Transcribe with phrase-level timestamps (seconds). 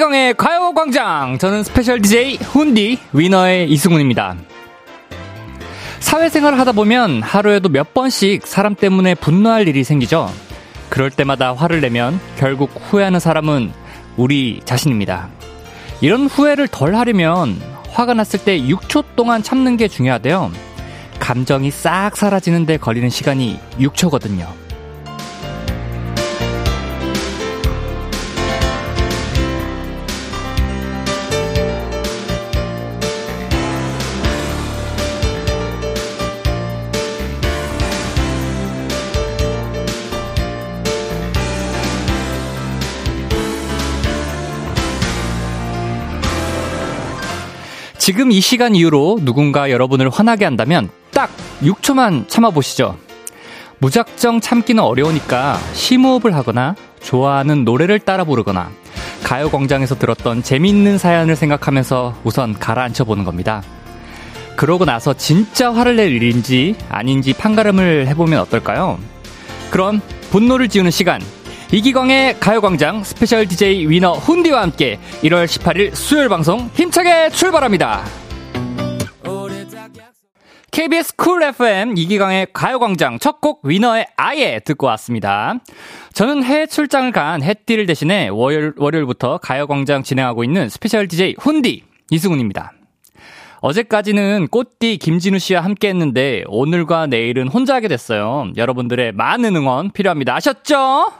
[0.00, 1.38] 이기광의 가요광장.
[1.38, 4.36] 저는 스페셜 DJ 훈디 위너의 이승훈입니다.
[6.00, 10.32] 사회생활을 하다 보면 하루에도 몇 번씩 사람 때문에 분노할 일이 생기죠.
[10.88, 13.72] 그럴 때마다 화를 내면 결국 후회하는 사람은
[14.16, 15.28] 우리 자신입니다.
[16.00, 17.60] 이런 후회를 덜 하려면
[17.90, 20.50] 화가 났을 때 6초 동안 참는 게 중요하대요.
[21.18, 24.59] 감정이 싹 사라지는데 걸리는 시간이 6초거든요.
[48.00, 51.30] 지금 이 시간 이후로 누군가 여러분을 화나게 한다면 딱
[51.62, 52.96] 6초만 참아보시죠.
[53.78, 58.70] 무작정 참기는 어려우니까 심호흡을 하거나 좋아하는 노래를 따라 부르거나
[59.22, 63.62] 가요광장에서 들었던 재미있는 사연을 생각하면서 우선 가라앉혀 보는 겁니다.
[64.56, 68.98] 그러고 나서 진짜 화를 낼 일인지 아닌지 판가름을 해보면 어떨까요?
[69.70, 71.20] 그럼 분노를 지우는 시간
[71.72, 78.04] 이기광의 가요광장 스페셜 DJ 위너 훈디와 함께 1월 18일 수요일 방송 힘차게 출발합니다.
[80.72, 85.54] KBS 쿨 FM 이기광의 가요광장 첫 곡 위너의 아예 듣고 왔습니다.
[86.12, 92.72] 저는 해외 출장을 간 해띠를 대신해 월요일, 월요일부터 가요광장 진행하고 있는 스페셜 DJ 훈디 이승훈입니다.
[93.60, 98.50] 어제까지는 꽃띠 김진우 씨와 함께 했는데 오늘과 내일은 혼자 하게 됐어요.
[98.56, 100.34] 여러분들의 많은 응원 필요합니다.
[100.34, 101.12] 아셨죠?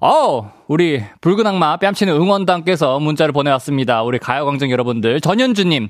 [0.00, 4.02] 어, 우리 붉은 악마 뺨치는 응원단께서 문자를 보내왔습니다.
[4.02, 5.20] 우리 가요광장 여러분들.
[5.20, 5.88] 전현주님,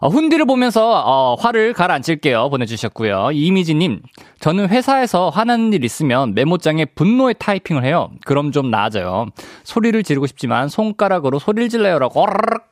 [0.00, 2.48] 어, 훈디를 보면서 어, 화를 가라앉힐게요.
[2.48, 3.30] 보내주셨고요.
[3.32, 4.00] 이미지님,
[4.38, 8.10] 저는 회사에서 화나는 일 있으면 메모장에 분노의 타이핑을 해요.
[8.24, 9.26] 그럼 좀 나아져요.
[9.64, 12.26] 소리를 지르고 싶지만 손가락으로 소리를 질러요라고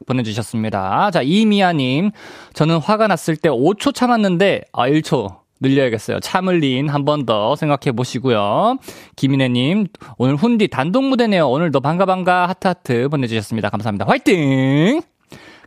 [0.07, 1.11] 보내주셨습니다.
[1.11, 2.13] 자, 이미아님,
[2.55, 6.21] 저는 화가 났을 때 5초 참았는데 아 1초 늘려야겠어요.
[6.21, 8.77] 참을린 한 번 더 생각해 보시고요.
[9.17, 9.87] 김인혜님,
[10.19, 11.49] 오늘 훈디 단독 무대네요.
[11.49, 13.71] 오늘 도 반가 반가 하트하트 보내주셨습니다.
[13.71, 14.05] 감사합니다.
[14.07, 15.01] 화이팅!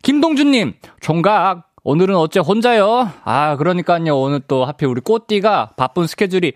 [0.04, 3.10] 김동준님, 총각, 오늘은 어째 혼자요?
[3.24, 4.18] 아, 그러니까요.
[4.18, 6.54] 오늘 또 하필 우리 꽃띠가 바쁜 스케줄이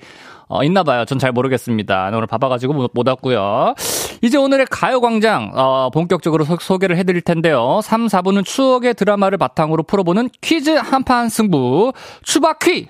[0.48, 1.06] 어, 있나 봐요.
[1.06, 2.10] 전 잘 모르겠습니다.
[2.14, 3.74] 오늘 바빠가지고 못, 못 왔고요.
[4.22, 7.80] 이제 오늘의 가요광장, 어, 본격적으로 소, 개를 해드릴 텐데요.
[7.84, 11.92] 3, 4부는 추억의 드라마를 바탕으로 풀어보는 퀴즈 한판 승부,
[12.24, 12.88] 추바퀴!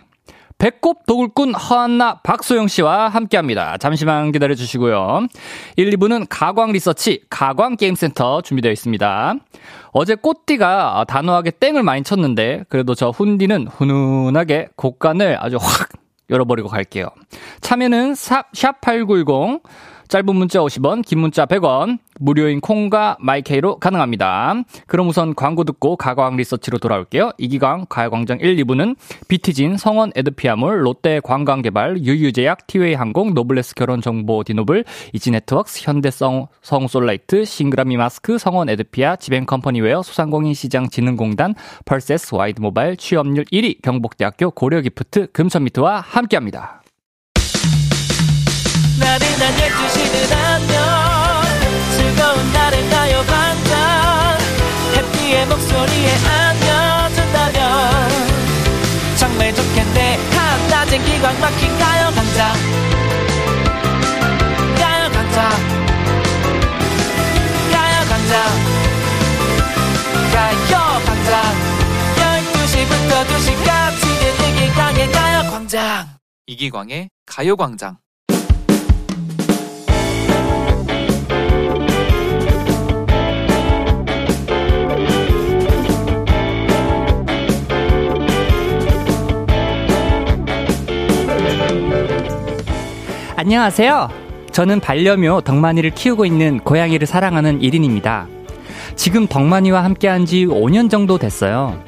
[0.57, 3.77] 배꼽 도굴꾼 허한나 박소영 씨와 함께 합니다.
[3.77, 5.27] 잠시만 기다려 주시고요.
[5.75, 9.35] 1, 2부는 가광 리서치 가광 게임센터 준비되어 있습니다.
[9.91, 15.89] 어제 꽃띠가 단호하게 땡을 많이 쳤는데 그래도 저 훈디는 훈훈하게 곳간을 아주 확
[16.29, 17.09] 열어버리고 갈게요.
[17.61, 19.61] 참여는 샵8910
[20.07, 24.55] 짧은 문자 50원, 긴 문자 100원, 무료인 콩과 마이케이로 가능합니다.
[24.87, 27.31] 그럼 우선 광고 듣고 가광 리서치로 돌아올게요.
[27.37, 28.95] 이기광 가광장 1, 2부는
[29.27, 37.97] 비티진, 성원 에드피아몰, 롯데 관광개발, 유유제약, 티웨이 항공, 노블레스 결혼정보 디노블, 이지네트웍스, 현대성 성솔라이트, 싱그라미
[37.97, 41.55] 마스크, 성원 에드피아, 지벤컴퍼니웨어, 소상공인시장진흥공단,
[41.85, 46.74] 펄세스 와이드모바일, 취업률 1위, 경북대학교 고려기프트, 금천미트와 함께합니다.
[49.45, 50.75] 나른한 12시는 안녕
[51.91, 54.39] 즐거운 날을 가요 반짝
[54.95, 58.09] 해피의 목소리에 안겨준다면
[59.17, 60.17] 정말 좋겠네.
[60.31, 62.53] 한낮엔 기광 막힌 가요 강장
[64.79, 65.49] 가요 강장
[67.71, 68.33] 가요 강장
[70.33, 71.33] 가요 강장
[72.17, 76.07] 12시부터 2시까지 듣는 이광의 가요 광장.
[76.47, 77.97] 이기광의 가요 광장
[93.37, 94.09] 안녕하세요.
[94.51, 98.27] 저는 반려묘 덕만이를 키우고 있는 고양이를 사랑하는 1인입니다.
[98.95, 101.83] 지금 덕만이와 함께한 지 5년 정도 됐어요.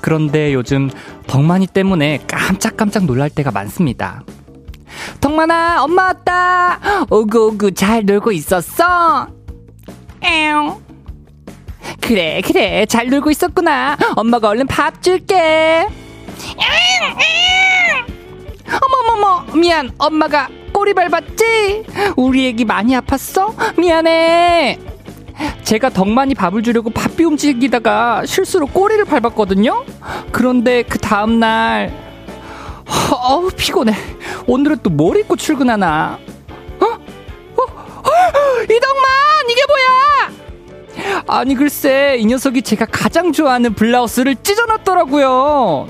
[0.00, 0.88] 그런데 요즘
[1.26, 4.22] 덕만이 때문에 깜짝깜짝 놀랄 때가 많습니다.
[5.20, 6.78] 덕만아, 엄마 왔다!
[7.10, 9.26] 오구오구 잘 놀고 있었어?
[10.22, 10.80] 에옹.
[12.00, 12.86] 그래, 그래.
[12.86, 13.96] 잘 놀고 있었구나.
[14.14, 15.88] 엄마가 얼른 밥 줄게.
[18.80, 19.90] 어머머머, 미안.
[19.98, 20.48] 엄마가
[20.84, 21.84] 꼬리 밟았지?
[22.16, 23.80] 우리 애기 많이 아팠어?
[23.80, 24.78] 미안해.
[25.62, 29.82] 제가 덕만이 밥을 주려고 밥비 움직이다가 실수로 꼬리를 밟았거든요?
[30.30, 31.90] 그런데 그 다음날,
[32.86, 33.94] 어우, 피곤해.
[34.46, 36.18] 오늘은 또 뭘 입고 출근하나?
[36.78, 36.84] 어?
[36.84, 37.62] 어?
[37.62, 38.62] 어?
[38.64, 39.04] 이덕만!
[39.48, 41.22] 이게 뭐야!
[41.26, 45.88] 아니 글쎄 이 녀석이 제가 가장 좋아하는 블라우스를 찢어놨더라고요.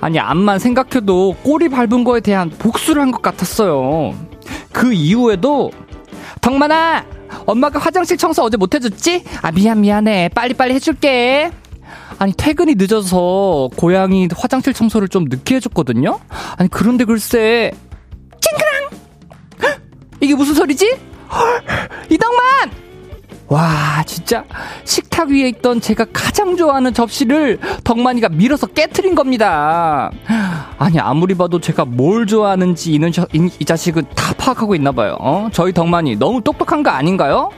[0.00, 4.14] 아니 암만 생각해도 꼬리 밟은 거에 대한 복수를 한 것 같았어요.
[4.72, 5.70] 그 이후에도
[6.40, 7.04] 덕만아
[7.46, 9.24] 엄마가 화장실 청소 어제 못 해줬지?
[9.42, 11.50] 아 미안 미안해 빨리빨리 해줄게.
[12.18, 16.18] 아니 퇴근이 늦어서 고양이 화장실 청소를 좀 늦게 해줬거든요.
[16.56, 17.70] 아니 그런데 글쎄
[18.40, 18.90] 찡그랑
[20.20, 20.96] 이게 무슨 소리지?
[21.30, 21.62] 헐,
[22.10, 22.70] 이덕만
[23.48, 24.44] 와, 진짜
[24.84, 30.10] 식탁 위에 있던 제가 가장 좋아하는 접시를 덕만이가 밀어서 깨트린 겁니다.
[30.78, 35.16] 아니, 아무리 봐도 제가 뭘 좋아하는지 이는 이, 이 자식은 다 파악하고 있나 봐요.
[35.20, 35.48] 어?
[35.52, 37.50] 저희 덕만이 너무 똑똑한 거 아닌가요?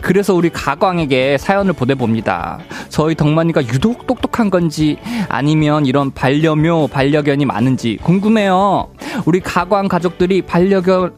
[0.00, 2.58] 그래서 우리 가광에게 사연을 보내봅니다.
[2.88, 4.96] 저희 덕만이가 유독 똑똑한 건지
[5.28, 8.88] 아니면 이런 반려묘, 반려견이 많은지 궁금해요.
[9.26, 11.14] 우리 가광 가족들이 반려견,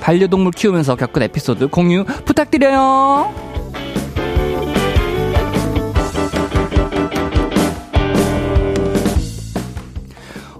[0.00, 3.51] 반려동물 키우면서 겪은 에피소드 공유 부탁드려요.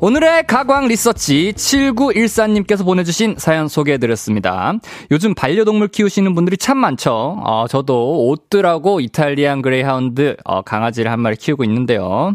[0.05, 4.73] 오늘의 가광 리서치 7914님께서 보내주신 사연 소개해드렸습니다.
[5.13, 7.41] 요즘 반려동물 키우시는 분들이 참 많죠.
[7.45, 12.35] 어, 저도 오뜨라고 이탈리안 그레이하운드 어, 강아지를 한 마리 키우고 있는데요.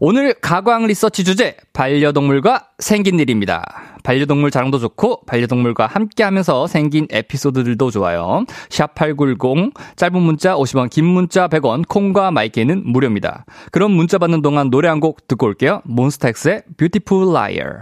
[0.00, 3.64] 오늘 가광 리서치 주제 반려동물과 생긴 일입니다.
[4.02, 8.44] 반려동물 자랑도 좋고 반려동물과 함께하면서 생긴 에피소드들도 좋아요.
[8.68, 13.46] 샵8910 짧은 문자 50원 긴 문자 100원 콩과 마이케이는 무료입니다.
[13.70, 15.82] 그럼 문자 받는 동안 노래 한 곡 듣고 올게요.
[15.84, 17.78] 몬스타엑스의 Beautiful Liar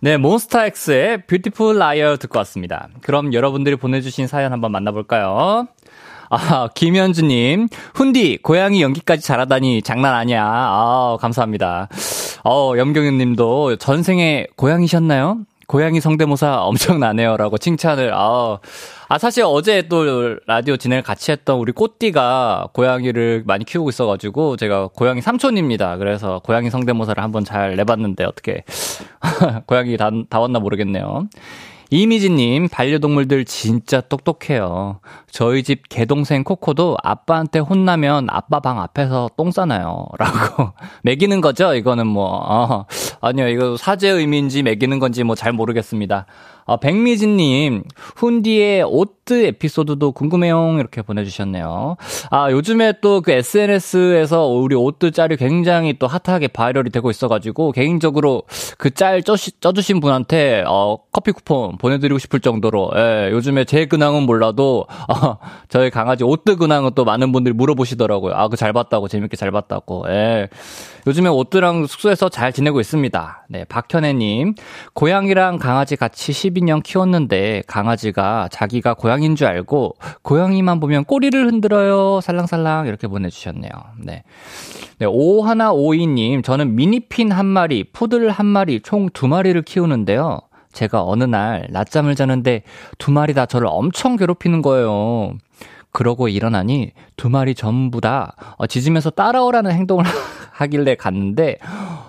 [0.00, 2.88] 네, 몬스타엑스의 Beautiful Liar 듣고 왔습니다.
[3.02, 5.68] 그럼 여러분들이 보내주신 사연 한번 만나볼까요?
[6.30, 10.44] 아, 김현주님, 훈디, 고양이 연기까지 잘하다니 장난 아니야.
[10.46, 11.88] 아, 감사합니다.
[12.44, 15.38] 어, 염경윤 님도 전생에 고양이셨나요?
[15.66, 18.58] 고양이 성대모사 엄청나네요 라고 칭찬을 아,
[19.08, 24.88] 아 사실 어제 또 라디오 진행을 같이 했던 우리 꽃띠가 고양이를 많이 키우고 있어가지고 제가
[24.88, 25.96] 고양이 삼촌입니다.
[25.98, 28.64] 그래서 고양이 성대모사를 한번 잘 내봤는데 어떻게
[29.66, 31.28] 고양이 다, 다 왔나 모르겠네요.
[31.92, 35.00] 이미지님, 반려동물들 진짜 똑똑해요.
[35.30, 40.06] 저희 집 개동생 코코도 아빠한테 혼나면 아빠 방 앞에서 똥 싸놔요.
[40.18, 40.72] 라고.
[41.02, 41.74] 멕이는 거죠?
[41.74, 42.84] 이거는 뭐, 어,
[43.20, 43.48] 아니요.
[43.48, 46.26] 이거 사죄 의미인지 멕이는 건지 뭐 잘 모르겠습니다.
[46.66, 47.82] 어, 백미진님,
[48.16, 50.76] 훈디의 오뜨 에피소드도 궁금해요.
[50.78, 51.96] 이렇게 보내주셨네요.
[52.30, 58.42] 아, 요즘에 또 그 SNS에서 우리 오뜨 짤이 굉장히 또 hot하게 viral이 되고 있어가지고, 개인적으로
[58.78, 64.86] 그 짤 쪄주신 분한테, 어, 커피 쿠폰 보내드리고 싶을 정도로, 예, 요즘에 제 근황은 몰라도,
[65.08, 65.19] 어,
[65.68, 68.34] 저희 강아지 오뜨 근황은 또 많은 분들이 물어보시더라고요.
[68.34, 70.48] 아, 그 잘 봤다고, 재밌게 잘 봤다고, 예.
[71.06, 73.46] 요즘에 오뜨랑 숙소에서 잘 지내고 있습니다.
[73.48, 74.54] 네, 박현애님.
[74.92, 82.20] 고양이랑 강아지 같이 12년 키웠는데 강아지가 자기가 고양이인 줄 알고 고양이만 보면 꼬리를 흔들어요.
[82.20, 83.70] 살랑살랑 이렇게 보내주셨네요.
[84.04, 84.24] 네.
[84.98, 86.42] 네, 오하나오이님.
[86.42, 90.40] 저는 미니핀 한 마리, 푸들 한 마리, 총 두 마리를 키우는데요.
[90.72, 92.62] 제가 어느 날 낮잠을 자는데
[92.98, 95.34] 두 마리 다 저를 엄청 괴롭히는 거예요.
[95.92, 100.04] 그러고 일어나니 두 마리 전부 다 어, 짖으면서 따라오라는 행동을
[100.52, 101.58] 하길래 갔는데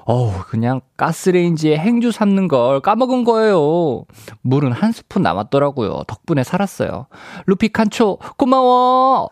[0.06, 4.04] 어우 그냥 가스레인지에 행주 삶는 걸 까먹은 거예요.
[4.42, 6.04] 물은 한 스푼 남았더라고요.
[6.08, 7.08] 덕분에 살았어요.
[7.46, 9.30] 루피 칸초 고마워.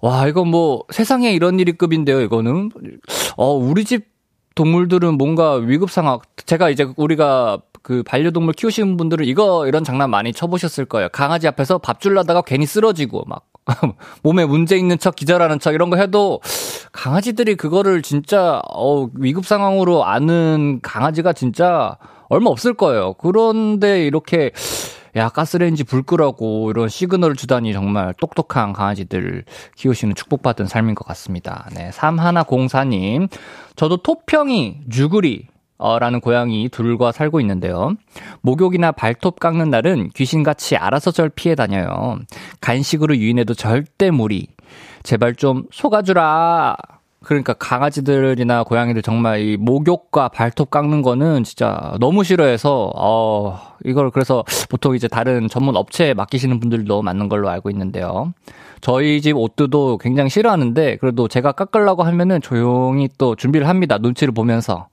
[0.00, 2.20] 와 이거 뭐 세상에 이런 일이 급인데요.
[2.22, 2.70] 이거는
[3.36, 4.10] 어 우리 집
[4.54, 10.32] 동물들은 뭔가 위급 상황 제가 이제 우리가 그 반려동물 키우시는 분들은 이거 이런 장난 많이
[10.32, 11.08] 쳐보셨을 거예요.
[11.10, 13.46] 강아지 앞에서 밥 줄라다가 괜히 쓰러지고 막
[14.22, 16.40] 몸에 문제 있는 척 기절하는 척 이런 거 해도
[16.92, 21.96] 강아지들이 그거를 진짜 어 위급 상황으로 아는 강아지가 진짜
[22.28, 23.14] 얼마 없을 거예요.
[23.14, 24.52] 그런데 이렇게
[25.14, 29.44] 야 가스레인지 불 끄라고 이런 시그널을 주다니 정말 똑똑한 강아지들
[29.76, 31.68] 키우시는 축복받은 삶인 것 같습니다.
[31.74, 33.28] 네, 3104님.
[33.76, 35.51] 저도 토평이, 쥐구리, 어,
[35.98, 37.94] 라는 고양이 둘과 살고 있는데요.
[38.40, 42.18] 목욕이나 발톱 깎는 날은 귀신같이 알아서 절 피해 다녀요.
[42.60, 44.46] 간식으로 유인해도 절대 무리.
[45.02, 46.76] 제발 좀 속아주라.
[47.22, 54.44] 그러니까 강아지들이나 고양이들 정말 이 목욕과 발톱 깎는 거는 진짜 너무 싫어해서 어 이걸 그래서
[54.68, 58.32] 보통 이제 다른 전문 업체에 맡기시는 분들도 많은 걸로 알고 있는데요.
[58.80, 63.98] 저희 집 옷도 굉장히 싫어하는데 그래도 제가 깎으려고 하면은 조용히 또 준비를 합니다.
[63.98, 64.88] 눈치를 보면서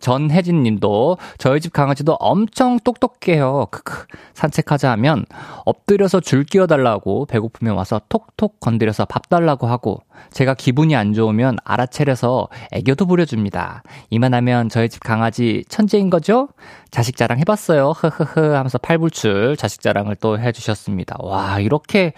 [0.00, 3.66] 전혜진 님도 저희 집 강아지도 엄청 똑똑해요.
[3.70, 4.06] 크크.
[4.34, 5.26] 산책하자 하면
[5.64, 11.58] 엎드려서 줄 끼워 달라고 배고프면 와서 톡톡 건드려서 밥 달라고 하고 제가 기분이 안 좋으면
[11.64, 13.82] 알아차려서 애교도 부려줍니다.
[14.10, 16.48] 이만하면 저희 집 강아지 천재인 거죠?
[16.90, 17.92] 자식 자랑 해봤어요.
[17.92, 21.16] 흐흐흐 하면서 팔불출 자식 자랑을 또 해주셨습니다.
[21.20, 22.12] 와, 이렇게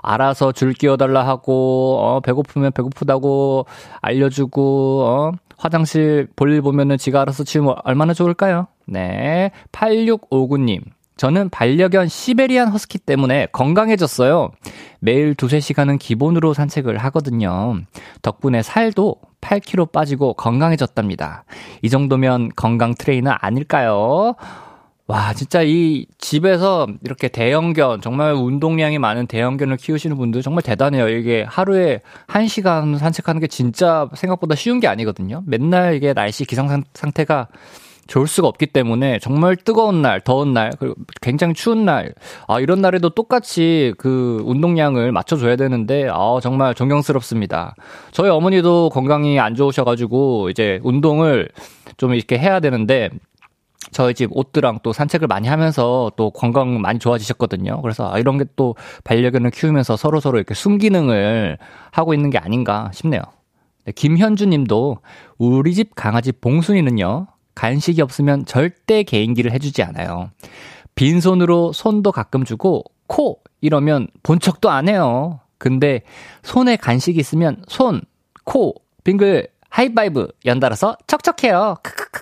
[0.00, 3.66] 알아서 줄 끼워달라 하고, 어, 배고프면 배고프다고
[4.00, 8.66] 알려주고, 어, 화장실 볼일 보면은 지가 알아서 치우면 얼마나 좋을까요?
[8.84, 9.52] 네.
[9.70, 10.80] 8659님.
[11.16, 14.50] 저는 반려견 시베리안 허스키 때문에 건강해졌어요.
[14.98, 17.76] 매일 두세 시간은 기본으로 산책을 하거든요.
[18.22, 21.44] 덕분에 살도 8kg 빠지고 건강해졌답니다.
[21.82, 24.34] 이 정도면 건강 트레이너 아닐까요?
[25.12, 31.06] 와, 진짜 이 집에서 이렇게 대형견, 정말 운동량이 많은 대형견을 키우시는 분들 정말 대단해요.
[31.10, 35.42] 이게 하루에 1시간 산책하는 게 진짜 생각보다 쉬운 게 아니거든요.
[35.44, 37.48] 맨날 이게 날씨 기상 상태가
[38.06, 42.14] 좋을 수가 없기 때문에 정말 뜨거운 날, 더운 날, 그리고 굉장히 추운 날,
[42.48, 47.74] 아, 이런 날에도 똑같이 그 운동량을 맞춰줘야 되는데, 아, 정말 존경스럽습니다.
[48.12, 51.50] 저희 어머니도 건강이 안 좋으셔가지고, 이제 운동을
[51.98, 53.10] 좀 이렇게 해야 되는데,
[53.92, 57.82] 저희 집 옷들랑 또 산책을 많이 하면서 또 건강 많이 좋아지셨거든요.
[57.82, 61.58] 그래서 아, 이런 게 또 반려견을 키우면서 서로 서로 이렇게 순기능을
[61.90, 63.22] 하고 있는 게 아닌가 싶네요.
[63.84, 64.98] 네, 김현주 님도
[65.38, 70.30] 우리 집 강아지 봉순이는요, 간식이 없으면 절대 개인기를 해주지 않아요.
[70.94, 75.40] 빈손으로 손도 가끔 주고 코 이러면 본 척도 안 해요.
[75.58, 76.02] 근데
[76.42, 78.02] 손에 간식이 있으면 손,
[78.44, 81.76] 코, 빙글, 하이파이브 연달아서 척척해요.
[81.82, 82.21] 크크크크크.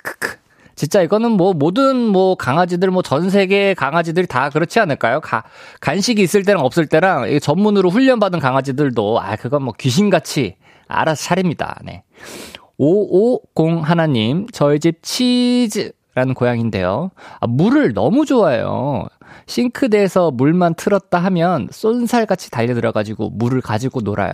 [0.81, 5.21] 진짜 이거는 뭐 모든 뭐 강아지들 뭐 전 세계 강아지들이 다 그렇지 않을까요?
[5.21, 5.45] 가,
[5.83, 10.57] 간식이 있을 때랑 없을 때랑 전문으로 훈련받은 강아지들도 아 그건 뭐 귀신같이
[10.89, 11.79] 알아서 차립니다.
[11.85, 12.03] 네.
[12.79, 17.11] 550 하나님, 저희 집 치즈 라는 고양인데요.
[17.41, 19.07] 아, 물을 너무 좋아해요.
[19.49, 24.33] 싱크대에서 물만 틀었다 하면 쏜살같이 달려들어가지고 물을 가지고 놀아요.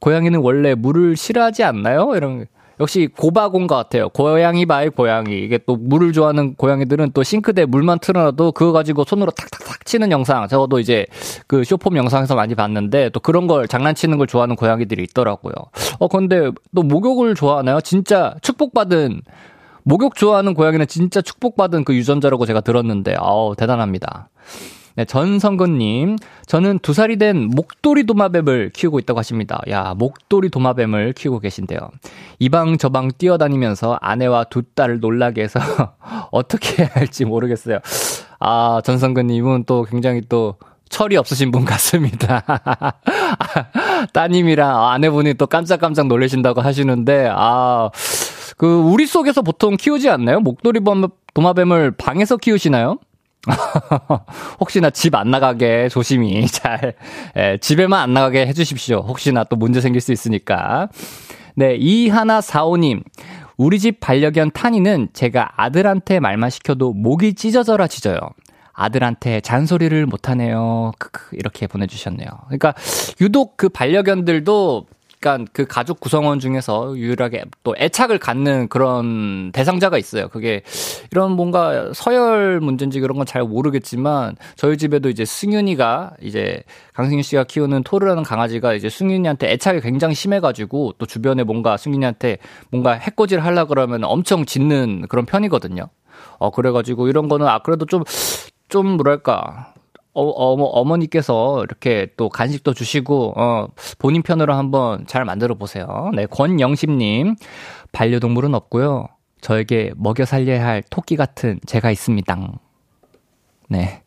[0.00, 2.12] 고양이는 원래 물을 싫어하지 않나요?
[2.16, 2.46] 이런
[2.80, 4.08] 역시 고바고인 것 같아요.
[4.10, 5.38] 고양이 by 고양이.
[5.38, 10.46] 이게 또 물을 좋아하는 고양이들은 또 싱크대 물만 틀어놔도 그거 가지고 손으로 탁탁탁 치는 영상.
[10.48, 11.06] 저도 이제
[11.46, 15.54] 그 쇼폼 영상에서 많이 봤는데 또 그런 걸 장난치는 걸 좋아하는 고양이들이 있더라고요.
[15.98, 17.80] 어, 근데 또 목욕을 좋아하나요?
[17.80, 19.22] 진짜 축복받은
[19.84, 24.28] 목욕 좋아하는 고양이는 진짜 축복받은 그 유전자라고 제가 들었는데, 아우, 대단합니다.
[24.96, 26.16] 네, 전성근님.
[26.46, 29.60] 저는 두 살이 된 목도리 도마뱀을 키우고 있다고 하십니다.
[29.68, 31.78] 야, 목도리 도마뱀을 키우고 계신데요.
[32.38, 35.60] 이방 저방 뛰어다니면서 아내와 두 딸을 놀라게 해서
[36.32, 37.78] 어떻게 해야 할지 모르겠어요.
[38.40, 40.56] 아, 전성근님은 또 굉장히 또
[40.88, 42.42] 철이 없으신 분 같습니다.
[44.14, 47.90] 따님이랑 아내분이 또 깜짝깜짝 놀라신다고 하시는데, 아,
[48.56, 50.40] 그, 우리 속에서 보통 키우지 않나요?
[50.40, 50.80] 목도리
[51.34, 52.98] 도마뱀을 방에서 키우시나요?
[54.60, 56.94] 혹시나 집 안 나가게 조심히 잘,
[57.36, 59.04] 예, 집에만 안 나가게 해주십시오.
[59.06, 60.88] 혹시나 또 문제 생길 수 있으니까.
[61.54, 63.02] 네, 이하나 사오님.
[63.56, 68.18] 우리 집 반려견 타니는 제가 아들한테 말만 시켜도 목이 찢어져라 찢어요.
[68.74, 70.92] 아들한테 잔소리를 못하네요.
[70.98, 72.28] 크크, 이렇게 보내주셨네요.
[72.48, 72.74] 그러니까,
[73.22, 74.86] 유독 그 반려견들도
[75.16, 80.28] 약간 그 가족 구성원 중에서 유일하게 또 애착을 갖는 그런 대상자가 있어요.
[80.28, 80.62] 그게
[81.10, 86.62] 이런 뭔가 서열 문제인지 그런 건 잘 모르겠지만 저희 집에도 이제 승윤이가 이제
[86.94, 92.38] 강승윤 씨가 키우는 토르라는 강아지가 이제 승윤이한테 애착이 굉장히 심해가지고 또 주변에 뭔가 승윤이한테
[92.70, 95.88] 뭔가 해코지를 하려 그러면 엄청 짖는 그런 편이거든요.
[96.38, 98.04] 어 그래가지고 이런 거는 아 그래도 좀좀
[98.68, 99.74] 좀 뭐랄까
[100.16, 103.68] 어, 어머, 어머니께서 이렇게 또 간식도 주시고, 어,
[103.98, 106.10] 본인 편으로 한번 잘 만들어 보세요.
[106.14, 107.36] 네, 권영심님.
[107.92, 109.08] 반려동물은 없고요.
[109.42, 112.52] 저에게 먹여 살려야 할 토끼 같은 제가 있습니다.
[113.68, 114.02] 네.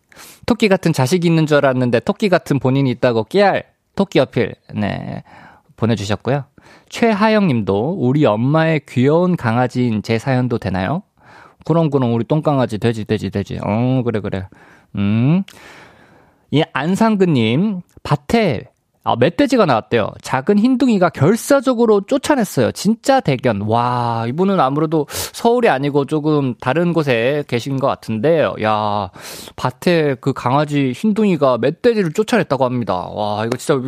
[0.47, 3.63] 토끼 같은 자식이 있는 줄 알았는데 토끼 같은 본인이 있다고 깨알
[3.95, 4.55] 토끼 어필.
[4.73, 5.23] 네.
[5.75, 6.45] 보내주셨고요.
[6.89, 11.03] 최하영 님도 우리 엄마의 귀여운 강아지인 제 사연도 되나요?
[11.65, 13.59] 그럼, 그럼, 우리 똥강아지, 돼지, 돼지, 돼지.
[13.63, 14.47] 어, 그래, 그래.
[14.95, 15.43] 음.
[16.51, 18.69] 이 안상근님, 밭에
[19.05, 20.11] 아, 멧돼지가 나왔대요.
[20.21, 22.71] 작은 흰둥이가 결사적으로 쫓아냈어요.
[22.73, 23.61] 진짜 대견.
[23.61, 29.09] 와, 이분은 아무래도 서울이 아니고 조금 다른 곳에 계신 것 같은데, 야,
[29.55, 33.07] 밭에 그 강아지 흰둥이가 멧돼지를 쫓아냈다고 합니다.
[33.11, 33.81] 와, 이거 진짜,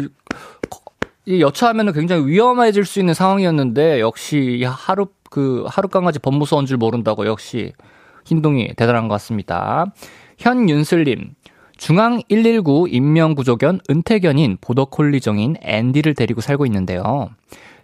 [1.25, 7.27] 이 여차하면 굉장히 위험해질 수 있는 상황이었는데, 역시, 하루, 그, 하루 강아지 법무서원 줄 모른다고
[7.27, 7.74] 역시
[8.25, 9.86] 흰둥이 대단한 것 같습니다.
[10.39, 11.36] 현윤슬님,
[11.82, 17.32] 중앙 119 인명구조견 은퇴견인 보더콜리종인 앤디를 데리고 살고 있는데요.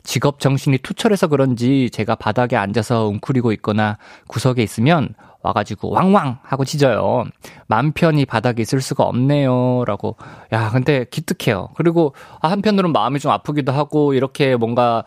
[0.03, 7.23] 직업 정신이 투철해서 그런지 제가 바닥에 앉아서 웅크리고 있거나 구석에 있으면 와가지고 왕왕 하고 짖어요.
[7.65, 9.83] 맘 편히 바닥에 있을 수가 없네요.
[9.87, 10.15] 라고.
[10.53, 11.69] 야, 근데 기특해요.
[11.73, 15.05] 그리고 아, 한편으로는 마음이 좀 아프기도 하고 이렇게 뭔가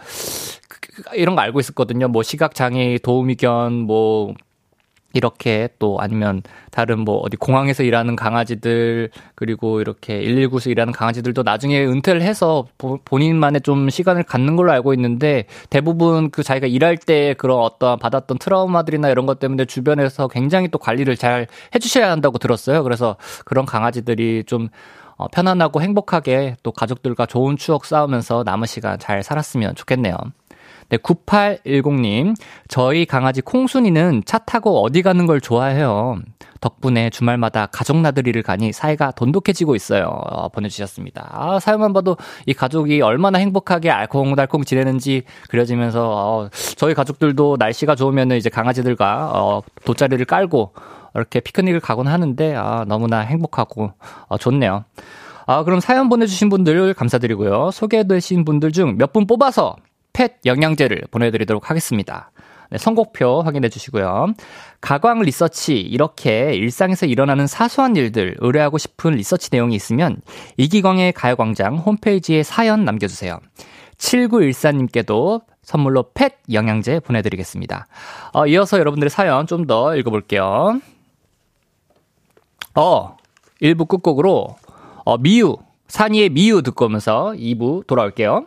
[1.14, 2.08] 이런 거 알고 있었거든요.
[2.08, 4.34] 뭐 시각장애 도우미견 뭐
[5.12, 11.84] 이렇게 또 아니면 다른 뭐 어디 공항에서 일하는 강아지들 그리고 이렇게 119에서 일하는 강아지들도 나중에
[11.84, 12.66] 은퇴를 해서
[13.04, 18.38] 본인만의 좀 시간을 갖는 걸로 알고 있는데 대부분 그 자기가 일할 때 그런 어떤 받았던
[18.38, 22.82] 트라우마들이나 이런 것 때문에 주변에서 굉장히 또 관리를 잘 해주셔야 한다고 들었어요.
[22.82, 24.68] 그래서 그런 강아지들이 좀
[25.16, 30.16] 어, 편안하고 행복하게 또 가족들과 좋은 추억 쌓으면서 남은 시간 잘 살았으면 좋겠네요.
[30.90, 32.34] 네, 9810님.
[32.68, 36.18] 저희 강아지 콩순이는 차 타고 어디 가는 걸 좋아해요.
[36.60, 40.06] 덕분에 주말마다 가족 나들이를 가니 사이가 돈독해지고 있어요.
[40.06, 41.28] 어, 보내주셨습니다.
[41.32, 48.32] 아, 사연만 봐도 이 가족이 얼마나 행복하게 알콩달콩 지내는지 그려지면서, 어, 저희 가족들도 날씨가 좋으면
[48.32, 50.74] 이제 강아지들과, 어, 돗자리를 깔고
[51.14, 53.92] 이렇게 피크닉을 가곤 하는데, 아, 너무나 행복하고,
[54.28, 54.84] 어, 좋네요.
[55.46, 57.70] 아, 그럼 사연 보내주신 분들 감사드리고요.
[57.72, 59.76] 소개되신 분들 중 몇 분 뽑아서
[60.12, 62.30] 펫 영양제를 보내드리도록 하겠습니다.
[62.70, 64.32] 네, 선곡표 확인해 주시고요.
[64.80, 70.20] 가광 리서치 이렇게 일상에서 일어나는 사소한 일들 의뢰하고 싶은 리서치 내용이 있으면
[70.56, 73.40] 이기광의 가요광장 홈페이지에 사연 남겨주세요.
[73.98, 77.86] 7914님께도 선물로 펫 영양제 보내드리겠습니다.
[78.32, 80.80] 어, 이어서 여러분들의 사연 좀 더 읽어볼게요.
[82.76, 83.16] 어,
[83.60, 84.56] 1부 끝곡으로
[85.04, 85.56] 어, 미유,
[85.88, 88.46] 산이의 Me You 듣고 오면서 2부 돌아올게요.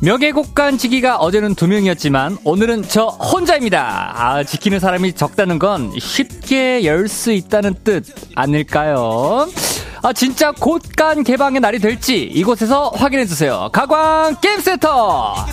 [0.00, 4.12] 명예곡간 지기가 어제는 두 명이었지만 오늘은 저 혼자입니다.
[4.16, 9.48] 아, 지키는 사람이 적다는 건 쉽게 열 수 있다는 뜻 아닐까요?
[10.02, 13.68] 아, 진짜 곳간 개방의 날이 될지 이곳에서 확인해 주세요.
[13.72, 15.46] 가광 게임센터.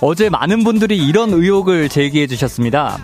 [0.00, 2.98] 어제 많은 분들이 이런 의혹을 제기해 주셨습니다.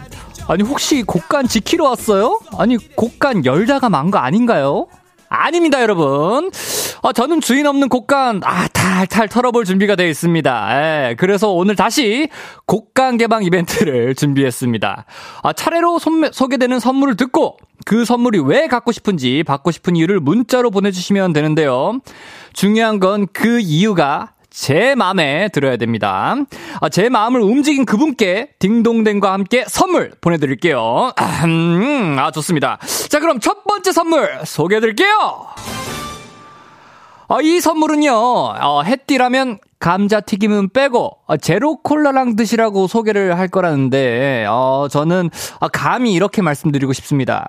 [0.46, 2.38] 아니 혹시 곡간 지키러 왔어요?
[2.58, 4.86] 아니 곡간 열다가 만 거 아닌가요?
[5.28, 6.50] 아닙니다, 여러분.
[7.02, 11.08] 아, 저는 주인 없는 곡간, 아, 탈탈 털어볼 준비가 되어 있습니다.
[11.10, 12.28] 예, 그래서 오늘 다시
[12.66, 15.04] 곡간 개방 이벤트를 준비했습니다.
[15.42, 20.70] 아, 차례로 손매, 소개되는 선물을 듣고 그 선물이 왜 갖고 싶은지 받고 싶은 이유를 문자로
[20.70, 21.98] 보내주시면 되는데요.
[22.52, 26.36] 중요한 건 그 이유가 제 마음에 들어야 됩니다.
[26.80, 31.12] 아, 제 마음을 움직인 그분께 딩동댕과 함께 선물 보내드릴게요.
[31.44, 32.78] 음, 아, 좋습니다.
[33.08, 35.48] 자, 그럼 첫 번째 선물 소개해드릴게요.
[37.28, 44.88] 아, 이 선물은요, 어, 햇띠라면 감자튀김은 빼고 어, 제로 콜라랑 드시라고 소개를 할 거라는데 어,
[44.90, 47.48] 저는 어, 감히 이렇게 말씀드리고 싶습니다.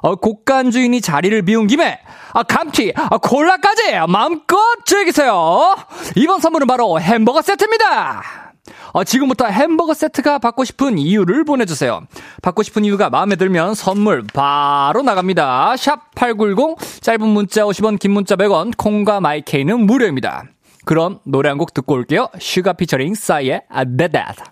[0.00, 2.00] 어, 곡간 주인이 자리를 비운 김에
[2.34, 5.76] 아, 감튀, 아, 콜라까지 마음껏 즐기세요.
[6.16, 8.41] 이번 선물은 바로 햄버거 세트입니다.
[8.92, 12.02] 어, 지금부터 햄버거 세트가 받고 싶은 이유를 보내주세요.
[12.42, 15.76] 받고 싶은 이유가 마음에 들면 선물 바로 나갑니다.
[15.76, 20.44] 샵 8910, 짧은 문자 50원, 긴 문자 100원, 콩과 마이케이는 무료입니다.
[20.84, 22.28] 그럼 노래 한 곡 듣고 올게요.
[22.40, 23.62] 슈가 피처링 싸이의
[23.98, 24.42] That That.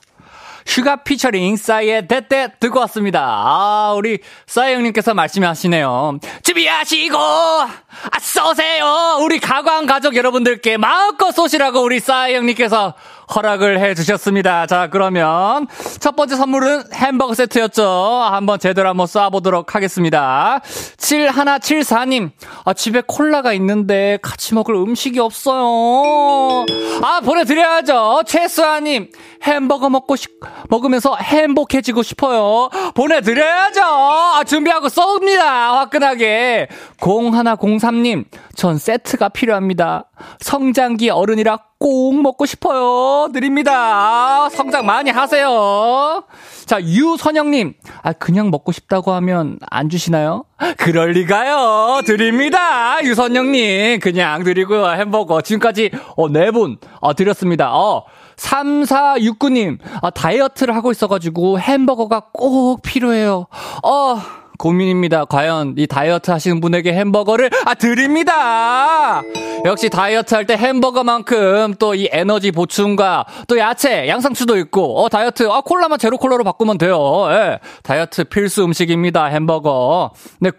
[0.65, 3.21] 슈가 피처링 싸이의 That That 듣고 왔습니다.
[3.23, 6.19] 아, 우리 싸이 형님께서 말씀하시네요.
[6.43, 9.19] 준비하시고, 아, 쏘세요!
[9.23, 12.95] 우리 가광 가족 여러분들께 마음껏 쏘시라고 우리 싸이 형님께서
[13.35, 14.67] 허락을 해 주셨습니다.
[14.67, 15.69] 자, 그러면
[16.01, 17.85] 첫 번째 선물은 햄버거 세트였죠.
[17.85, 20.61] 한번 제대로 한번 쏴보도록 하겠습니다.
[20.97, 22.31] 7174님,
[22.65, 26.67] 아, 집에 콜라가 있는데 같이 먹을 음식이 없어요.
[27.03, 28.23] 아, 보내드려야죠.
[28.27, 29.11] 최수아님,
[29.45, 30.31] 햄버거 먹고 싶,
[30.69, 32.69] 먹으면서 행복해지고 싶어요.
[32.95, 33.83] 보내드려야죠.
[33.83, 35.41] 아, 준비하고 쏩니다.
[35.41, 36.69] 화끈하게.
[36.99, 40.07] 0103님, 전 세트가 필요합니다.
[40.41, 43.33] 성장기 어른이라 꼭 먹고 싶어요.
[43.33, 44.51] 드립니다.
[44.51, 46.25] 성장 많이 하세요.
[46.67, 47.73] 자, 유선영님.
[48.03, 50.45] 아, 그냥 먹고 싶다고 하면 안 주시나요?
[50.77, 52.03] 그럴 리가요.
[52.05, 53.03] 드립니다.
[53.03, 54.01] 유선영님.
[54.01, 54.91] 그냥 드리고요.
[54.91, 55.41] 햄버거.
[55.41, 57.75] 지금까지, 어, 네 분, 어, 드렸습니다.
[57.75, 58.05] 어,
[58.41, 59.79] 3469님.
[60.03, 63.47] 아, 다이어트를 하고 있어가지고 햄버거가 꼭 필요해요.
[63.85, 64.19] 어,
[64.59, 65.25] 고민입니다.
[65.25, 69.23] 과연 이 다이어트 하시는 분에게 햄버거를 아 드립니다.
[69.65, 75.49] 역시 다이어트 할 때 햄버거만큼 또 이 에너지 보충과 또 야채, 양상추도 있고 어 다이어트
[75.51, 77.27] 아 콜라만 제로 콜라로 바꾸면 돼요.
[77.31, 77.59] 예.
[77.83, 79.25] 다이어트 필수 음식입니다.
[79.27, 80.11] 햄버거.
[80.41, 80.51] 네,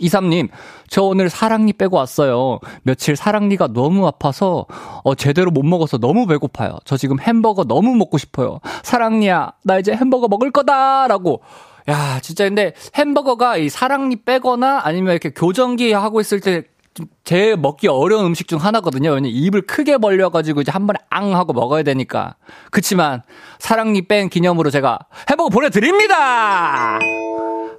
[0.00, 0.48] 0623님.
[0.88, 2.60] 저 오늘 사랑니 빼고 왔어요.
[2.82, 4.66] 며칠 사랑니가 너무 아파서
[5.04, 6.78] 어 제대로 못 먹어서 너무 배고파요.
[6.84, 8.60] 저 지금 햄버거 너무 먹고 싶어요.
[8.82, 11.42] 사랑니야, 나 이제 햄버거 먹을 거다 라고
[11.88, 18.26] 야, 진짜 근데 햄버거가 이 사랑니 빼거나 아니면 이렇게 교정기 하고 있을 때제 먹기 어려운
[18.26, 19.10] 음식 중 하나거든요.
[19.10, 22.36] 왜냐면 입을 크게 벌려가지고 이제 한 번에 앙 하고 먹어야 되니까.
[22.70, 23.22] 그치만
[23.58, 24.98] 사랑니 뺀 기념으로 제가
[25.30, 26.98] 햄버거 보내드립니다!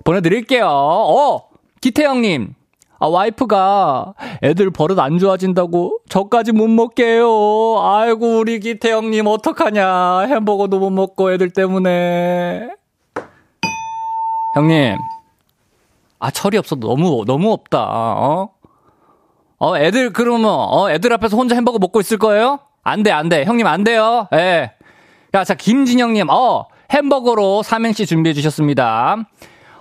[0.03, 0.65] 보내드릴게요.
[0.67, 1.48] 어!
[1.81, 2.55] 기태형님.
[3.01, 4.13] 아, 와이프가
[4.43, 7.79] 애들 버릇 안 좋아진다고 저까지 못 먹게 해요.
[7.81, 10.21] 아이고, 우리 기태형님 어떡하냐.
[10.27, 12.69] 햄버거도 못 먹고 애들 때문에.
[14.55, 14.97] 형님.
[16.19, 16.75] 아, 철이 없어.
[16.75, 17.81] 너무, 너무 없다.
[17.81, 18.49] 어?
[19.59, 22.59] 어, 애들, 그러면, 어, 애들 앞에서 혼자 햄버거 먹고 있을 거예요?
[22.83, 23.45] 안 돼, 안 돼.
[23.45, 24.27] 형님, 안 돼요.
[24.33, 24.73] 예.
[25.33, 29.17] 야, 자, 김진영님, 어, 햄버거로 삼행시 준비해 주셨습니다.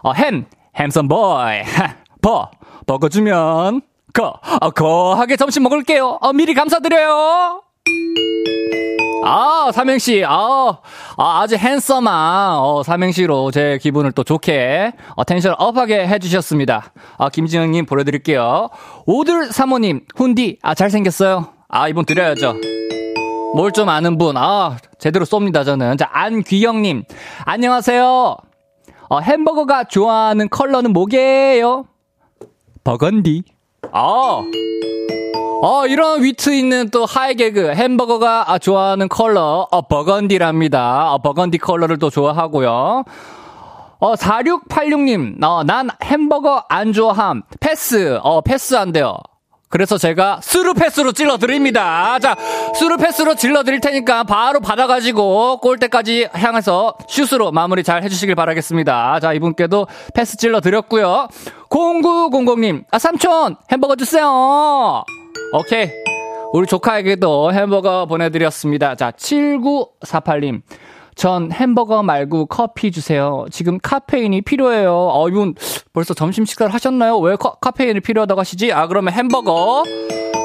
[0.03, 0.47] 어, 햄,
[0.79, 1.63] 햄썸보이.
[2.23, 2.51] 버,
[2.87, 6.19] 버거 주면, 거, 어, 거하게 점심 먹을게요.
[6.21, 7.63] 어, 미리 감사드려요.
[9.25, 10.79] 아, 삼행시, 아,
[11.17, 16.93] 아 아주 핸섬한, 어, 삼행시로 제 기분을 또 좋게, 어, tension up하게 해주셨습니다.
[17.19, 18.69] 아, 김지영님 보내드릴게요.
[19.07, 21.49] 오들 사모님, 훈디, 아, 잘생겼어요.
[21.69, 22.55] 아, 이분 드려야죠.
[23.55, 25.97] 뭘 좀 아는 분, 아, 제대로 쏩니다, 저는.
[25.99, 27.05] 자, 안귀영님,
[27.45, 28.37] 안녕하세요.
[29.09, 31.87] 어, 햄버거가 좋아하는 컬러는 뭐게요?
[32.85, 33.43] 버건디.
[33.93, 34.43] 아,
[35.63, 37.73] 어, 이런 위트 있는 또 high 개그.
[37.75, 41.13] 햄버거가 아, 좋아하는 컬러, 어, 버건디랍니다.
[41.15, 43.05] 어, 버건디 컬러를 또 좋아하고요.
[44.01, 47.43] 어, 4686님, 어, 난 햄버거 안 좋아함.
[47.61, 49.17] 패스, 어, 패스 안 돼요.
[49.69, 52.19] 그래서 제가 스루 패스로 찔러 드립니다.
[52.21, 52.37] 자,
[52.75, 59.21] 스루 패스로 찔러 드릴 테니까 바로 받아가지고 골대까지 향해서 슛으로 마무리 잘 해주시길 바라겠습니다.
[59.21, 61.29] 자, 이분께도 패스 찔러 드렸고요.
[61.69, 65.05] 0900님, 아, 삼촌, 햄버거 주세요.
[65.53, 65.91] 오케이.
[66.53, 68.95] 우리 조카에게도 햄버거 보내드렸습니다.
[68.95, 70.63] 자, 7948님.
[71.19, 73.45] 전 햄버거 말고 커피 주세요.
[73.51, 74.93] 지금 카페인이 필요해요.
[74.93, 75.57] 어, 이분
[75.93, 77.19] 벌써 점심 식사를 하셨나요?
[77.19, 78.73] 왜 카, 카페인이 필요하다고 하시지?
[78.73, 79.83] 아, 그러면 햄버거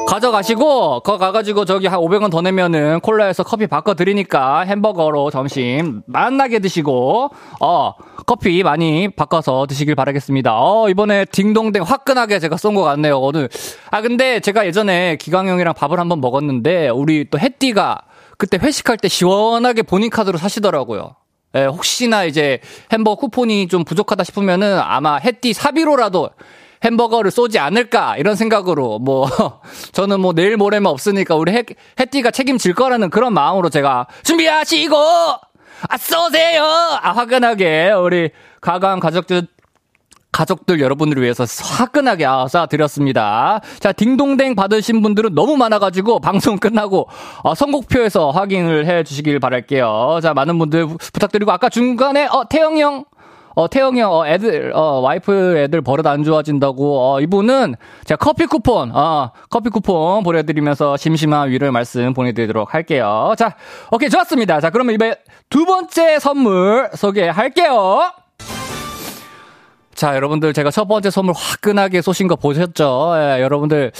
[0.08, 7.30] 가져가시고, 거 가가지고 저기 한 500원 더 내면은 콜라에서 커피 바꿔드리니까 햄버거로 점심 만나게 드시고,
[7.60, 7.92] 어,
[8.26, 10.52] 커피 많이 바꿔서 드시길 바라겠습니다.
[10.60, 13.48] 어, 이번에 딩동댕 화끈하게 제가 쏜 것 같네요, 오늘.
[13.92, 18.00] 아, 근데 제가 예전에 기광형이랑 밥을 한번 먹었는데, 우리 또 햇띠가
[18.38, 21.16] 그때 회식할 때 시원하게 본인 카드로 사시더라고요.
[21.56, 22.60] 예, 혹시나 이제
[22.92, 26.30] 햄버거 쿠폰이 좀 부족하다 싶으면은 아마 햇띠 사비로라도
[26.84, 29.28] 햄버거를 쏘지 않을까 이런 생각으로 뭐
[29.92, 31.64] 저는 뭐 내일 모레면 없으니까 우리 해,
[31.98, 39.46] 햇띠가 책임질 거라는 그런 마음으로 제가 준비하시고 아 쏘세요 아 화끈하게 우리 가강 가족들
[40.34, 41.44] 가족들 여러분들을 위해서
[41.78, 43.60] 화끈하게 아, 쏴드렸습니다.
[43.78, 47.08] 자, 딩동댕 받으신 분들은 너무 많아가지고 방송 끝나고
[47.44, 50.18] 어, 선곡표에서 확인을 해 주시길 바랄게요.
[50.22, 53.04] 자, 많은 분들 부탁드리고 아까 중간에 어, 태영이 형
[53.56, 58.46] 어, 태영이 형, 어, 애들, 어, 와이프 애들 버릇 안 좋아진다고, 어, 이분은 제가 커피
[58.46, 63.32] 쿠폰, 어, 커피 쿠폰 보내드리면서 심심한 위로의 말씀 보내드리도록 할게요.
[63.38, 63.54] 자,
[63.92, 64.60] 오케이, 좋았습니다.
[64.60, 65.14] 자, 그러면 이번에
[65.50, 68.23] 두 번째 선물 소개할게요.
[70.04, 73.14] 자, 여러분들 제가 첫 번째 선물 화끈하게 쏘신 거 보셨죠?
[73.16, 73.90] 예, 여러분들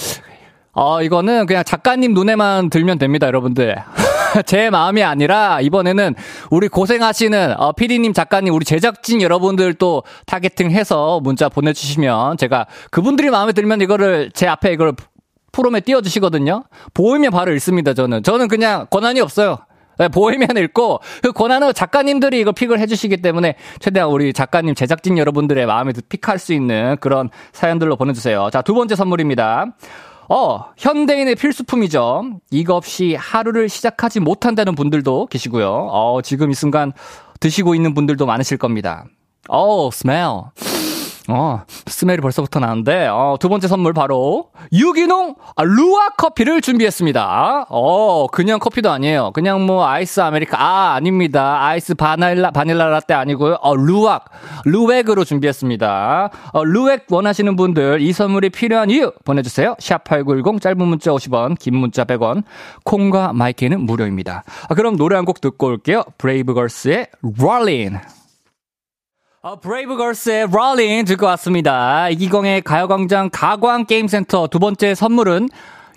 [0.73, 3.75] 어, 이거는 그냥 작가님 눈에만 들면 됩니다, 여러분들.
[4.45, 6.13] 제 마음이 아니라 이번에는
[6.51, 13.51] 우리 고생하시는 어, 피디님, 작가님, 우리 제작진 여러분들 또 타겟팅해서 문자 보내주시면 제가 그분들이 마음에
[13.51, 14.93] 들면 이거를 제 앞에 이걸
[15.53, 16.65] 프롬에 띄워주시거든요.
[16.93, 18.21] 보이면 바로 읽습니다, 저는.
[18.21, 19.57] 저는 그냥 권한이 없어요.
[19.97, 25.65] 네, 보이면 읽고 그 권한은 작가님들이 이거 픽을 해주시기 때문에 최대한 우리 작가님 제작진 여러분들의
[25.65, 28.49] 마음에 픽할 수 있는 그런 사연들로 보내주세요.
[28.51, 29.67] 자 두 번째 선물입니다.
[30.27, 32.39] 어, 현대인의 필수품이죠.
[32.49, 35.69] 이거 없이 하루를 시작하지 못한다는 분들도 계시고요.
[35.91, 36.93] 어, 지금 이 순간
[37.39, 39.05] 드시고 있는 분들도 많으실 겁니다.
[39.49, 40.23] 어, smell.
[41.27, 47.65] 어, smell이 벌써부터 나는데, 어, 두 번째 선물 바로, 유기농 아, 루왁 커피를 준비했습니다.
[47.69, 49.31] 어, 그냥 커피도 아니에요.
[49.33, 51.63] 그냥 뭐, 아이스 아메리카, 아, 아닙니다.
[51.65, 53.57] 아이스 바닐라, 바닐라 라떼 아니고요.
[53.61, 54.25] 어, 루왁,
[54.65, 56.29] 루왁으로 준비했습니다.
[56.53, 59.75] 어, 루왁 원하시는 분들, 이 선물이 필요한 이유 보내주세요.
[59.79, 62.43] 샵8910, 짧은 문자 50원, 긴 문자 100원,
[62.83, 64.43] 콩과 마이케이는 무료입니다.
[64.69, 66.03] 아, 그럼 노래 한 곡 듣고 올게요.
[66.19, 67.07] 브레이브걸스의
[67.39, 67.97] 롤린.
[69.45, 72.09] 어, 브레이브걸스의 롤린 듣고 왔습니다.
[72.09, 75.49] 이기광의 가요광장 가광게임센터 두 번째 선물은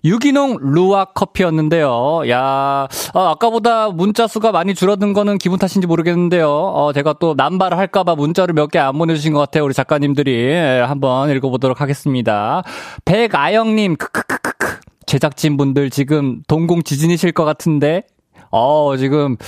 [0.04, 2.28] 유기농 루왁 커피였는데요.
[2.28, 6.46] 야, 어, 아까보다 문자 수가 많이 줄어든 거는 기분 탓인지 모르겠는데요.
[6.46, 9.64] 어, 제가 또 남발을 할까봐 문자를 몇 개 안 보내주신 것 같아요.
[9.64, 10.30] 우리 작가님들이.
[10.30, 12.62] 예, 한번 읽어보도록 하겠습니다.
[13.06, 14.80] 백아영님, 크크크크크.
[15.06, 18.02] 제작진분들 지금 동공 지진이실 것 같은데.
[18.50, 19.38] 어, 지금.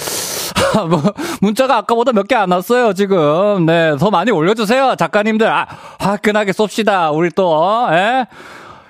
[0.88, 1.00] 뭐,
[1.40, 3.66] 문자가 아까보다 몇 개 안 왔어요, 지금.
[3.66, 5.46] 네, 더 많이 올려주세요, 작가님들.
[5.50, 5.66] 아,
[5.98, 7.88] 화끈하게 쏩시다, 우리 또, 어?
[7.92, 8.26] 예?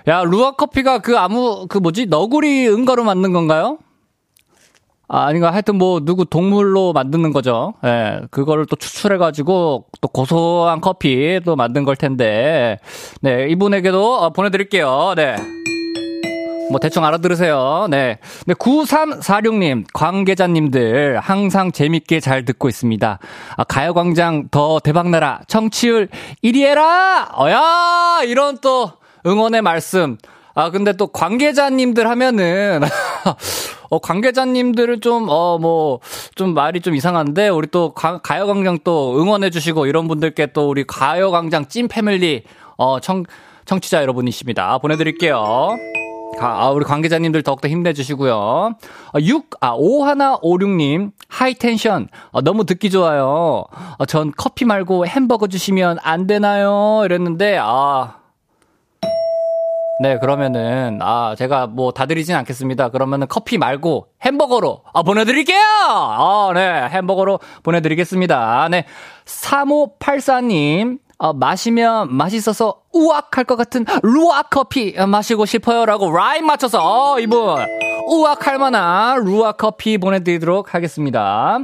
[0.09, 3.79] 야, 루아 커피가 그 아무, 그 뭐지, 너구리 응가로 만든 건가요?
[5.09, 5.53] 아, 아닌가.
[5.53, 7.75] 하여튼 뭐, 누구 동물로 만드는 거죠.
[7.85, 12.79] 예, 그거를 또 추출해 가지고, 또 고소한 커피 또 만든 걸 텐데,
[13.21, 15.15] 네, 이분에게도 어, 보내 드릴게요.
[15.17, 15.35] 네.
[16.71, 17.89] 뭐 대충 알아들으세요.
[17.91, 18.19] 네.
[18.47, 23.19] 네, 9346님, 관계자님들 항상 재밌게 잘 듣고 있습니다.
[23.57, 25.41] 아, 가요광장 더 대박나라.
[25.49, 26.09] 청취율
[26.45, 27.29] 1위 해라!
[27.37, 28.23] 어야!
[28.25, 28.93] 이런 또
[29.27, 30.17] 응원의 말씀.
[30.55, 32.81] 아, 근데 또 관계자님들 하면은,
[33.91, 36.01] 어, 관계자님들은 좀, 어, 뭐,
[36.35, 41.67] 좀 말이 좀 이상한데, 우리 또 가, 가요광장 또 응원해주시고, 이런 분들께 또 우리 가요광장
[41.69, 42.45] 찐 패밀리,
[42.77, 43.25] 어, 청,
[43.65, 44.79] 청취자 여러분이십니다.
[44.79, 45.77] 보내드릴게요.
[46.39, 48.75] 아, 우리 관계자님들 더욱더 힘내주시고요.
[49.21, 52.09] 6, 아, 5156님, 아, 하이텐션.
[52.33, 53.65] 아, 너무 듣기 좋아요.
[53.99, 57.03] 아, 전 커피 말고 햄버거 주시면 안 되나요?
[57.05, 58.17] 이랬는데, 아.
[60.03, 62.89] 네, 그러면은, 아, 제가 뭐 다 드리진 않겠습니다.
[62.89, 65.61] 그러면은 커피 말고 햄버거로, 아, 보내드릴게요!
[65.89, 68.69] 아, 네, 햄버거로 보내드리겠습니다.
[68.71, 68.87] 네.
[69.27, 77.21] 3584님, 어, 마시면 맛있어서 우악 할 것 같은 루왁 커피 마시고 싶어요라고 라임 맞춰서 어,
[77.21, 77.57] 이분
[78.09, 81.59] 우악 할 만한 루왁 커피 보내드리도록 하겠습니다.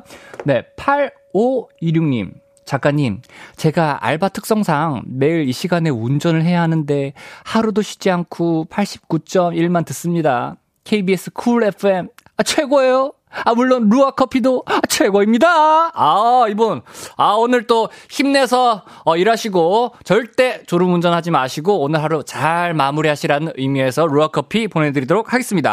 [0.44, 2.32] 네, 8526님.
[2.66, 3.22] 작가님,
[3.54, 7.12] 제가 알바 특성상 매일 이 시간에 운전을 해야 하는데
[7.44, 10.56] 하루도 쉬지 않고 89.1만 듣습니다.
[10.82, 13.12] KBS 쿨 FM 아, 최고예요.
[13.44, 15.90] 아, 물론 루왁 커피도 최고입니다.
[15.94, 16.82] 아, 이분.
[17.16, 24.06] 아, 오늘 또 힘내서 어, 일하시고 절대 졸음 운전하지 마시고 오늘 하루 잘 마무리하시라는 의미에서
[24.06, 25.72] 루왁 커피 보내드리도록 하겠습니다.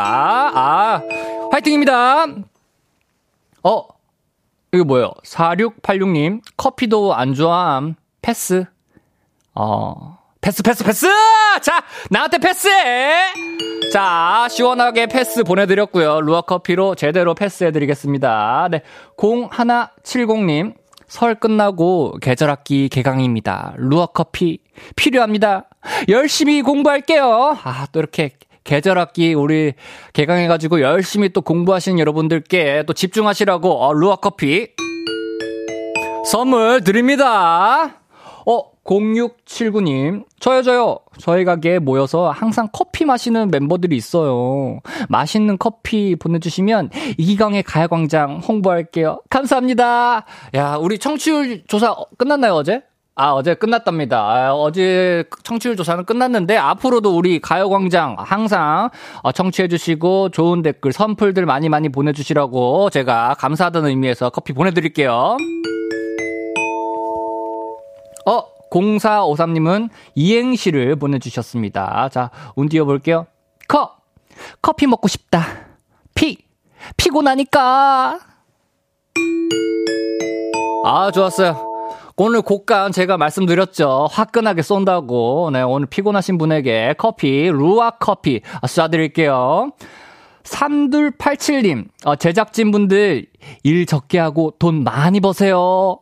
[0.54, 1.02] 아,
[1.52, 2.26] 화이팅입니다.
[3.63, 3.88] 어,
[4.73, 5.12] 이거 뭐예요?
[5.23, 7.95] 4686님, 커피도 안 좋아함.
[8.21, 8.65] 패스.
[9.56, 11.08] 어, 패스, 패스, 패스!
[11.62, 13.32] 자, 나한테 패스해!
[13.93, 16.19] 자, 시원하게 패스 보내드렸고요.
[16.19, 18.67] 루아 커피로 제대로 패스해드리겠습니다.
[18.69, 18.82] 네.
[19.17, 20.73] 0170님,
[21.08, 23.75] 설 끝나고 계절학기 개강입니다.
[23.77, 24.60] 루아 커피
[24.97, 25.69] 필요합니다.
[26.10, 27.58] 열심히 공부할게요.
[27.63, 28.32] 아, 또 이렇게
[28.65, 29.75] 계절학기 우리
[30.12, 34.67] 개강해가지고 열심히 또 공부하시는 여러분들께 또 집중하시라고 어, 루아 커피
[36.25, 38.01] 선물 드립니다.
[38.45, 41.00] 어, 0679님, 저요, 저요.
[41.19, 44.80] 저희 가게에 모여서 항상 커피 마시는 멤버들이 있어요.
[45.10, 49.22] 맛있는 커피 보내주시면 이기광의 가야광장 홍보할게요.
[49.30, 50.26] 감사합니다.
[50.56, 52.82] 야, 우리 청취율 조사 끝났나요, 어제?
[53.15, 54.19] 아, 어제 끝났답니다.
[54.19, 58.89] 아, 어제 청취율 조사는 끝났는데, 앞으로도 우리 가요광장 항상
[59.22, 65.38] 어, 청취해주시고, 좋은 댓글, 선풀들 많이 많이 보내주시라고 제가 감사하다는 의미에서 커피 보내드릴게요.
[68.74, 72.10] 어, 0453님은 이행시를 보내주셨습니다.
[72.10, 73.28] 자, 운 띄워볼게요.
[73.68, 73.98] 커!
[74.62, 75.44] 커피 먹고 싶다.
[76.16, 76.38] 피!
[76.98, 78.20] 피곤하니까!
[80.86, 81.72] 아, 좋았어요.
[82.16, 84.08] 오늘 곡간 제가 말씀드렸죠.
[84.12, 85.50] 화끈하게 쏜다고.
[85.52, 89.74] 네, 오늘 피곤하신 분에게 커피, 루아 커피 쏴드릴게요.
[90.44, 93.28] 3287님, 어, 제작진분들
[93.64, 96.00] 일 적게 하고 돈 많이 버세요.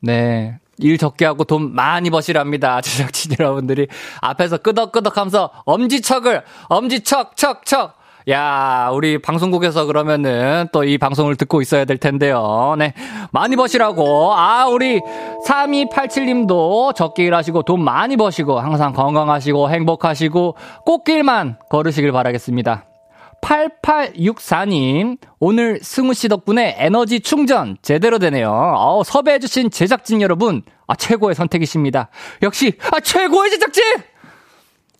[0.00, 0.58] 네.
[0.78, 2.80] 일 적게 하고 돈 많이 버시랍니다.
[2.82, 3.88] 제작진 여러분들이
[4.20, 8.02] 앞에서 끄덕끄덕 하면서 엄지척을, 엄지척, 척, 척.
[8.30, 12.76] 야, 우리 방송국에서 그러면은 또 이 방송을 듣고 있어야 될 텐데요.
[12.78, 12.94] 네.
[13.32, 14.32] 많이 버시라고.
[14.34, 15.00] 아, 우리
[15.46, 22.84] 3287님도 적게 일하시고 돈 많이 버시고 항상 건강하시고 행복하시고 꽃길만 걸으시길 바라겠습니다.
[23.42, 28.50] 8864님, 오늘 승우 씨 덕분에 에너지 충전 제대로 되네요.
[28.50, 32.08] 어, 섭외해주신 제작진 여러분, 아, 최고의 선택이십니다.
[32.42, 33.82] 역시, 아, 최고의 제작진!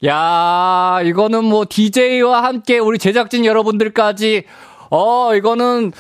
[0.05, 4.45] 야, 이거는 뭐 DJ와 함께 우리 제작진 여러분들까지
[4.91, 5.93] 어, 이거는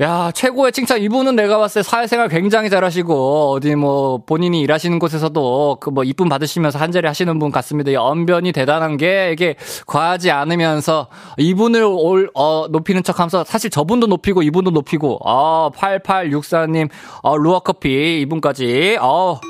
[0.00, 1.02] 야, 최고의 칭찬.
[1.02, 6.28] 이분은 내가 봤을 때 사회생활 굉장히 잘하시고, 어디 뭐, 본인이 일하시는 곳에서도 그 뭐, 이쁨
[6.28, 7.90] 받으시면서 한 자리 하시는 분 같습니다.
[8.00, 9.56] 언변이 대단한 게, 이게
[9.88, 16.88] 과하지 않으면서, 이분을 올, 어, 높이는 척 하면서, 사실 저분도 높이고, 이분도 높이고, 어, 8864님,
[17.22, 19.40] 어, 루아커피, 이분까지, 어,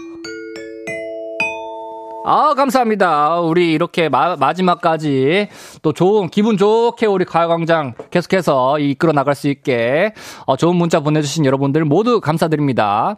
[2.31, 3.41] 아, 감사합니다.
[3.41, 5.49] 우리 이렇게 마, 마지막까지
[5.81, 10.13] 또 좋은, 기분 좋게 우리 가요광장 계속해서 이끌어 나갈 수 있게
[10.45, 13.17] 어, 좋은 문자 보내주신 여러분들 모두 감사드립니다.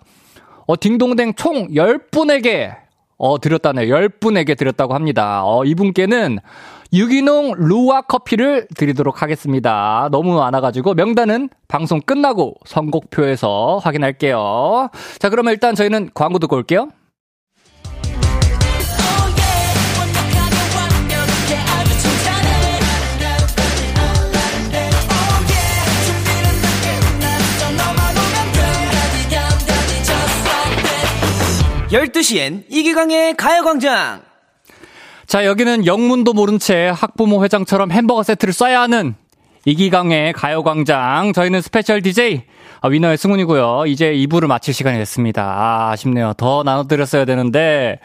[0.65, 2.77] 어, 딩동댕 총 10분에게
[3.19, 3.93] 어, 드렸다네요.
[3.93, 5.43] 10분에게 드렸다고 합니다.
[5.45, 6.39] 어, 이분께는
[6.93, 10.09] 유기농 루아 커피를 드리도록 하겠습니다.
[10.13, 14.89] 너무 많아가지고 명단은 방송 끝나고 선곡표에서 확인할게요.
[15.19, 16.91] 자, 그러면 일단 저희는 광고 듣고 올게요.
[31.93, 34.23] 열두 시엔 이기광의 가요광장.
[35.27, 39.17] 자, 여기는 영문도 모른 채 학부모 회장처럼 햄버거 세트를 쏴야 하는
[39.65, 41.33] 이기광의 가요광장.
[41.33, 42.43] 저희는 스페셜 DJ
[42.81, 43.87] 아, 위너의 승훈이고요.
[43.87, 45.43] 이제 2부를 마칠 시간이 됐습니다.
[45.43, 46.35] 아, 아쉽네요.
[46.37, 47.99] 더 나눠드렸어야 되는데.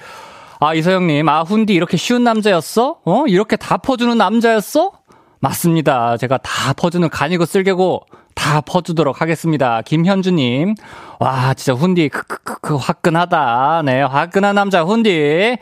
[0.60, 3.02] 아, 이서영님, 아, 훈디 이렇게 쉬운 남자였어?
[3.06, 3.26] 어?
[3.28, 4.93] 이렇게 다 퍼주는 남자였어?
[5.39, 6.17] 맞습니다.
[6.17, 9.82] 제가 다 퍼주는 간이고 쓸개고 다 퍼주도록 하겠습니다.
[9.82, 10.76] 김현주님.
[11.19, 13.84] 와, 진짜 훈디, 크크크크, 화끈하다.
[13.86, 15.58] 네, 화끈한 남자 훈디.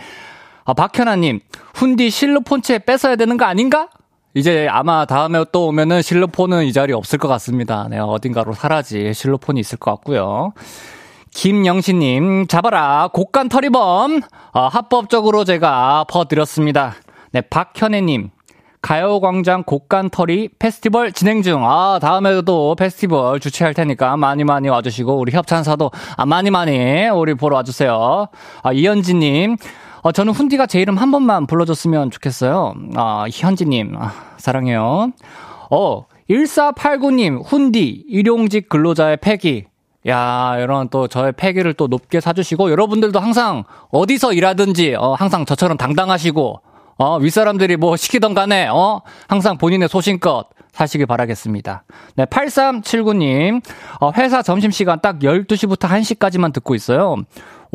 [0.65, 1.41] 아, 박현아님.
[1.75, 3.89] 훈디 실로폰체 뺏어야 되는 거 아닌가?
[4.33, 7.87] 이제 아마 다음에 또 오면은 실로폰은 이 자리에 없을 것 같습니다.
[7.89, 10.53] 네, 어딘가로 사라질 실로폰이 있을 것 같고요.
[11.31, 14.21] 김영신님, 잡아라, 곡간 터리범.
[14.53, 16.95] 아, 합법적으로 제가 퍼드렸습니다.
[17.31, 18.29] 네, 박현애님,
[18.83, 21.63] 가요광장 곡간터리 페스티벌 진행 중.
[21.65, 27.55] 아, 다음에도 페스티벌 주최할 테니까 많이 많이 와주시고, 우리 협찬사도 아, 많이 많이 우리 보러
[27.55, 28.27] 와주세요.
[28.61, 29.55] 아, 이현지님.
[30.01, 32.73] 어, 저는 훈디가 제 이름 한 번만 불러줬으면 좋겠어요.
[32.95, 33.95] 아, 현지님.
[33.97, 35.11] 아, 사랑해요.
[35.71, 39.63] 어, 1489님, 훈디, 일용직 근로자의 패기.
[40.09, 45.77] 야, 이런 또 저의 패기를 또 높게 사주시고, 여러분들도 항상 어디서 일하든지, 어, 항상 저처럼
[45.77, 46.59] 당당하시고,
[46.97, 51.83] 어, 윗사람들이 뭐 시키던 간에, 어, 항상 본인의 소신껏 사시길 바라겠습니다.
[52.15, 53.61] 네, 8379님,
[53.99, 57.17] 어, 회사 점심시간 딱 12시부터 1시까지만 듣고 있어요.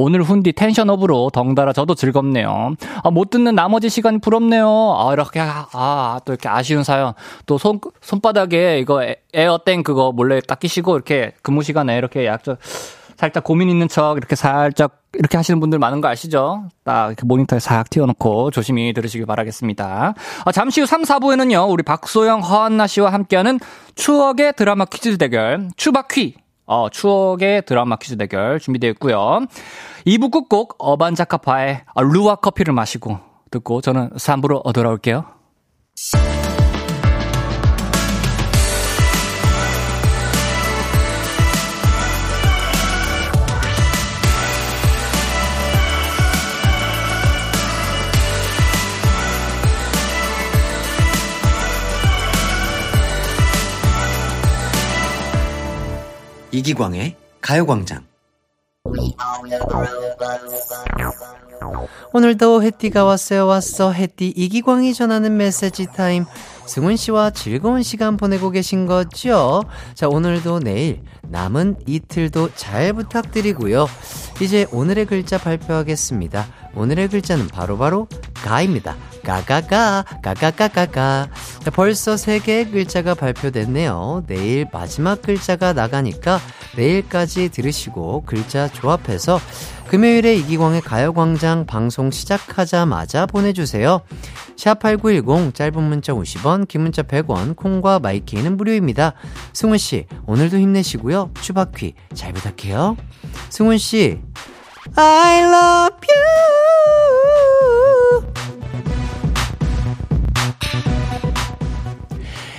[0.01, 2.75] 오늘 훈디 텐션업으로 덩달아 저도 즐겁네요.
[3.03, 4.95] 아, 못 듣는 나머지 시간이 부럽네요.
[4.97, 7.15] 아, 이렇게, 아, 또 이렇게 아쉬운 사연.
[7.47, 9.03] 또 손, 손바닥에 이거
[9.35, 12.57] 에어땡 그거 몰래 딱 끼시고 이렇게 근무 시간에 이렇게 약간
[13.19, 16.69] 살짝 고민 있는 척 이렇게 살짝 이렇게 하시는 분들 많은 거 아시죠?
[16.85, 20.15] 딱 모니터에 싹 띄워놓고 조심히 들으시길 바라겠습니다.
[20.45, 23.59] 아, 잠시 후 3, 4부에는요, 우리 박소영, 허한나 씨와 함께하는
[23.97, 26.37] 추억의 드라마 퀴즈 대결, 추바퀴.
[26.67, 29.41] 어, 추억의 드라마 퀴즈 대결 준비되어 있고요.
[30.07, 33.19] 2부 끝곡 어반자카파의 루아 커피를 마시고
[33.51, 35.25] 듣고 저는 3부로 돌아올게요.
[56.59, 58.05] 이기광의 가요광장.
[62.13, 66.25] 오늘도 해띠가 왔어요 왔어 해띠 이기광이 전하는 메시지 타임
[66.67, 69.63] 승훈 씨와 즐거운 시간 보내고 계신 거죠?
[69.95, 73.87] 자 오늘도 내일 남은 이틀도 잘 부탁드리고요.
[74.41, 76.47] 이제 오늘의 글자 발표하겠습니다.
[76.75, 78.97] 오늘의 글자는 바로바로 바로 가입니다.
[79.25, 81.29] 가가가 가가가가가
[81.65, 84.25] 자, 벌써 세 개의 글자가 발표됐네요.
[84.27, 86.41] 내일 마지막 글자가 나가니까
[86.77, 89.41] 내일까지 들으시고 글자 조합해서
[89.89, 94.03] 금요일에 이기광의 가요광장 방송 시작하자마자 보내주세요.
[94.57, 99.15] 샵8910 짧은 문자 50원 긴 문자 100원 콩과 마이케이는 무료입니다.
[99.55, 101.31] 승훈씨 오늘도 힘내시고요.
[101.41, 102.99] 추바퀴 잘 부탁해요.
[103.49, 104.21] 승훈씨
[104.95, 106.29] I love you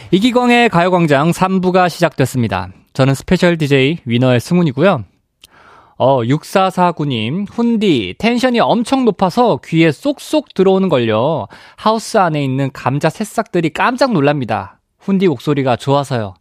[0.10, 2.70] 이기광의 가요광장 3부가 시작됐습니다.
[2.94, 5.04] 저는 스페셜 DJ 위너의 승훈이고요.
[6.00, 11.48] 어, 6449님, 훈디, 텐션이 엄청 높아서 귀에 쏙쏙 들어오는 걸요.
[11.76, 14.80] 하우스 안에 있는 감자 새싹들이 깜짝 놀랍니다.
[15.00, 16.36] 훈디 목소리가 좋아서요.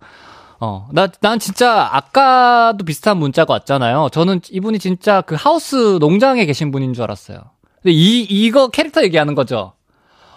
[0.61, 4.11] 어, 나, 난 진짜 아까도 비슷한 문자가 왔잖아요.
[4.13, 7.41] 저는 이분이 진짜 그 하우스 농장에 계신 분인 줄 알았어요.
[7.83, 9.73] 근데 이, 이거 캐릭터 얘기하는 거죠.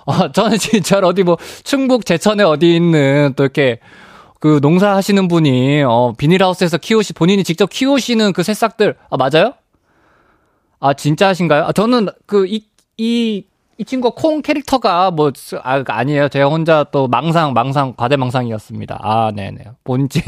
[0.05, 3.79] 어, 저는 진짜 어디 뭐 충북 제천에 어디 있는 또 이렇게
[4.41, 9.53] 그 농사 하시는 분이 어, 비닐하우스에서 키우시, 본인이 직접 키우시는 그 새싹들, 아, 맞아요?
[10.79, 11.65] 아, 진짜 하신가요?
[11.65, 12.65] 아, 저는 그, 이,
[12.97, 13.45] 이,
[13.81, 15.31] 이 친구 콩 캐릭터가 뭐,
[15.63, 16.29] 아, 아니에요.
[16.29, 18.99] 제가 혼자 또 망상, 망상, 과대망상이었습니다.
[19.01, 19.57] 아, 네네.
[19.83, 20.21] 본지,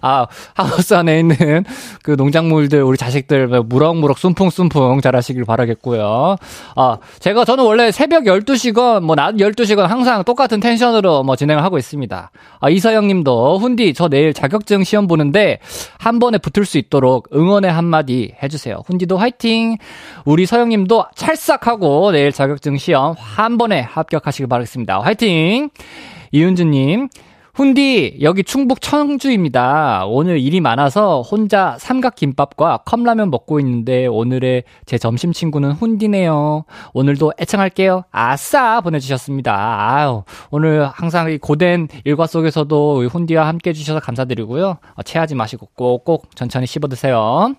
[0.00, 1.64] 아, 하우스 안에 있는
[2.02, 6.36] 그 농작물들, 우리 자식들 무럭무럭 숨풍숨풍 잘하시길 바라겠고요.
[6.76, 11.76] 아, 제가 저는 원래 새벽 12시건, 뭐, 낮 12시건 항상 똑같은 텐션으로 뭐 진행을 하고
[11.76, 12.30] 있습니다.
[12.58, 15.58] 아, 이서영 님도, 훈디, 저 내일 자격증 시험 보는데
[15.98, 18.82] 한 번에 붙을 수 있도록 응원의 한마디 해주세요.
[18.86, 19.76] 훈디도 화이팅!
[20.24, 25.00] 우리 서영 님도 찰싹하고 내일 자격증 시험 시험 한 번에 합격하시길 바라겠습니다.
[25.00, 25.68] 화이팅!
[26.30, 27.08] 이윤주님,
[27.54, 30.06] 훈디, 여기 충북 청주입니다.
[30.06, 36.64] 오늘 일이 많아서 혼자 삼각김밥과 컵라면 먹고 있는데 오늘의 제 점심 친구는 훈디네요.
[36.94, 38.02] 오늘도 애청할게요.
[38.10, 38.80] 아싸!
[38.80, 39.54] 보내주셨습니다.
[39.54, 44.78] 아유, 오늘 항상 이 고된 일과 속에서도 훈디와 함께 해주셔서 감사드리고요.
[44.94, 47.54] 어, 체하지 마시고 꼭꼭 천천히 씹어드세요.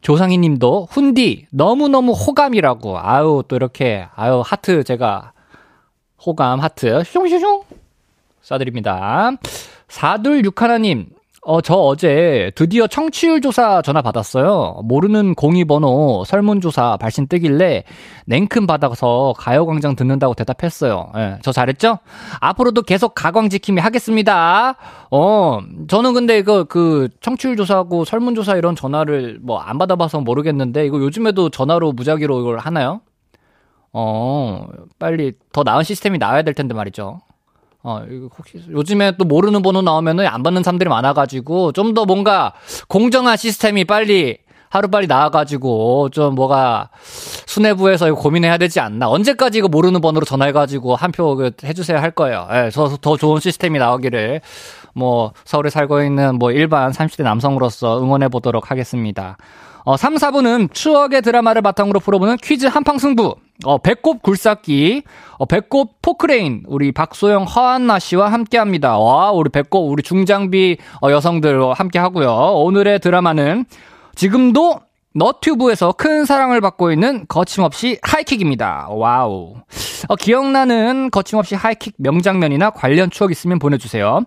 [0.00, 2.98] 조상희 님도 훈디 너무너무 호감이라고.
[2.98, 5.34] 아유, 또 이렇게, 아유, 하트 제가
[6.26, 7.85] 호감 하트 슝슝슝
[8.46, 9.36] 쏴드립니다.
[9.88, 11.06] 4261님,
[11.42, 14.80] 어, 저 어제 드디어 청취율 조사 전화 받았어요.
[14.82, 17.84] 모르는 공이번호 설문조사 발신 뜨길래
[18.26, 21.12] 냉큼 받아서 가요광장 듣는다고 대답했어요.
[21.16, 22.00] 예, 저 잘했죠?
[22.40, 24.74] 앞으로도 계속 가광지킴이 하겠습니다.
[25.12, 30.98] 어, 저는 근데 그, 그, 청취율 조사하고 설문조사 이런 전화를 뭐 안 받아봐서 모르겠는데, 이거
[31.00, 33.00] 요즘에도 전화로 무작위로 이걸 하나요?
[33.92, 34.66] 어,
[34.98, 37.20] 빨리 더 나은 시스템이 나와야 될 텐데 말이죠.
[37.88, 38.02] 어,
[38.36, 42.52] 혹시 요즘에 또 모르는 번호 나오면은 안 받는 사람들이 많아가지고 좀 더 뭔가
[42.88, 44.38] 공정한 시스템이 빨리
[44.70, 46.90] 하루빨리 나와가지고 좀 뭐가
[47.46, 49.08] 수뇌부에서 이거 고민해야 되지 않나.
[49.08, 52.48] 언제까지 이거 모르는 번호로 전화해가지고 한표그 해주세야 할 거예요.
[52.52, 54.40] 예, 저, 더 좋은 시스템이 나오기를
[54.94, 59.36] 뭐 서울에 살고 있는 뭐 일반 30대 남성으로서 응원해 보도록 하겠습니다.
[59.84, 63.36] 어, 3, 4부는 추억의 드라마를 바탕으로 풀어보는 퀴즈 한팡 승부.
[63.64, 65.02] 어, 배꼽 굴삭기,
[65.38, 68.98] 어, 배꼽 포크레인, 우리 박소영, 허한나 씨와 함께 합니다.
[68.98, 72.30] 와, 우리 배꼽, 우리 중장비 어, 여성들 함께 하고요.
[72.30, 73.64] 오늘의 드라마는
[74.14, 74.80] 지금도
[75.14, 78.88] 너튜브에서 큰 사랑을 받고 있는 거침없이 하이킥입니다.
[78.90, 79.54] 와우.
[80.08, 84.20] 어, 기억나는 거침없이 하이킥 명장면이나 관련 추억 있으면 보내주세요.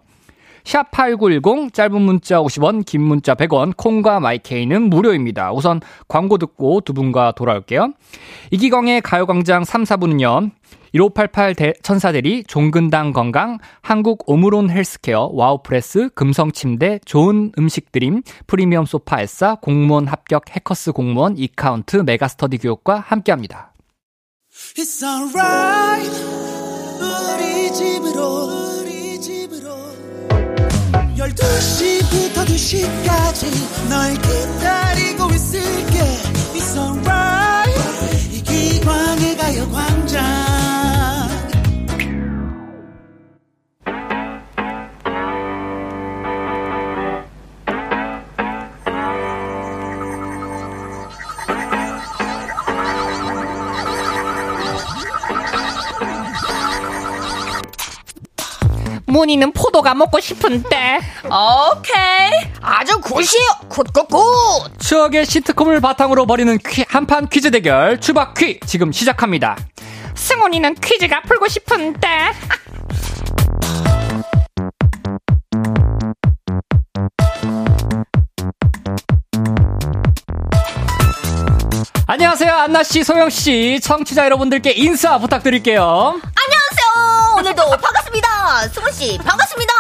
[0.64, 5.52] 샵8910 짧은 문자 50원, 긴 문자 100원, 콩과 마이케이는 무료입니다.
[5.54, 7.94] 우선 광고 듣고 두 분과 돌아올게요.
[8.52, 10.52] 이기광의 가요광장 3, 4부는요.
[10.94, 19.22] 1588 대, 천사대리, 종근당 건강, 한국 오므론 헬스케어, 와우프레스, 금성침대, 좋은 음식 드림, 프리미엄 소파
[19.22, 23.74] 에싸, 공무원 합격 해커스 공무원, 이카운트, 메가스터디 교육과 함께합니다.
[24.76, 26.10] It's alright,
[27.00, 28.69] 우리 집으로
[31.40, 36.00] 12시부터 2시까지 널 기다리고 있을게.
[36.54, 39.99] It's alright 이 기광의 가요광
[59.20, 61.02] 문이는 포도가 먹고 싶은데.
[61.26, 62.52] 오케이.
[62.62, 63.68] 아주 굿이요.
[63.68, 64.80] 굿굿굿.
[64.80, 69.58] 추억의 시트콤을 바탕으로 벌이는 퀴, 한판 퀴즈 대결 추박 퀴 지금 시작합니다.
[70.16, 72.08] 승훈이는 퀴즈가 풀고 싶은데.
[82.08, 85.82] 안녕하세요, 안나 씨, 소영 씨, 청취자 여러분들께 인사 부탁드릴게요.
[85.84, 86.79] 안녕하세요.
[87.78, 88.68] 반갑습니다.
[88.72, 89.74] 승훈 씨, 반갑습니다.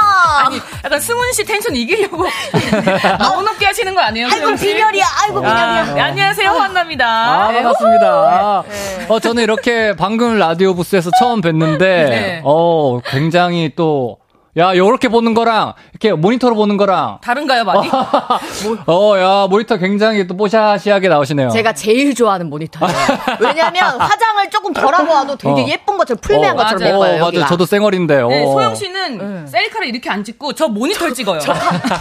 [0.46, 2.26] 아니, 약간 승훈 씨 텐션 이기려고
[3.20, 4.28] 너무 높게 하시는 거 아니에요?
[4.32, 5.06] 아이고, 비멸이야.
[5.24, 5.46] 아이고.
[5.46, 7.06] 아, 네, 안녕하세요, 환나입니다.
[7.08, 8.64] 아, 반갑습니다.
[8.70, 9.06] 네.
[9.10, 12.42] 어, 저는 이렇게 방금 라디오 부스에서 처음 뵀는데, 네.
[12.44, 14.18] 어, 굉장히 또,
[14.58, 17.20] 야, 요렇게 보는 거랑, 이렇게 모니터로 보는 거랑.
[17.22, 17.88] 다른가요, 많이?
[18.88, 21.50] 어, 야, 모니터 굉장히 또 뽀샤시하게 나오시네요.
[21.50, 22.94] 제가 제일 좋아하는 모니터예요.
[23.40, 25.66] 왜냐면 화장을 조금 덜 하고 와도 되게 어.
[25.68, 27.24] 예쁜 것처럼 풀메한 어, 것처럼 예뻐요.
[27.24, 27.48] 어, 맞아요.
[27.48, 28.16] 저도 쌩얼인데.
[28.24, 28.52] 네, 어.
[28.52, 29.48] 소영 씨는 네.
[29.48, 31.40] 셀카를 이렇게 안 찍고 저 모니터를 찍어요.
[31.40, 31.54] 저,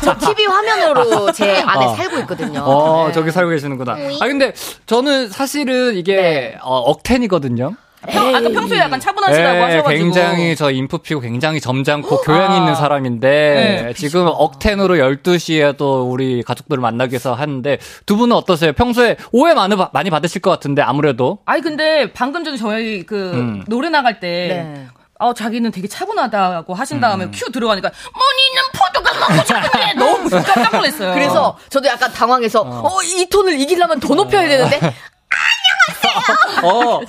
[0.03, 1.95] 저 TV 화면으로 제 안에 어.
[1.97, 2.61] 살고 있거든요.
[2.65, 3.13] 어, 네.
[3.13, 3.93] 저기 살고 계시는구나.
[3.93, 4.55] 아, 근데
[4.87, 6.59] 저는 사실은 이게, 네.
[6.63, 7.75] 어, 억텐이거든요.
[8.07, 9.89] 평, 아까 평소에 약간 차분하시다고 네, 하셔가지고.
[9.89, 12.59] 굉장히 저 인프 피고 굉장히 점잖고 교양이 아.
[12.59, 13.29] 있는 사람인데
[13.87, 13.93] 네.
[13.95, 18.73] 지금 억텐으로 12시에 또 우리 가족들을 만나기 위해서 하는데 두 분은 어떠세요?
[18.73, 23.33] 평소에 오해 많이, 받- 많이 받으실 것 같은데 아무래도 아니 근데 방금 전에 저희 그
[23.33, 23.65] 음.
[23.67, 24.29] 노래 나갈 때
[24.75, 24.87] 네.
[25.21, 27.33] 어, 자기는 되게 차분하다고 하신 다음에 음.
[27.35, 28.63] 큐 들어가니까 머니는
[29.03, 31.13] 포도가 먹고 차분해 너무 깜짝 놀랐어요.
[31.19, 34.79] 그래서 저도 약간 당황해서 어이 톤을 이기려면 더 높여야 되는데
[36.63, 37.01] 어,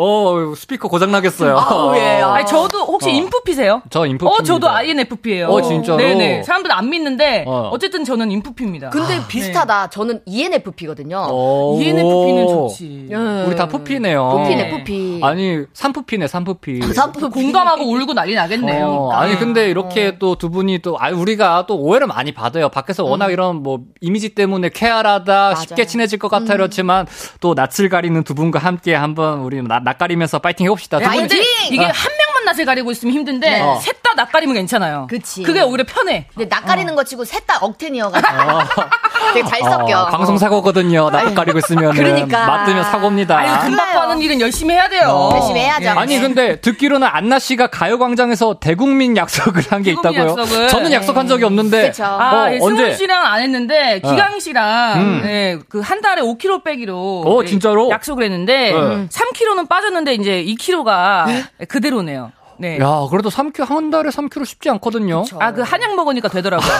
[0.00, 1.58] 어 스피커 고장 나겠어요.
[1.58, 2.20] 아우, 예.
[2.22, 2.34] 아.
[2.34, 3.22] 아니 저도 혹시 어.
[3.24, 3.82] 인프피세요?
[3.90, 4.40] 저 인프피입니다.
[4.40, 5.48] 어 저도 INFP예요.
[5.48, 5.98] 어, 진짜로?
[5.98, 6.42] 네네.
[6.42, 7.70] 사람들은 안 믿는데 어.
[7.72, 7.78] 어.
[7.78, 8.90] 쨌든 저는 인프피입니다.
[8.90, 9.90] 근데 비슷하다.
[9.90, 11.28] 저는 E ENFP거든요.
[11.30, 11.78] 오.
[11.80, 13.08] ENFP는 좋지.
[13.10, 13.14] 예.
[13.46, 14.28] 우리 다 푸피네요.
[14.30, 15.20] 푸피네, 푸피.
[15.22, 16.80] 아니, 삼푸피네, 삼푸피.
[16.94, 18.86] 삼프 공감하고 울고 난리 나겠네요.
[18.86, 22.68] 어, 아니 근데 이렇게 또 두 분이 또 아, 우리가 또 오해를 많이 받아요.
[22.68, 27.06] 밖에서 워낙 이런 뭐 이미지 때문에 쾌활하다, 쉽게 친해질 것 같아 이렇지만
[27.40, 30.98] 또 낯을 가리는 두 분과 함께 한번 우리 낯, 낯 가리면서 파이팅 해봅시다.
[31.00, 31.24] 두 분-
[31.72, 33.60] 이게 한 명만 낯을 가리고 있으면 힘든데 네.
[33.60, 33.78] 어.
[33.80, 35.06] 셋다 낯가리면 괜찮아요.
[35.10, 35.42] 그치.
[35.42, 36.26] 그게 오히려 편해.
[36.34, 38.28] 근데 낯가리는 거 치고 셋 다 억텐이어가지고
[39.32, 40.02] 되게 잘 섞여.
[40.02, 41.08] 어, 방송 사고거든요.
[41.10, 42.46] 낯 가리고 있으면 그러니까.
[42.46, 43.38] 맞으면 사고입니다.
[43.38, 45.08] 아유, 금방 하는 일은 열심히 해야 돼요.
[45.08, 45.30] 어.
[45.34, 45.84] 열심히 해야죠.
[45.84, 45.88] 예.
[45.88, 50.36] 아니 근데 듣기로는 안나 씨가 가요광장에서 대국민 약속을 한 게 있다고요?
[50.38, 50.68] 약속을.
[50.68, 51.88] 저는 약속한 적이 없는데.
[51.90, 52.04] 그쵸.
[52.04, 52.82] 아, 어, 예, 언제?
[52.82, 55.22] 승훈 씨랑은 안 했는데 기강 씨랑 음.
[55.24, 57.88] 예, 그한 달에 5kg 빼기로 어, 예, 진짜로?
[57.90, 59.06] 약속을 했는데 네.
[59.08, 62.32] 3kg는 빠졌는데 이제 2kg가 그대로네요.
[62.58, 62.78] 네.
[62.80, 65.24] 야, 그래도 3kg 한 달에 3kg 쉽지 않거든요.
[65.38, 66.70] 아, 그 한약 먹으니까 되더라고요.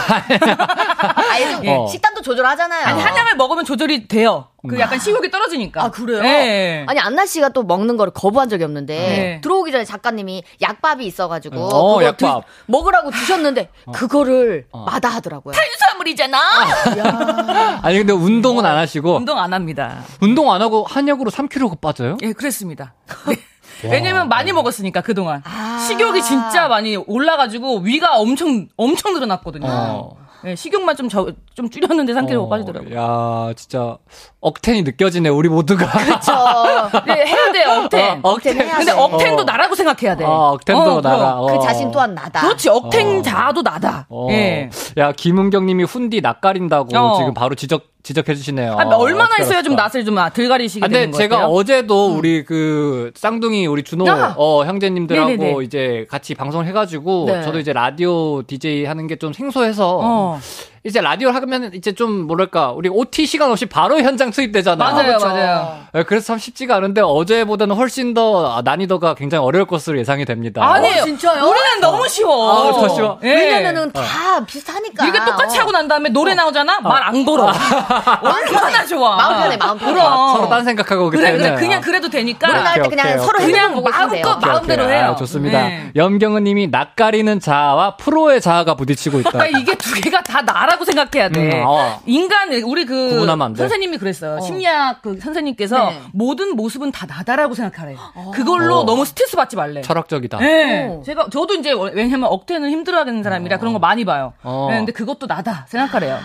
[1.31, 1.87] 아예 좀 어.
[1.87, 2.85] 식단도 조절하잖아요.
[2.85, 4.47] 아니, 한약을 먹으면 조절이 돼요.
[4.67, 5.81] 그 약간 식욕이 떨어지니까.
[5.85, 6.21] 아 그래요?
[6.21, 6.85] 네.
[6.87, 9.41] 아니 안나 씨가 또 먹는 거를 거부한 적이 없는데 네.
[9.41, 12.45] 들어오기 전에 작가님이 약밥이 있어가지고 어, 그거 약밥.
[12.45, 15.53] 드- 먹으라고 드셨는데 그거를 마다하더라고요.
[15.53, 16.37] 탄수화물이잖아.
[17.83, 20.03] 아니 근데 운동은 안 하시고 운동 안 합니다.
[20.21, 22.17] 운동 안 하고 한약으로 3kg 빠져요?
[22.21, 22.93] 예, 그랬습니다.
[23.27, 23.35] 네.
[23.83, 25.43] 왜냐면 많이 먹었으니까 그동안
[25.87, 29.67] 식욕이 진짜 많이 올라가지고 위가 엄청 엄청 늘어났거든요.
[29.69, 30.17] 어.
[30.45, 32.95] 예, 식욕만 좀, 저, 좀 줄였는데 3kg 어, 빠지더라고요.
[32.95, 33.97] 야, 진짜
[34.41, 35.85] 억텐이 느껴지네 우리 모두가.
[36.21, 38.19] 저 네, 해야 돼요, 억텐.
[38.23, 38.97] 어, 억텐 해야 근데 돼.
[38.97, 40.23] 억텐도 나라고 생각해야 돼.
[40.23, 41.01] 어, 억텐도 어.
[41.01, 41.33] 나라.
[41.39, 41.57] 어.
[41.59, 42.41] 그 자신 또한 나다.
[42.41, 44.05] 그렇지, 억텐 자도 나다.
[44.09, 44.27] 어.
[44.31, 44.69] 예.
[44.97, 47.17] 야, 김은경님이 훈디 낯가린다고 어.
[47.17, 48.77] 지금 바로 지적 지적해 주시네요.
[48.79, 49.75] 아, 얼마나 있어야 좀?
[49.75, 51.53] 낯을 좀 아, 덜 가리시게 아, 근데 되는 것 제가 같아요?
[51.53, 54.33] 어제도 우리 그 쌍둥이 우리 준호 야!
[54.37, 55.57] 어, 형제님들하고 네네네.
[55.65, 57.41] 이제 같이 방송을 해가지고 네.
[57.43, 60.39] 저도 이제 라디오 DJ 하는 게 좀 생소해서 어.
[60.85, 64.77] 이제 라디오를 하면 이제 좀 뭐랄까 우리 OT 시간 없이 바로 현장 투입되잖아요.
[64.91, 65.27] 맞아요, 그렇죠.
[65.27, 65.79] 맞아요.
[65.93, 70.63] 네, 그래서 참 쉽지가 않은데 어제보다는 훨씬 더 난이도가 굉장히 어려울 것으로 예상이 됩니다.
[70.63, 71.01] 아니에요.
[71.01, 71.43] 어, 진짜요?
[71.43, 72.69] 우리는 너무 쉬워.
[72.69, 73.19] 아, 더 쉬워?
[73.23, 73.27] 예.
[73.29, 74.01] 왜냐면은 다
[74.45, 75.05] 비슷하니까.
[75.07, 76.79] 이게 똑같이 하고 난 다음에 노래 나오잖아?
[76.81, 77.51] 말 안 걸어.
[78.21, 79.15] 얼마나 좋아.
[79.15, 79.93] 마음 편해, 마음 편해.
[79.93, 80.05] 그럼.
[80.05, 81.49] 아, 서로 딴 생각하고 오기 그래, 때문에.
[81.51, 81.59] 그래.
[81.59, 82.47] 그냥 그래도 되니까.
[82.47, 83.39] 노래 나갈 때 그냥 오케이, 서로.
[83.39, 83.83] 그냥.
[83.83, 85.05] 마음껏 마음대로 오케이, 해요.
[85.11, 85.61] 아, 좋습니다.
[85.61, 85.91] 네.
[85.95, 89.45] 염경은 님이 낯가리는 자아와 프로의 자아가 부딪히고 있다.
[89.59, 91.59] 이게 두 개가 다 나라 고 생각해야 돼.
[91.59, 91.99] 음, 어.
[92.05, 93.25] 인간 우리 그.
[93.55, 94.39] 선생님이 그랬어요.
[94.41, 96.01] 심리학 그 선생님께서 네.
[96.13, 97.95] 모든 모습은 다 나다라고 생각하래.
[98.33, 98.85] 그걸로 어.
[98.85, 99.81] 너무 스트레스 받지 말래.
[99.81, 100.37] 철학적이다.
[100.39, 100.87] 네.
[100.87, 101.01] 어.
[101.05, 104.33] 제가 저도 이제 왜냐면 억텐은 힘들어하는 사람이라 그런 거 많이 봐요.
[104.43, 104.67] 어.
[104.69, 106.19] 네, 근데 그것도 나다 생각하래요.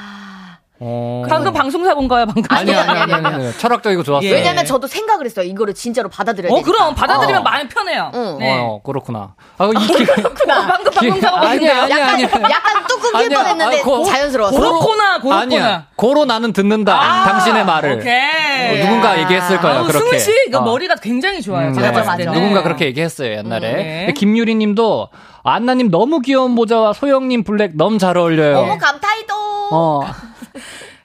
[0.80, 1.22] 어.
[1.28, 2.42] 방금 방송사고인가요, 방금?
[2.48, 3.52] 아니, 아니, 아니, 아니, 아니.
[3.58, 4.28] 철학적이고 좋았어요.
[4.28, 4.34] 예.
[4.34, 5.46] 왜냐면 저도 생각을 했어요.
[5.46, 6.70] 이거를 진짜로 받아들여야 어, 되니까.
[6.72, 7.44] 그럼 받아들이면 어.
[7.44, 8.10] 마음이 편해요.
[8.12, 8.38] 응.
[8.40, 8.58] 네.
[8.60, 9.34] 어, 그렇구나.
[9.56, 10.02] 아, 이 기...
[10.02, 10.32] 어,
[10.92, 12.22] 방금 아니, 아니.
[12.24, 13.38] 약간 뚝 끊길 아니야.
[13.38, 14.56] 뻔했는데 아, 고- 자연스러웠어.
[14.56, 15.40] 고로코나, 고로코나.
[15.42, 15.86] 아니야.
[15.96, 17.00] 고로 나는 듣는다.
[17.00, 17.92] 아, 당신의 말을.
[18.00, 18.80] 오케이.
[18.82, 19.98] 누군가 얘기했을 거예요, 아우, 그렇게.
[20.04, 20.62] 승훈 씨, 이거 어.
[20.62, 21.68] 머리가 굉장히 좋아요.
[21.68, 22.32] 음, 제가 맞아, 때는.
[22.32, 23.70] 누군가 그렇게 얘기했어요, 옛날에.
[23.70, 23.98] 음, 네.
[24.06, 25.08] 근데 김유리 님도,
[25.44, 28.58] 안나님 너무 귀여운 모자와 소영님 블랙 너무 잘 어울려요.
[28.58, 29.34] 어머 감타이도.
[29.70, 30.00] 어.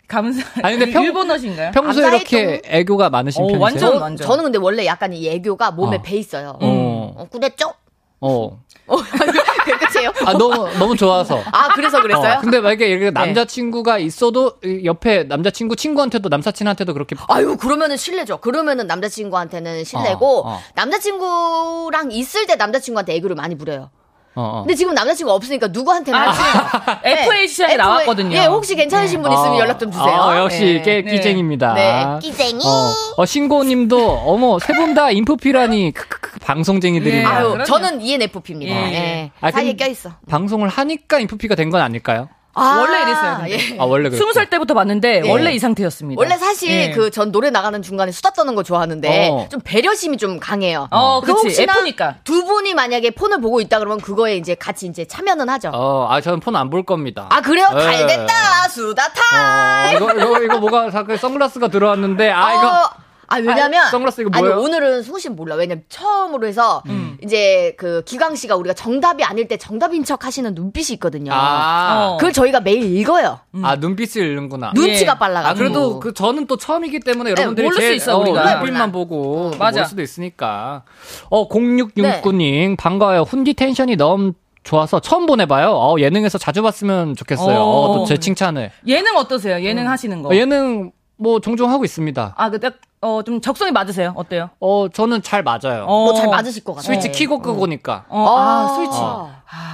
[0.07, 0.41] 감사.
[0.63, 1.71] 아니, 근데 평- 일본어신가요?
[1.71, 2.07] 평소에.
[2.07, 3.61] 이렇게 애교가 많으신 어, 편이세요?
[3.63, 3.91] 완전.
[3.93, 4.27] 저, 완전.
[4.27, 6.01] 저는 근데 원래 약간 이 애교가 몸에 어.
[6.01, 6.57] 배 있어요.
[6.59, 7.13] 어.
[7.15, 7.73] 어, 그랬죠?
[8.21, 8.59] 어.
[8.87, 8.95] 어,
[9.93, 10.11] 끝이에요?
[10.25, 11.41] 아, 너무, 너무 좋아서.
[11.51, 12.37] 아, 그래서 그랬어요?
[12.37, 18.37] 어, 근데 만약에 이렇게 남자친구가 있어도 이 옆에 남자친구 친구한테도 남사친한테도 그렇게 아유, 그러면은 실례죠.
[18.39, 20.59] 그러면은 남자친구한테는 실례고, 어, 어.
[20.73, 23.91] 남자친구랑 있을 때 남자친구한테 애교를 많이 부려요.
[24.35, 24.61] 어, 어.
[24.63, 27.01] 근데 지금 남자친구가 없으니까 누구한테는 아, 하지.
[27.03, 27.23] 네.
[27.23, 28.35] FHC에 나왔거든요.
[28.37, 30.07] 예, 혹시 괜찮으신 분 있으면 어, 연락 좀 주세요.
[30.07, 30.81] 어, 역시 네.
[30.81, 31.73] 깨, 끼쟁입니다.
[31.73, 32.63] 네, 끼쟁이.
[32.65, 37.19] 어, 어, 신고님도 어머 세 분 다 인프피라니 크크크, 방송쟁이들이네.
[37.19, 37.25] 네.
[37.25, 37.63] 아유, 그럼요.
[37.65, 38.73] 저는 ENFP입니다.
[38.73, 38.93] 예.
[38.93, 39.31] 예.
[39.41, 40.11] 아, 사이에 근데 껴있어.
[40.29, 42.29] 방송을 하니까 인프피가 된 건 아닐까요?
[42.55, 43.51] 아, 원래 이랬어요, 근데.
[43.75, 43.79] 예.
[43.79, 45.31] 아 원래 그랬 스무 살 때부터 봤는데 네.
[45.31, 46.19] 원래 이 상태였습니다.
[46.19, 46.89] 원래 사실 예.
[46.91, 49.47] 그전 노래 나가는 중간에 수다 떠는 거 좋아하는데 어.
[49.49, 50.87] 좀 배려심이 좀 강해요.
[50.91, 51.19] 어.
[51.25, 52.15] 혹시나 F니까.
[52.23, 55.69] 두 분이 만약에 폰을 보고 있다 그러면 그거에 이제 같이 이제 참여는 하죠.
[55.73, 57.27] 어, 아 저는 폰 안 볼 겁니다.
[57.29, 57.67] 아 그래요?
[57.73, 57.81] 네.
[57.81, 59.97] 잘 됐다 수다 어, 타임.
[59.97, 62.89] 이거 이거 이거 뭐가 자꾸 선글라스가 들어왔는데 아 이거 어,
[63.29, 63.85] 아, 왜냐면.
[63.85, 64.61] 아, 선글라스 이거 아니, 뭐예요?
[64.61, 65.55] 오늘은 승우 씨는 몰라.
[65.55, 67.17] 왜냐면 처음으로 해서, 음.
[67.23, 71.31] 이제 그 기광 씨가 우리가 정답이 아닐 때 정답인 척 하시는 눈빛이 있거든요.
[71.33, 72.17] 아, 어.
[72.17, 73.39] 그걸 저희가 매일 읽어요.
[73.61, 74.71] 아 눈빛을 읽는구나.
[74.73, 75.19] 눈치가 예.
[75.19, 75.49] 빨라가지고.
[75.49, 78.55] 아 그래도 그 저는 또 처음이기 때문에 여러분들이 모를 수 제일 있어, 우리가.
[78.55, 78.91] 눈빛만.
[78.91, 79.79] 보고 맞아.
[79.79, 80.83] 모를 수도 있으니까.
[81.29, 83.21] 어 0669님 반가워요.
[83.23, 85.71] 훈디 텐션이 너무 좋아서 처음 보내봐요.
[85.71, 87.59] 어, 예능에서 자주 봤으면 좋겠어요.
[87.59, 88.71] 어, 또제 칭찬을.
[88.87, 89.61] 예능 어떠세요?
[89.63, 90.29] 예능 하시는 거.
[90.29, 92.33] 어, 예능 뭐 종종 하고 있습니다.
[92.37, 94.13] 아, 근데 어, 좀 적성이 맞으세요?
[94.15, 94.49] 어때요?
[94.59, 95.85] 어 저는 잘 맞아요.
[95.85, 96.05] 어.
[96.05, 96.85] 뭐잘 맞으실 것 같아요.
[96.93, 98.97] 스위치 키고 끄고니까 어, 아, 스위치.
[98.97, 99.29] 어.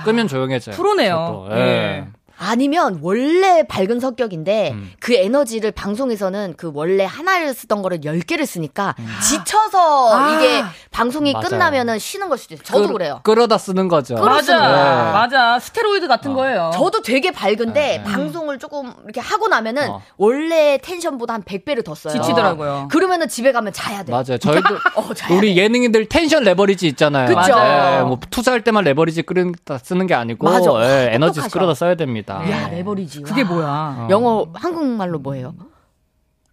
[0.05, 0.75] 끄면 조용해져요.
[0.75, 1.45] 프로네요.
[1.49, 1.55] 저도.
[1.55, 1.61] 예.
[1.61, 2.07] 예.
[2.37, 4.91] 아니면 원래 밝은 성격인데 음.
[4.99, 9.07] 그 에너지를 방송에서는 그 원래 하나를 쓰던 거를 열 개를 쓰니까 음.
[9.23, 10.31] 지쳐서 아.
[10.35, 11.47] 이게 방송이 맞아요.
[11.47, 12.65] 끝나면은 쉬는 걸 수도 있어요.
[12.65, 13.19] 저도 끌- 그래요.
[13.23, 14.15] 끌어다 쓰는 거죠.
[14.15, 14.55] 맞아.
[14.59, 15.11] 네.
[15.13, 15.59] 맞아.
[15.59, 16.35] 스테로이드 같은 어.
[16.35, 16.71] 거예요.
[16.73, 18.03] 저도 되게 밝은데 네.
[18.03, 20.01] 방송을 조금 이렇게 하고 나면은 어.
[20.17, 22.13] 원래 텐션보다 한 100배를 더 써요.
[22.13, 22.89] 지치더라고요.
[22.91, 24.11] 그러면은 집에 가면 자야 돼.
[24.11, 24.37] 맞아요.
[24.37, 25.61] 저희도 어, 자야 우리 돼.
[25.63, 27.27] 예능인들 텐션 레버리지 있잖아요.
[27.27, 27.55] 그쵸.
[27.59, 30.69] 네, 뭐 투자할 때만 레버리지 끌다 쓰는 게 아니고 맞아.
[30.83, 31.53] 예, 에너지 똑똑하셔.
[31.53, 32.24] 끌어다 써야 됩니다.
[32.33, 33.21] 야, 레버리지.
[33.21, 33.47] 그게 와.
[33.47, 34.07] 뭐야?
[34.09, 35.53] 영어 한국말로 뭐예요?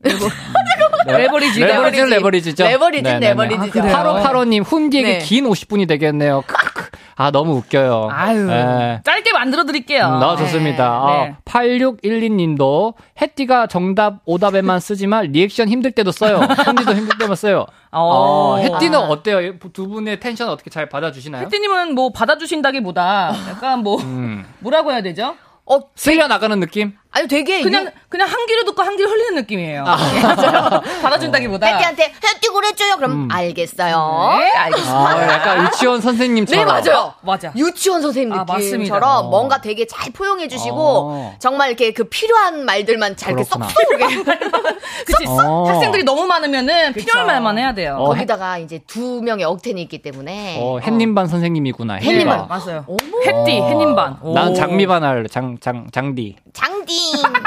[1.07, 1.61] 레버리지.
[1.61, 2.65] 레버리지는 레버리지죠.
[2.65, 3.29] 레버리지는 네네네.
[3.31, 3.81] 레버리지죠.
[3.81, 3.97] 아, 그래요?
[3.97, 5.19] 8585님 훈디에게 네.
[5.19, 6.43] 긴 50분이 되겠네요.
[6.47, 6.91] 크크크.
[7.17, 8.09] 아 너무 웃겨요.
[8.11, 8.51] 아유.
[8.51, 9.01] 예.
[9.05, 10.07] 짧게 만들어 드릴게요.
[10.07, 10.85] 음, 나 좋습니다.
[11.07, 11.31] 네.
[11.31, 16.41] 어, 8612님도 해띠가 정답 오답에만 쓰지만 리액션 힘들 때도 써요.
[16.65, 17.67] 훈디도 힘들 때만 써요.
[17.93, 18.57] 어, 어.
[18.59, 19.59] 해띠는 어때요?
[19.73, 21.45] 두 분의 텐션 어떻게 잘 받아주시나요?
[21.45, 24.45] 혜띠님은 뭐 받아주신다기보다 약간 뭐 음.
[24.61, 25.37] 뭐라고 해야 되죠?
[25.65, 26.97] 어, 쓸려 나가는 느낌?
[27.15, 29.85] 아니 되게 그냥 그냥 한 귀로 듣고 한 귀로 흘리는 느낌이에요.
[30.17, 30.81] 예, 맞아요.
[31.03, 31.67] 받아준다기보다.
[31.67, 32.97] 해띠한테 해띠 그랬죠요.
[32.97, 33.29] 그럼 음.
[33.31, 34.39] 알겠어요.
[34.39, 35.09] 네, 알겠습니다.
[35.09, 36.67] 아, 약간 유치원 네 선생님처럼.
[36.67, 37.13] 맞아요.
[37.21, 37.53] 맞아.
[37.55, 38.45] 유치원 선생님 아.
[38.49, 39.29] 느낌처럼 어.
[39.29, 41.37] 뭔가 되게 잘 포용해 주시고 어.
[41.39, 43.69] 정말 이렇게 그 필요한 말들만 잘 이렇게 그렇구나.
[43.69, 44.27] 쏙쏙
[45.07, 45.25] 그치.
[45.27, 45.65] 어.
[45.69, 47.97] 학생들이 너무 많으면 필요한 말만 해야 돼요.
[47.99, 51.95] 어, 거기다가 이제 두 명의 억텐이 있기 때문에 어, 햇님반 선생님이구나.
[51.95, 52.49] 햇님반.
[52.49, 52.87] 맞아요.
[53.27, 54.19] 햇띠, 햇님반.
[54.35, 55.29] 난 장미반 할래.
[55.29, 56.37] 장, 장, 장디.
[56.53, 56.93] 장디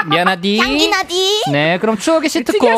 [0.08, 0.56] 미안하디.
[0.58, 2.68] 장디나디 네, 그럼 추억의 시트콤.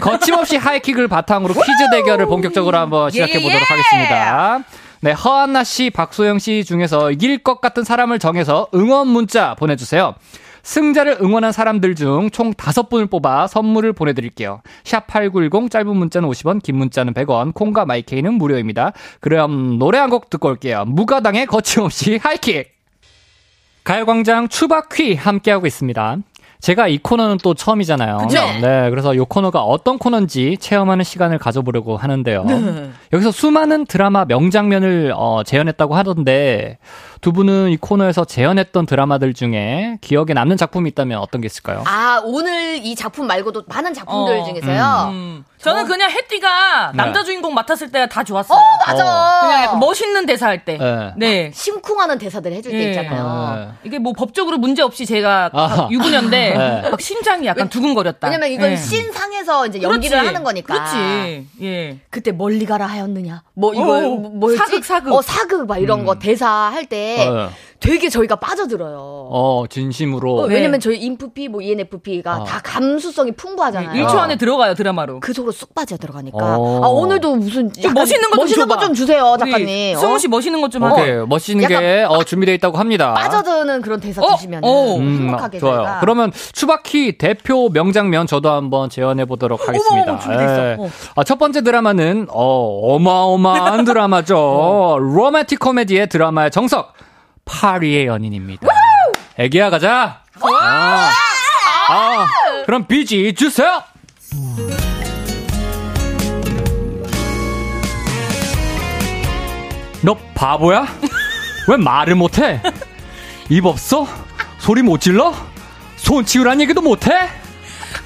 [0.00, 3.64] 거침없이 하이킥을 바탕으로 퀴즈 대결을 본격적으로 한번 시작해 보도록 예.
[3.64, 4.60] 하겠습니다.
[5.00, 10.14] 네, 허한나 씨, 박소영 씨 중에서 이길 것 같은 사람을 정해서 응원 문자 보내주세요.
[10.62, 14.62] 승자를 응원한 사람들 중 총 다섯 분을 뽑아 선물을 보내드릴게요.
[14.84, 18.92] 샵 8910 짧은 문자는 50원, 긴 문자는 100원, 콩과 마이케이는 무료입니다.
[19.20, 20.84] 그럼 노래 한 곡 듣고 올게요.
[20.86, 22.71] 무가당의 거침없이 하이킥!
[23.84, 26.16] 가요광장 추바퀴 함께하고 있습니다.
[26.60, 28.18] 제가 이 코너는 또 처음이잖아요.
[28.18, 28.38] 그쵸?
[28.60, 32.46] 네, 그래서 이 코너가 어떤 코너인지 체험하는 시간을 가져보려고 하는데요.
[33.12, 36.78] 여기서 수많은 드라마 명장면을 어, 재현했다고 하던데
[37.22, 41.84] 두 분은 이 코너에서 재현했던 드라마들 중에 기억에 남는 작품이 있다면 어떤 게 있을까요?
[41.86, 44.44] 아 오늘 이 작품 말고도 많은 작품들 어.
[44.44, 45.44] 중에서요 음.
[45.58, 46.96] 저는 그냥 혜띠가 네.
[46.96, 48.58] 남자 주인공 맡았을 때가 다 좋았어요.
[48.84, 50.76] 맞아 그냥 약간 멋있는 대사 할 때.
[50.76, 51.12] 네.
[51.16, 51.50] 네.
[51.54, 52.88] 심쿵하는 대사들 해줄 때 예.
[52.90, 53.68] 있잖아요 네.
[53.84, 55.86] 이게 뭐 법적으로 문제 없이 제가 아하.
[55.92, 56.90] 유부녀인데 네.
[56.90, 58.26] 막 심장이 약간 두근거렸다.
[58.26, 58.76] 왜냐면 이건 예.
[58.76, 60.26] 신상에서 이제 연기를 그렇지.
[60.26, 61.46] 하는 거니까 그렇지.
[61.62, 61.98] 예.
[62.10, 65.12] 그때 멀리 가라 하였느냐 뭐 이거 어, 뭐- 뭐였지 사극, 사극.
[65.12, 67.52] 어 사극 막 이런 거 대사 할 때嗯。
[67.82, 68.96] 되게 저희가 빠져들어요
[69.34, 70.36] 어, 진심으로.
[70.36, 70.54] 어, 네.
[70.54, 72.44] 왜냐면 저희 인프피 뭐 ENFP가 어.
[72.44, 74.06] 다 감수성이 풍부하잖아요.
[74.06, 75.20] 1초 안에 들어가요 드라마로.
[75.20, 76.38] 그 속으로 쑥 빠져 들어가니까.
[76.58, 76.84] 어.
[76.84, 78.86] 아, 오늘도 무슨 좀 멋있는 거좀 멋있는 거 줘봐.
[78.86, 79.96] 좀 주세요, 작가님.
[79.96, 80.18] 승우 어?
[80.18, 81.26] 씨 멋있는 것좀 오케이, 하고.
[81.26, 83.14] 멋있는 게 어, 준비되어 있다고 합니다.
[83.14, 84.36] 빠져드는 그런 대사 어?
[84.36, 84.96] 주시면 어.
[84.96, 85.76] 음, 행복하게 좋아요.
[85.76, 86.00] 저희가.
[86.00, 90.20] 그러면 추바키 대표 명장면 저도 한번 재현해 보도록 하겠습니다.
[90.24, 90.40] 어머.
[90.40, 90.76] 예.
[90.78, 90.90] 어.
[91.16, 94.98] 아, 첫 번째 드라마는 어, 어마어마한 드라마죠.
[95.00, 96.92] 로맨틱 코미디의 드라마의 정석
[97.44, 98.66] 파리의 연인입니다.
[99.38, 100.22] 애기야 가자.
[100.40, 101.10] 아,
[101.88, 102.26] 아,
[102.66, 103.82] 그럼 비지 주세요.
[110.02, 110.86] 너 바보야?
[111.68, 112.60] 왜 말을 못해?
[113.48, 114.06] 입 없어?
[114.58, 115.32] 소리 못 질러?
[115.96, 117.28] 손 치우란 얘기도 못해?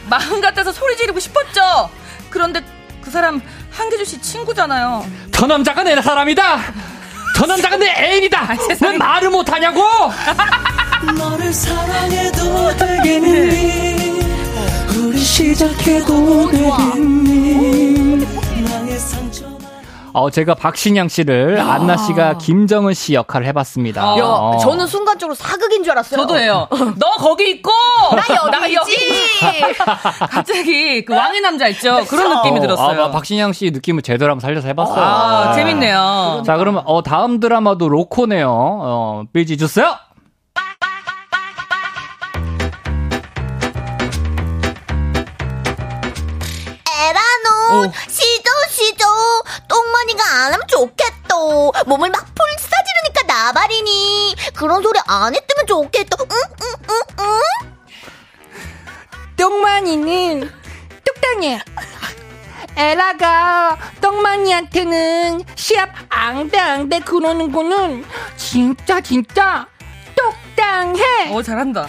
[0.09, 1.91] 마음 같아서 소리 지르고 싶었죠.
[2.29, 2.63] 그런데
[3.01, 5.07] 그 사람 한기주 씨 친구잖아요.
[5.33, 6.59] 저 남자가 내 사람이다.
[7.37, 8.47] 저 남자가 내 애인이다.
[8.51, 8.97] 왜 세상에.
[8.97, 9.83] 말을 못하냐고?
[11.19, 14.21] 너를 사랑해도 되겠니
[14.97, 18.27] 우리 시작해도 되겠니
[18.65, 19.56] 나의 상처
[20.17, 24.01] 어, 제가 박신양 씨를 안나 씨가 김정은 씨 역할을 해봤습니다.
[24.01, 24.57] 야, 야, 어.
[24.57, 26.23] 저는 순간적으로 사극인 줄 알았어요.
[26.23, 26.69] 저도예요.
[26.97, 27.71] 너 거기 있고
[28.51, 28.97] 나 여기지.
[30.31, 32.03] 갑자기 그 왕의 남자 있죠.
[32.09, 33.03] 그런 느낌이 어, 들었어요.
[33.03, 35.05] 아, 박신양 씨 느낌을 제대로 한번 살려서 해봤어요.
[35.05, 35.57] 아, 네.
[35.57, 36.45] 재밌네요.
[36.47, 38.49] 자, 그러면 어, 다음 드라마도 로코네요.
[38.49, 39.99] 어, 빌지 주세요.
[47.07, 47.93] 에라노.
[49.77, 51.37] 똥마니가 안 하면 좋겠다.
[51.87, 56.17] 몸을 막 불사지르니까 나발이니 그런 소리 안 했으면 좋겠다.
[56.23, 57.77] 응, 응, 응, 응.
[59.37, 60.51] 똥만이는
[61.05, 61.61] 뚝딱해.
[62.79, 68.07] 에라가 똥만이한테는 시합 앙대앙대 그러는 거는
[68.37, 69.67] 진짜 진짜
[70.17, 71.35] 똑당해.
[71.35, 71.87] 어, 잘한다.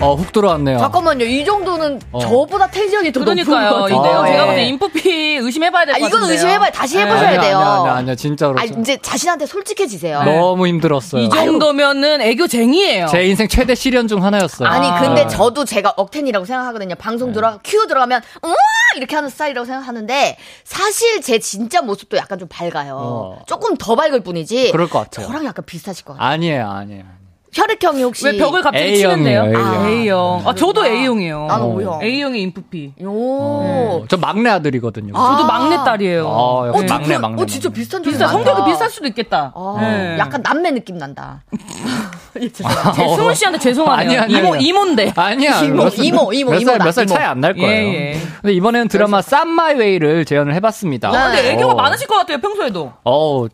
[0.00, 0.78] 어, 훅 들어왔네요.
[0.78, 1.24] 잠깐만요.
[1.24, 2.20] 이 정도는 어.
[2.20, 4.20] 저보다 텐션이 더 높은 것 그러니까요.
[4.20, 4.46] 아, 제가 예.
[4.46, 6.18] 볼때 인프피 의심해봐야 될 아, 것 같은데요.
[6.18, 6.70] 이건 의심해봐요.
[6.72, 7.02] 다시 네.
[7.02, 7.58] 해보셔야 아니야, 돼요.
[7.58, 8.58] 아니야, 아니야, 아니야, 진짜로.
[8.58, 10.22] 아, 이제 자신한테 솔직해지세요.
[10.24, 11.22] 너무 힘들었어요.
[11.22, 13.06] 이 정도면은 애교쟁이에요.
[13.06, 14.68] 제 인생 최대 시련 중 하나였어요.
[14.68, 15.00] 아니 아.
[15.00, 16.94] 근데 저도 제가 억텐이라고 생각하거든요.
[16.96, 17.34] 방송 네.
[17.34, 18.54] 들어가 큐 들어가면 우와
[18.96, 22.96] 이렇게 하는 스타일이라고 생각하는데 사실 제 진짜 모습도 약간 좀 밝아요.
[22.96, 23.42] 어.
[23.46, 24.70] 조금 더 밝을 뿐이지.
[24.72, 25.26] 그럴 것 같아요.
[25.26, 26.28] 저랑 약간 비슷하실 것 같아요.
[26.30, 27.04] 아니에요, 아니에요.
[27.52, 29.42] 혈액형이 혹시 왜 벽을 갑자기 A형이에요, 치는데요?
[29.44, 29.66] A형.
[29.66, 30.42] 아, A형.
[30.44, 31.46] 아, 저도 A형이에요.
[31.46, 32.02] 나는 O형.
[32.02, 32.92] A형의 인프피.
[33.02, 33.08] 요.
[33.10, 35.14] 어, 저 막내 아들이거든요.
[35.16, 35.30] 아.
[35.36, 36.26] 저도 막내 딸이에요.
[36.26, 37.42] 어, 역시 어, 막내, 진짜- 막내.
[37.42, 37.78] 어, 진짜 막내.
[37.80, 39.52] 비슷한 점 비슷한 성격이 비슷할 수도 있겠다.
[39.54, 40.16] 아, 네.
[40.18, 41.42] 약간 남매 느낌 난다.
[42.40, 42.92] 예, 죄송합니다.
[42.92, 44.20] 제 승훈 씨한테 죄송하네요.
[44.20, 44.56] 아니, 아니, 이모.
[44.56, 45.12] 이모인데.
[45.16, 45.60] 아니야.
[45.62, 47.14] 이모, 몇 살- 이모, 이모, 몇 살, 이모다, 몇살 이모.
[47.14, 47.68] 차이 안 날 거예요.
[47.70, 48.20] 예, 예.
[48.42, 51.10] 근데 이번에는 드라마 쌈 마이 웨이를 재현을 해봤습니다.
[51.10, 51.18] 네.
[51.36, 51.76] 근데 애교가 어.
[51.76, 52.92] 많으실 것 같아요, 평소에도.
[53.04, 53.48] 어우,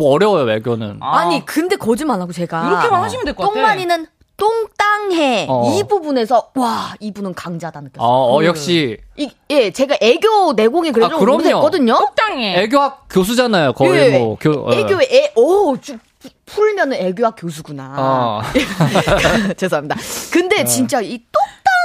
[0.00, 0.96] 뭐 어려워요, 애교는.
[1.00, 1.18] 아.
[1.18, 3.54] 아니 근데 거짓말 하고 제가 이렇게만 하시면 될 것 같아.
[3.54, 4.06] 똥만이는
[4.38, 5.70] 똥땅해 어.
[5.76, 8.08] 이 부분에서 와 이분은 강자다 느꼈어요.
[8.08, 11.36] 어, 어, 역시 이, 예, 제가 애교 내공이 그래도 아, 그럼요.
[11.40, 11.92] 오래됐거든요.
[11.98, 12.62] 똑당해.
[12.62, 14.38] 애교학 교수잖아요, 거의 예, 뭐.
[14.40, 14.72] 교, 어.
[14.72, 15.98] 애교에 애, 오, 주,
[16.46, 17.94] 풀면은 애교학 교수구나.
[17.98, 18.42] 어.
[19.58, 19.96] 죄송합니다.
[20.32, 21.20] 근데 진짜 이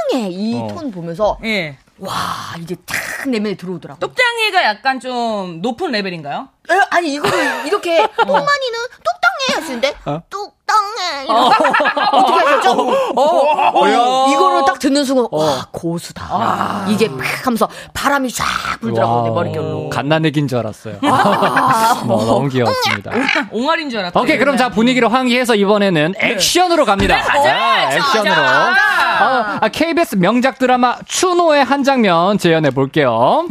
[0.08, 0.68] 똑땅해 이 어.
[0.68, 1.76] 톤 보면서 예.
[1.98, 3.98] 와 이게 탁 내면에 들어오더라고.
[4.00, 6.48] 똑당이가 약간 좀 높은 레벨인가요?
[6.70, 10.22] 에, 아니 이거를 이렇게 똥만이는 똑땅해 하시는데 어?
[10.28, 11.64] 똑 땅해 이렇게
[12.12, 12.70] 어떻게 하셨죠?
[13.16, 16.86] 어, 이거를 딱 듣는 순간 와 고수다.
[16.88, 18.44] 이게 팍 하면서 바람이 쫙
[18.80, 19.90] 불더라고 내 머릿결로.
[19.90, 20.96] 갓난애기인 줄 알았어요.
[21.04, 23.12] 아, 어, 너무 귀여웠습니다.
[23.52, 24.20] 옹알인 줄 알았다.
[24.20, 27.20] 오케이, 그럼 자, 분위기를 환기해서 이번에는 액션으로 갑니다.
[27.22, 28.32] 가자, 네, 액션, 액션으로.
[28.42, 33.46] 어, 아, KBS 명작 드라마 추노의 한 장면 재현해 볼게요.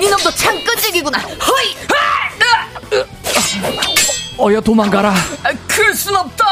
[0.00, 1.18] 니놈도 창 끈질기구나.
[1.18, 1.76] 허이.
[4.38, 5.14] 어여 도망가라.
[5.68, 6.46] 클순 없다.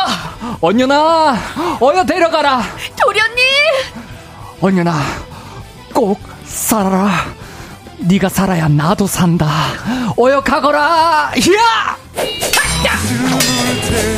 [0.60, 2.62] 언년아, 어여 데려가라.
[3.00, 3.44] 도련님.
[4.60, 4.92] 언년아,
[5.94, 7.26] 꼭 살아라.
[7.96, 9.48] 네가 살아야 나도 산다.
[10.18, 11.32] 어여 가거라.
[11.34, 11.98] 야!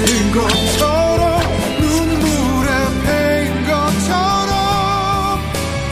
[0.07, 1.41] 된 것처럼
[1.79, 2.71] 눈물에
[3.07, 5.41] 패인 것처럼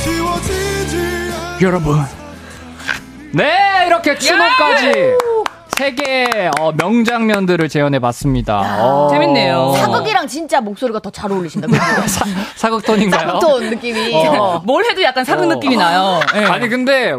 [0.03, 0.97] 지워지지
[1.33, 2.05] 않 여러분.
[3.33, 4.93] 네, 이렇게 추노까지
[5.79, 8.83] 세 개의 어, 명장면들을 재현해 봤습니다.
[8.85, 9.09] 어.
[9.13, 9.75] 재밌네요.
[9.77, 11.69] 사극이랑 진짜 목소리가 더 잘 어울리신다.
[11.69, 11.81] 그죠?
[12.57, 13.39] 사극 톤인가요?
[13.39, 14.13] 짱톤 느낌이.
[14.15, 14.61] 어.
[14.65, 15.55] 뭘 해도 약간 사극 어.
[15.55, 16.19] 느낌이 나요.
[16.35, 16.45] 예.
[16.47, 17.15] 아니 근데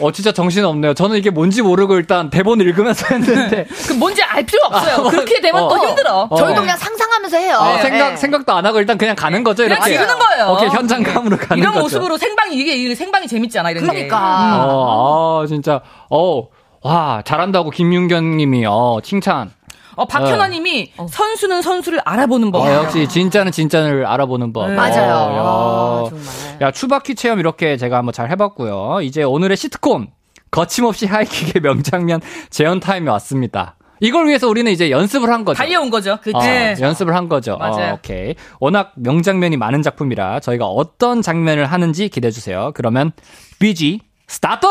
[0.00, 0.94] 어 진짜 정신 없네요.
[0.94, 5.04] 저는 이게 뭔지 모르고 일단 대본 읽으면서 했는데 그 뭔지 알 필요 없어요.
[5.10, 5.68] 그렇게 되면 어.
[5.68, 6.26] 또 힘들어.
[6.30, 6.36] 어.
[6.36, 7.58] 저희도 그냥 상상하면서 해요.
[7.60, 7.82] 어, 예.
[7.82, 9.92] 생각 생각도 안 하고 일단 그냥 가는 거죠 그냥 이렇게.
[9.92, 10.52] 지르는 거예요.
[10.52, 11.82] 오케이 현장감으로 가는 이런 거죠.
[11.84, 13.88] 모습으로 생방이 이게, 생방이 재밌잖아 이런 게.
[14.08, 14.64] 그러니까.
[14.66, 15.80] 어, 아 진짜
[16.10, 16.48] 어
[16.84, 19.50] 와 잘한다고 김윤견님이 어 칭찬.
[19.96, 22.66] 어, 박현아님이 선수는 선수를 알아보는 법.
[22.66, 24.68] 어, 역시 진짜는 진짜를 알아보는 법.
[24.68, 24.76] 네.
[24.76, 25.14] 맞아요.
[25.14, 26.62] 어, 아, 정말.
[26.62, 29.00] 야 추바퀴 체험 이렇게 제가 한번 잘 해봤고요.
[29.02, 30.08] 이제 오늘의 시트콤
[30.50, 32.20] 거침없이 하이킥의 명장면
[32.50, 33.76] 재현 타임이 왔습니다.
[34.00, 35.56] 이걸 위해서 우리는 이제 연습을 한 거죠.
[35.56, 36.18] 달려온 거죠.
[36.34, 36.74] 어, 네.
[36.78, 37.56] 연습을 한 거죠.
[37.56, 37.92] 맞아요.
[37.92, 38.34] 어, 오케이.
[38.60, 42.72] 워낙 명장면이 많은 작품이라 저희가 어떤 장면을 하는지 기대해 주세요.
[42.74, 43.12] 그러면
[43.60, 44.66] BG 스타트!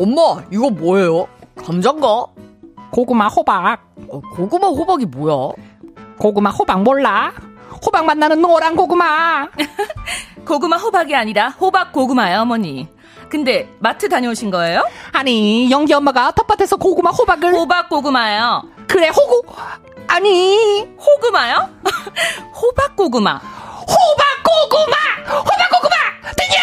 [0.00, 1.28] 엄마, 이거 뭐예요?
[1.62, 2.24] 감자인가?
[2.90, 3.80] 고구마 호박.
[4.08, 5.52] 어, 고구마 호박이 뭐야?
[6.18, 7.32] 고구마 호박 몰라?
[7.84, 9.48] 호박 만나는 노란 고구마.
[10.48, 12.88] 고구마 호박이 아니라 호박 고구마요, 어머니.
[13.28, 14.84] 근데 마트 다녀오신 거예요?
[15.12, 18.62] 아니 영기 엄마가 텃밭에서 고구마 호박을 호박 고구마요.
[18.88, 19.42] 그래 호구
[20.08, 21.68] 아니 호구마요?
[22.60, 23.34] 호박 고구마.
[23.34, 24.96] 호박 고구마
[25.38, 25.96] 호박 고구마
[26.36, 26.58] 뜨냐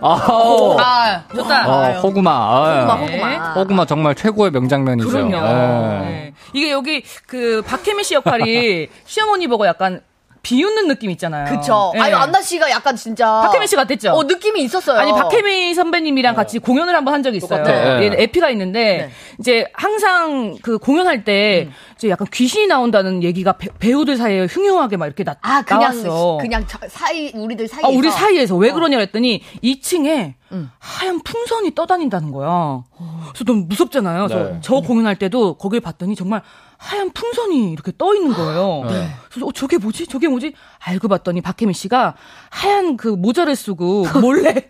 [0.00, 1.68] 아, 아, 좋다.
[1.68, 2.30] 어, 호구마.
[2.30, 3.16] 아, 호구마, 네.
[3.36, 3.52] 호구마.
[3.54, 5.08] 호구마 정말 최고의 명장면이죠.
[5.08, 5.36] 그럼요.
[5.36, 6.00] 예.
[6.04, 6.34] 네.
[6.52, 10.00] 이게 여기 그 박혜미 씨 역할이 시어머니 보고 약간
[10.46, 11.44] 비웃는 느낌 있잖아요.
[11.58, 11.90] 그쵸.
[11.92, 12.00] 네.
[12.02, 13.26] 아유, 안나 씨가 약간 진짜.
[13.42, 14.12] 박혜미 씨 같았죠?
[14.12, 14.96] 어, 느낌이 있었어요.
[14.96, 17.64] 아니 박혜미 선배님이랑 같이 공연을 한번 한 적이 있어요.
[17.64, 18.00] 똑같아.
[18.00, 18.78] 예, 에피가 있는데
[19.08, 19.10] 네.
[19.40, 25.06] 이제 항상 그 공연할 때 이제 약간 귀신이 나온다는 얘기가 배, 우들 사이에 흉흉하게 막
[25.06, 26.38] 이렇게 나, 아, 그냥, 나왔어.
[26.40, 27.88] 그냥 저- 사이, 우리들 사이에서.
[27.88, 30.34] 아, 우리 사이에서 왜 그러냐 했더니 2층에
[30.78, 32.84] 하얀 풍선이 떠다닌다는 거야.
[33.30, 34.28] 그래서 너무 무섭잖아요.
[34.28, 34.58] 그래서 네.
[34.60, 36.42] 저 공연할 때도 거길 봤더니 정말
[36.78, 38.82] 하얀 풍선이 이렇게 떠 있는 거예요.
[39.30, 40.06] 그래서 어, 저게 뭐지?
[40.06, 40.54] 저게 뭐지?
[40.78, 42.14] 알고 봤더니 박혜미 씨가
[42.50, 44.68] 하얀 그 모자를 쓰고 몰래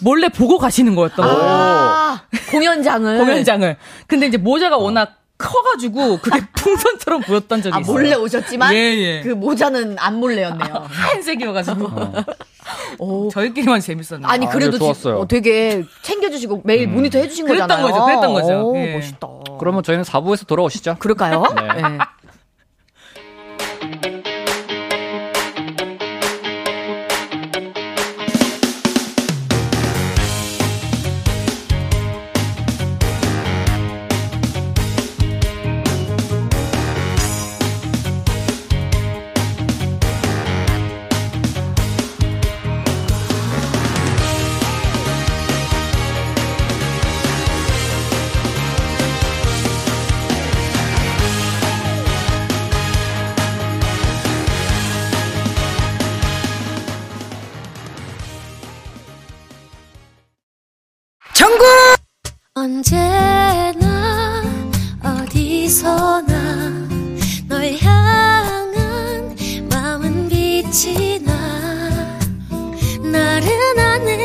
[0.00, 1.40] 몰래 보고 가시는 거였던 거예요.
[1.42, 3.18] 아, 공연장을.
[3.18, 3.76] 공연장을.
[4.06, 7.92] 근데 이제 모자가 워낙 커가지고 그게 풍선처럼 보였던 적이 아, 있어요.
[7.92, 8.74] 몰래 오셨지만.
[8.74, 9.22] 예, 예.
[9.22, 10.86] 그 모자는 안 몰래였네요.
[10.88, 11.90] 하얀색이어가지고
[12.98, 13.28] 오.
[13.32, 14.26] 저희끼리만 재밌었는데.
[14.32, 15.14] 아니, 그래도 아, 좋았어요.
[15.16, 17.92] 지- 어, 되게 챙겨주시고 매일 모니터 해주신 그랬던 거잖아요.
[17.92, 18.68] 거죠, 그랬던 거죠.
[18.70, 18.94] 오, 예.
[18.94, 19.28] 멋있다.
[19.58, 20.96] 그러면 저희는 4부에서 돌아오시죠.
[20.98, 21.42] 그럴까요?
[21.54, 21.82] 네.
[21.82, 21.98] 네.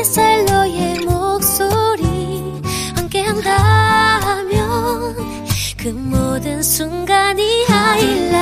[0.02, 2.60] 햇살 너의 목소리
[2.96, 4.50] 함께 한다면
[5.78, 8.32] 그 모든 순간이 하이라이트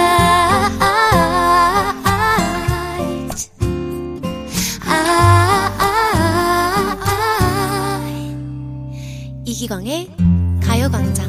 [4.87, 5.61] 아,
[9.45, 10.09] 이기광의
[10.63, 11.29] 가요광장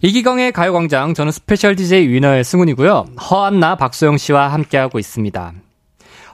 [0.00, 3.08] 이기광의 가요광장, 저는 스페셜 DJ 위너의 승훈이고요.
[3.30, 5.52] 허한나, 박소영 씨와 함께하고 있습니다.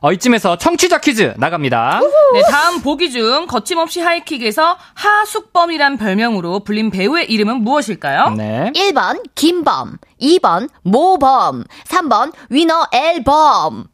[0.00, 2.00] 어, 이쯤에서 청취자 퀴즈 나갑니다.
[2.34, 8.30] 네, 다음 보기 중 거침없이 하이킥에서 하숙범이란 별명으로 불린 배우의 이름은 무엇일까요?
[8.30, 8.72] 네.
[8.74, 13.86] 1번 김범, 2번 모범, 3번 위너 앨범.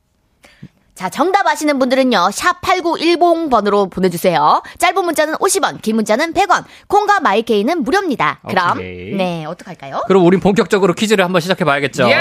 [1.03, 2.31] 자, 정답 아시는 분들은요.
[2.33, 4.63] 샵 8910번으로 보내주세요.
[4.79, 6.63] 짧은 문자는 50원, 긴 문자는 100원.
[6.87, 8.39] 콩과 마이케이는 무료입니다.
[8.49, 9.13] 그럼 오케이.
[9.17, 10.05] 네, 어떡할까요?
[10.07, 12.09] 그럼 우린 본격적으로 퀴즈를 한번 시작해 봐야겠죠.
[12.09, 12.15] 예!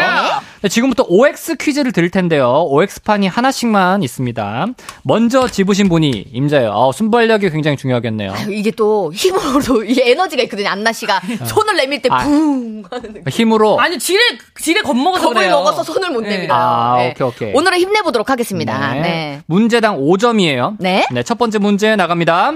[0.64, 2.64] 네, 지금부터 OX 퀴즈를 드릴 텐데요.
[2.70, 4.66] OX판이 하나씩만 있습니다.
[5.04, 6.72] 먼저 집으신 분이 임자예요.
[6.72, 8.32] 아, 순발력이 굉장히 중요하겠네요.
[8.34, 10.70] 아유, 이게 또 힘으로도 이게 에너지가 있거든요.
[10.70, 12.24] 안나 씨가 손을 내밀 때 아.
[12.24, 14.20] 붕 하는 힘으로 아니, 지레,
[14.60, 15.58] 지레 겁먹어서 겁을 그래요.
[15.58, 16.30] 먹어서 손을 못 네.
[16.30, 16.60] 내밀어요.
[16.60, 17.12] 아, 네.
[17.12, 17.54] 오케이, 오케이.
[17.54, 18.71] 오늘은 힘내보도록 하겠습니다.
[19.02, 19.42] 네.
[19.46, 20.76] 문제당 5점이에요.
[20.80, 21.06] 네.
[21.26, 22.54] 첫 번째 문제 나갑니다.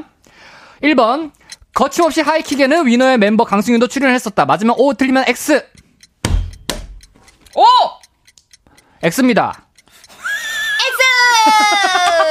[0.84, 1.32] 1번.
[1.74, 4.46] 거침없이 하이킥에는 위너의 멤버 강승윤도 출연했었다.
[4.46, 5.62] 맞으면 O, 틀리면 X.
[7.56, 7.64] 오!
[9.04, 9.66] X입니다.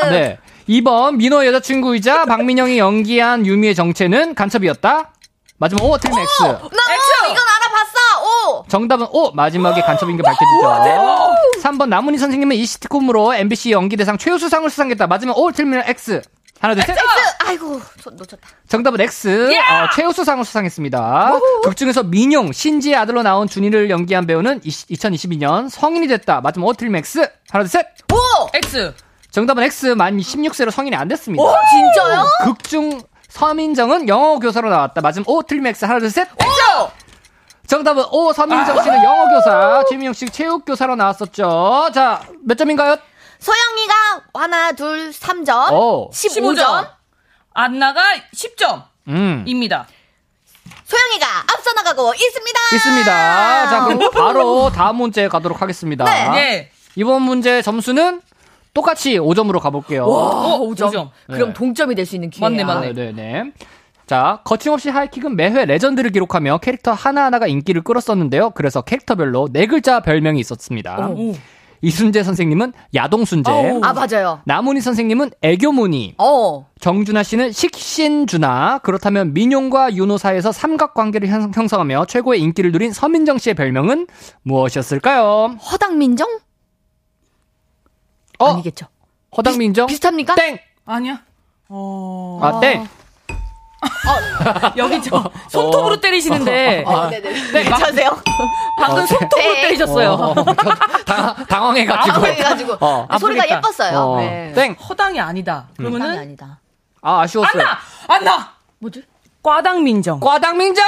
[0.03, 0.11] X!
[0.11, 0.39] 네.
[0.69, 1.17] 2번.
[1.17, 5.13] 민호의 여자친구이자 박민영이 연기한 유미의 정체는 간첩이었다.
[5.59, 6.43] 맞으면 O, 틀리면 X.
[6.43, 6.61] 나 오,
[7.31, 8.51] 이건 알아봤어.
[8.51, 8.65] 오.
[8.69, 10.69] 정답은 O 마지막에 간첩인 게 밝혀지죠.
[11.65, 15.07] 3번 남은희 선생님은 이 시트콤으로 MBC 연기대상 최우수상을 수상했다.
[15.07, 16.21] 맞으면 O 틀리면 X.
[16.61, 16.91] 하나 둘 셋.
[16.93, 17.03] X.
[17.39, 18.49] 아이고, 손 놓쳤다.
[18.69, 19.51] 정답은 X.
[19.51, 21.41] 어, 최우수상을 수상했습니다.
[21.63, 26.43] 극 중에서 민용 신지의 아들로 나온 준이를 연기한 배우는 2022년 성인이 됐다.
[26.43, 27.21] 맞으면 O 틀리면 X.
[27.49, 27.87] 하나 둘 셋.
[28.13, 28.17] 오.
[28.55, 28.93] X.
[29.31, 29.87] 정답은 X.
[29.87, 31.43] 만 16세로 성인이 안 됐습니다.
[31.43, 32.27] 오, 진짜요?
[32.45, 35.01] 극중 서민정은 영어 교사로 나왔다.
[35.01, 35.87] 맞으면 O 틀리면 X.
[35.87, 36.29] 하나 둘 셋.
[37.67, 41.91] 정답은 O 서민정 씨는 영어 교사, 최민영 씨 체육 교사로 나왔었죠.
[41.95, 42.97] 자, 몇 점인가요?
[43.39, 43.95] 소영이가
[44.35, 45.73] 하나, 둘, 3점.
[45.73, 46.11] 오.
[46.11, 46.89] 15점.
[47.55, 48.01] 안나가
[48.35, 48.85] 10점입니다.
[49.09, 49.45] 음.
[50.85, 52.61] 소영이가 앞서 나가고 있습니다.
[52.75, 53.71] 있습니다.
[53.71, 56.05] 자, 그럼 바로 다음 문제 가도록 하겠습니다.
[56.05, 56.29] 네.
[56.31, 56.71] 네.
[56.97, 58.21] 이번 문제 점수는
[58.75, 60.09] 똑같이 5점으로 가볼게요.
[60.09, 60.89] 와, 오, 5점.
[60.89, 61.11] 오점.
[61.27, 61.55] 그럼 네.
[61.55, 62.51] 동점이 될 수 있는 기회야.
[62.51, 62.93] 맞네, 맞네.
[62.93, 63.53] 네, 네, 네.
[64.07, 68.51] 자, 거침없이 하이킥은 매회 레전드를 기록하며 캐릭터 하나하나가 인기를 끌었었는데요.
[68.51, 71.09] 그래서 캐릭터별로 네 글자 별명이 있었습니다.
[71.81, 74.41] 이순재 선생님은 야동순재, 아, 맞아요.
[74.47, 76.67] 남훈희 선생님은 애교무늬, 어.
[76.81, 78.79] 정준하 씨는 식신준하.
[78.83, 84.07] 그렇다면 민용과 윤호 사이에서 삼각관계를 형- 형성하며 최고의 인기를 누린 서민정 씨의 별명은
[84.45, 85.57] 무엇이었을까요?
[85.71, 86.27] 허당민정?
[88.39, 88.47] 어?
[88.47, 88.87] 아니겠죠.
[89.37, 89.87] 허당민정?
[89.87, 90.37] 비슷합니까?
[90.37, 90.59] 땡!
[90.87, 91.21] 아니야.
[91.69, 92.39] 어.
[92.43, 92.87] 아, 땡!
[94.77, 97.33] 여기 저 손톱으로 때리시는데 아, 네네.
[97.53, 98.17] 네, 괜찮으세요?
[98.81, 99.63] 방금 손톱으로 네.
[99.63, 100.11] 때리셨어요.
[100.13, 100.45] 어, 저
[101.05, 102.13] 당, 당황해가지고.
[102.15, 102.77] 당황해가지고.
[102.81, 103.07] 어.
[103.09, 103.49] 아, 소리가.
[103.49, 103.99] 예뻤어요.
[103.99, 104.53] 어, 네.
[104.55, 104.75] 땡!
[104.75, 105.67] 허당이 아니다.
[105.77, 106.59] 그러면은 아니다.
[107.03, 107.63] 아, 아쉬웠어요.
[107.63, 107.79] 안나
[108.09, 109.03] 안나 뭐지?
[109.43, 110.21] 과당민정.
[110.21, 110.85] 과당민정!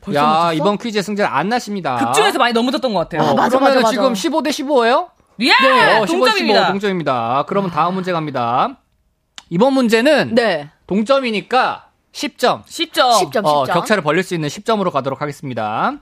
[0.00, 0.52] 벌써 야, 맞췄어?
[0.54, 1.96] 이번 퀴즈의 승자는 안 나십니다.
[1.96, 3.30] 극중에서 많이 넘어졌던 것 같아요.
[3.30, 4.14] 어, 맞아, 그러면 맞아, 지금 맞아.
[4.14, 5.08] 15 대 15예요?
[5.40, 5.50] 예!
[5.50, 6.66] 어, 15대 15 동점입니다.
[6.68, 7.44] 동점입니다.
[7.46, 8.76] 그러면 다음 문제 갑니다.
[9.50, 10.70] 이번 문제는 네.
[10.86, 12.64] 동점이니까 10점.
[12.64, 13.10] 10점.
[13.12, 13.44] 10점, 10점.
[13.44, 15.92] 어, 격차를 벌릴 수 있는 10점으로 가도록 하겠습니다.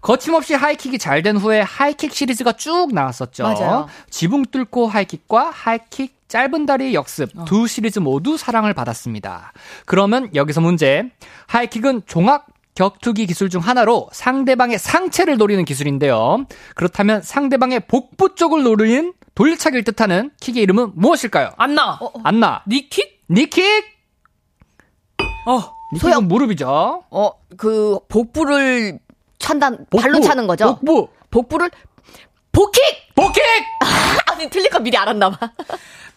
[0.00, 3.42] 거침없이 하이킥이 잘 된 후에 하이킥 시리즈가 쭉 나왔었죠.
[3.42, 3.88] 맞아요.
[4.08, 7.44] 지붕 뚫고 하이킥과 하이킥 짧은 다리 역습 어.
[7.44, 9.52] 두 시리즈 모두 사랑을 받았습니다.
[9.84, 11.10] 그러면 여기서 문제.
[11.48, 16.46] 하이킥은 종합 격투기 기술 중 하나로 상대방의 상체를 노리는 기술인데요.
[16.76, 21.52] 그렇다면 상대방의 복부 쪽을 노리는 돌차기를 뜻하는 킥의 이름은 무엇일까요?
[21.56, 21.98] 안나.
[22.24, 22.62] 안나.
[22.68, 23.22] 니킥?
[23.30, 23.64] 니킥?
[25.46, 25.58] 어.
[25.94, 26.28] 니킥은 소영.
[26.28, 27.04] 무릎이죠.
[27.10, 28.98] 어, 그, 복부를
[29.38, 30.76] 찬단, 발로 복부, 차는 거죠?
[30.76, 31.08] 복부.
[31.30, 31.70] 복부를,
[32.52, 32.82] 복킥!
[33.14, 33.42] 복킥!
[34.30, 35.52] 아니, 틀릴 거 미리 알았나 봐.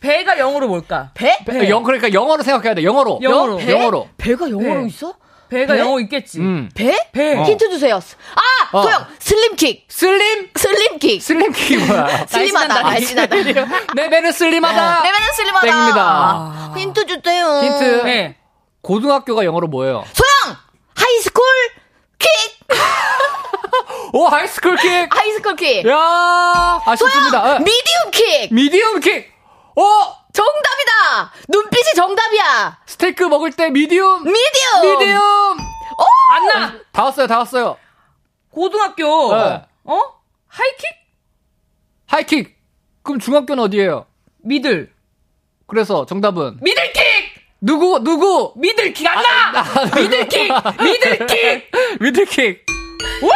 [0.01, 1.11] 배가 영어로 뭘까?
[1.13, 1.37] 배?
[1.45, 2.83] 배- 영, 그러니까 영어로 생각해야 돼.
[2.83, 3.19] 영어로.
[3.21, 3.57] 영어로.
[3.57, 3.71] 배?
[3.71, 4.09] 영어로.
[4.17, 4.87] 배가 영어로 배.
[4.87, 5.13] 있어?
[5.53, 5.79] 배가 배?
[5.79, 6.39] 영어 있겠지.
[6.39, 6.69] 음.
[6.75, 6.97] 배?
[7.11, 7.37] 배.
[7.37, 7.43] 어.
[7.43, 7.95] 힌트 주세요.
[7.95, 8.77] 아!
[8.77, 8.83] 어.
[8.83, 9.05] 소영!
[9.19, 9.85] slim kick!
[9.87, 10.49] Slim?
[10.55, 11.21] Slim kick!
[11.21, 12.25] slim kick이 뭐야?
[12.27, 13.35] 슬림하다, 날씬하다.
[13.95, 15.01] 내 배는 슬림하다.
[15.03, 15.65] 내 배는 슬림하다.
[15.65, 16.73] 땡입니다.
[16.77, 17.61] 힌트 주세요.
[17.61, 18.01] 힌트.
[18.05, 18.37] 네.
[18.81, 20.03] 고등학교가 영어로 뭐예요?
[20.13, 20.57] 소영!
[20.95, 21.43] high school
[22.19, 22.29] kick!
[24.13, 25.15] 오, high school kick!
[25.15, 25.87] High school kick!
[25.87, 27.41] 야 아쉽습니다.
[27.41, 27.55] 소영!
[27.55, 27.59] 어.
[27.59, 28.53] medium kick!
[28.53, 29.31] Medium kick!
[29.75, 30.23] 어!
[30.33, 31.31] 정답이다!
[31.47, 32.79] 눈빛이 정답이야!
[32.87, 34.23] 스테이크 먹을 때 medium!
[34.23, 34.99] Medium!
[34.99, 35.42] Medium!
[36.33, 36.79] 한나.
[36.91, 37.77] 다 왔어요, 다 왔어요.
[38.49, 39.35] 고등학교.
[39.35, 39.61] 네.
[39.83, 39.99] 어?
[40.47, 40.89] High kick?
[42.07, 42.55] High kick!
[43.03, 44.05] 그럼 중학교는 어디예요?
[44.43, 44.91] Middle.
[45.67, 47.03] 그래서 정답은 Middle kick!
[47.61, 49.63] 누구 누구 middle kick 한나!
[49.95, 50.51] Middle kick!
[50.81, 51.71] Middle kick!
[52.01, 52.65] Middle kick
[53.23, 53.29] 와!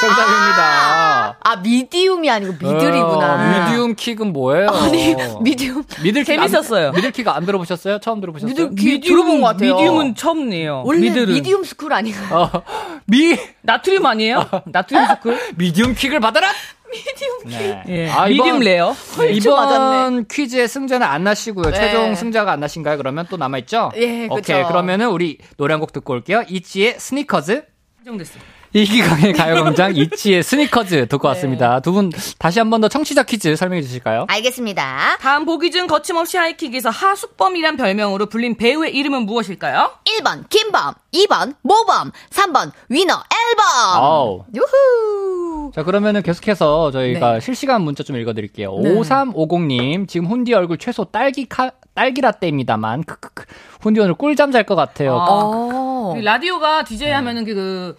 [0.00, 1.05] 정답입니다.
[1.40, 3.64] 아, medium이 아니고 미들이구나.
[3.64, 4.68] 어, Medium kick은 뭐예요?
[4.70, 5.84] 아니, medium.
[6.02, 6.88] Middle kick 재밌었어요.
[6.88, 7.98] 안, middle kick 안 들어보셨어요?
[8.00, 8.70] 처음 들어보셨어요?
[8.70, 9.74] Middle- 들어본 것 같아요.
[9.76, 10.82] Medium은 처음이에요.
[10.86, 11.34] 원래 middle은.
[11.34, 12.34] Medium school 아닌가요?
[12.52, 12.62] 어,
[13.06, 14.44] 미 나트륨 아니에요?
[14.66, 15.38] 나트륨 school?
[15.56, 16.48] Medium kick을 받아라.
[16.90, 17.58] Medium kick.
[17.58, 17.82] 네.
[17.88, 18.08] 예.
[18.10, 18.90] 아, medium 이번- rare.
[18.92, 19.96] 헐쭉 맞았네.
[19.96, 21.70] 이번 퀴즈의 승자는 한나 씨고요.
[21.72, 21.76] 네.
[21.76, 22.96] 최종 승자가 한나 씬가요?
[22.96, 23.90] 그러면 또 남아 있죠?
[23.96, 24.34] 예, 그쵸.
[24.34, 24.64] 오케이.
[24.64, 26.44] 그러면은 우리 노래 한 곡 듣고 올게요.
[26.48, 27.64] ITZY의 SNEAKERS.
[28.04, 28.38] 정됐어.
[28.80, 31.80] 이기광의 가요광장 이치의 스니커즈 듣고 왔습니다.
[31.80, 34.26] 두 분 다시 한 번 더 청취자 퀴즈 설명해 주실까요?
[34.28, 35.16] 알겠습니다.
[35.20, 39.92] 다음 보기 중 거침없이 하이킥에서 하숙범이란 별명으로 불린 배우의 이름은 무엇일까요?
[40.04, 43.64] 1번 김범, 2번 모범, 3번 위너 앨범.
[43.94, 44.44] 아우.
[44.54, 45.72] 유후.
[45.74, 47.40] 자, 그러면은 계속해서 저희가 네.
[47.40, 48.78] 실시간 문자 좀 읽어드릴게요.
[48.82, 48.90] 네.
[48.94, 53.44] 5350님, 지금 훈디 얼굴 최소 딸기 카, 딸기 라떼입니다만, 크크크.
[53.80, 55.14] 훈디 오늘 꿀잠 잘 것 같아요.
[55.18, 55.26] 아.
[55.28, 56.12] 어.
[56.14, 57.96] 그 라디오가 DJ 하면은 그, 저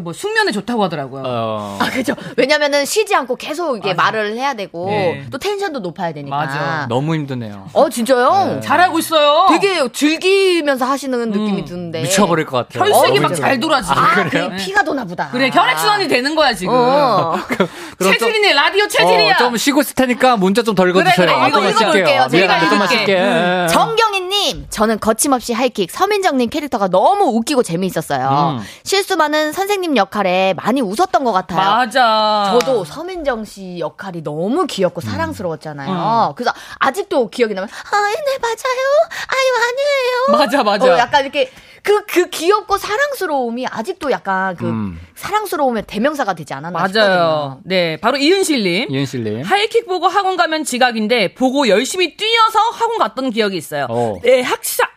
[0.00, 1.22] 뭐 숙면에 좋다고 하더라고요.
[1.26, 1.78] 어.
[1.80, 2.14] 아, 그죠.
[2.36, 4.12] 왜냐면은 쉬지 않고 계속 이게 맞아.
[4.12, 5.24] 말을 해야 되고, 네.
[5.30, 6.36] 또 텐션도 높아야 되니까.
[6.36, 6.86] 맞아.
[6.88, 7.68] 너무 힘드네요.
[7.72, 8.54] 어, 진짜요?
[8.54, 8.60] 네.
[8.60, 9.46] 잘하고 있어요.
[9.50, 12.02] 되게 즐기면서 하시는 느낌이 드는데.
[12.02, 12.92] 미쳐버릴 것 같아요.
[12.92, 13.96] 혈색이 어, 막 너무 잘 돌아 지금.
[13.98, 14.48] 아, 그래.
[14.48, 15.28] 그 피가 도나 보다.
[15.30, 16.72] 그래 혈액순환이 되는 거야 지금.
[16.74, 17.36] 어.
[18.02, 19.34] 체질이네 라디오 체질이야.
[19.34, 21.14] 어, 좀 쉬고 있을 테니까 문자 좀덜 읽어주세요.
[21.14, 22.28] 그래, 그래, 아, 이거 읽어볼게요.
[22.30, 22.88] 제가 읽을게.
[22.88, 23.20] 쉴게.
[23.20, 23.66] 음.
[23.70, 28.58] 정경희님, 저는 거침없이 하이킥 서민정님 캐릭터가 너무 웃기고 재미있었어요.
[28.60, 28.64] 음.
[28.84, 31.58] 실수 많은 선생님 역할에 많이 웃었던 것 같아요.
[31.60, 32.58] 맞아.
[32.58, 36.34] 저도 서민정 씨 역할이 너무 귀엽고 사랑스러웠잖아요.
[36.36, 38.82] 그래서 아직도 기억이 나면, 아, 네, 맞아요.
[39.28, 40.38] 아유, 아니에요.
[40.38, 40.94] 맞아 맞아.
[40.94, 41.50] 어, 약간 이렇게
[41.82, 45.00] 그, 그 귀엽고 사랑스러움이 아직도 약간 그 음.
[45.16, 46.88] 사랑스러움의 대명사가 되지 않았나 맞아요.
[46.88, 47.60] 싶거든요.
[47.64, 48.90] 네, 바로 이은실님.
[48.90, 49.42] 이은실님.
[49.42, 53.86] 하이킥 보고 학원 가면 지각인데 보고 열심히 뛰어서 학원 갔던 기억이 있어요.
[53.90, 54.14] 어.
[54.22, 54.84] 네, 학사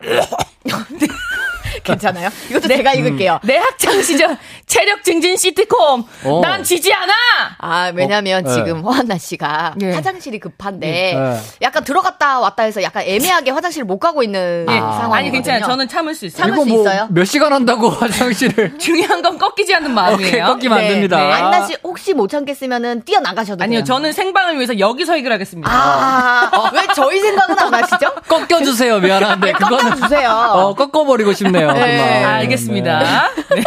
[1.86, 2.28] 괜찮아요?
[2.50, 3.40] 이것도 제가 읽을게요.
[3.42, 6.40] 내 학창 시절 체력 증진 시트콤 어.
[6.42, 7.12] 난 지지 않아.
[7.58, 8.54] 아, 왜냐면 어, 네.
[8.54, 9.92] 지금 허한나 씨가 네.
[9.94, 11.40] 화장실이 급한데 네.
[11.62, 14.74] 약간 들어갔다 왔다 해서 약간 애매하게 화장실을 못 가고 있는 예.
[14.74, 15.14] 상황이거든요.
[15.14, 15.64] 아니 괜찮아요.
[15.66, 16.42] 저는 참을 수 있어요.
[16.42, 17.06] 참을 수 뭐 있어요?
[17.10, 18.76] 몇 시간 한다고 화장실을.
[18.78, 20.28] 중요한 건 꺾이지 않는 마음이에요.
[20.28, 21.16] 오케이, 꺾이면 안 네, 됩니다.
[21.18, 21.32] 네.
[21.32, 23.84] 안나 씨 혹시 못 참겠으면은 뛰어 나가셔도 아니요, 돼요.
[23.84, 25.70] 저는 생방을 위해서 여기서 해결하겠습니다.
[25.70, 28.12] 아, 왜 저희 생각은 안 하시죠?
[28.28, 28.98] 꺾여주세요.
[29.00, 29.52] 미안한데.
[29.52, 29.90] 그거는.
[29.90, 30.30] 꺾어주세요.
[30.30, 31.68] 어, 꺾어버리고 싶네요.
[31.84, 31.98] 네.
[31.98, 32.24] 정말.
[32.24, 33.30] 알겠습니다.
[33.54, 33.62] 네.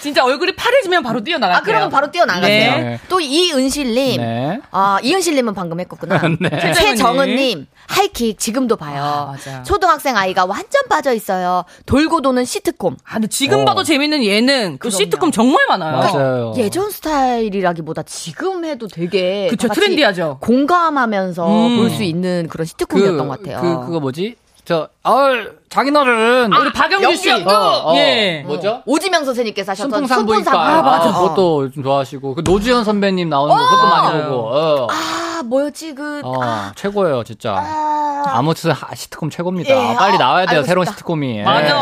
[0.00, 1.58] 진짜 얼굴이 파래지면 바로 뛰어나갈게요.
[1.58, 2.76] 아, 그러면 바로 뛰어나가세요.
[2.78, 3.00] 네.
[3.08, 4.20] 또이 이은실님.
[4.20, 4.60] 네.
[4.70, 6.20] 아, 이은실님은 방금 했었구나.
[6.40, 6.72] 네.
[6.74, 9.02] 최정은님, 하이킥 지금도 봐요.
[9.02, 9.62] 아, 맞아.
[9.62, 11.64] 초등학생 아이가 완전 빠져 있어요.
[11.86, 12.96] 돌고 도는 시트콤.
[13.04, 13.64] 아, 근데 지금 어.
[13.64, 15.96] 봐도 재밌는 예능, 그 시트콤 정말 많아요.
[15.96, 16.54] 맞아요.
[16.56, 20.38] 예전 스타일이라기보다 지금 해도 되게 그쵸, 트렌디하죠.
[20.40, 21.76] 공감하면서 음.
[21.76, 23.60] 볼수 있는 그런 시트콤이었던 것 같아요.
[23.60, 24.36] 그, 그거 뭐지?
[24.64, 26.50] 저, 얼, 장인어른.
[26.52, 27.30] 우리 박영규 씨.
[27.30, 27.94] 어, 어.
[27.96, 28.42] 예.
[28.46, 28.82] 뭐죠?
[28.86, 30.50] 오지명 선생님께서 하셨던 순풍산부인과.
[30.50, 30.78] 순풍산부.
[30.78, 31.12] 아, 맞아.
[31.12, 32.34] 그것도 좀 좋아하시고.
[32.34, 34.48] 그 노주현 선배님 나오는 거 그것도 많이 보고.
[34.48, 34.86] 어.
[34.90, 34.94] 아,
[35.42, 36.20] 뭐였지, 그.
[36.24, 37.54] 어, 아, 최고예요, 진짜.
[37.58, 38.22] 아.
[38.26, 39.70] 아무튼 하- 시트콤 최고입니다.
[39.70, 40.96] 예, 빨리 아, 나와야 돼요, 새로운 싶다.
[40.96, 41.38] 시트콤이.
[41.38, 41.42] 예.
[41.42, 41.74] 맞아.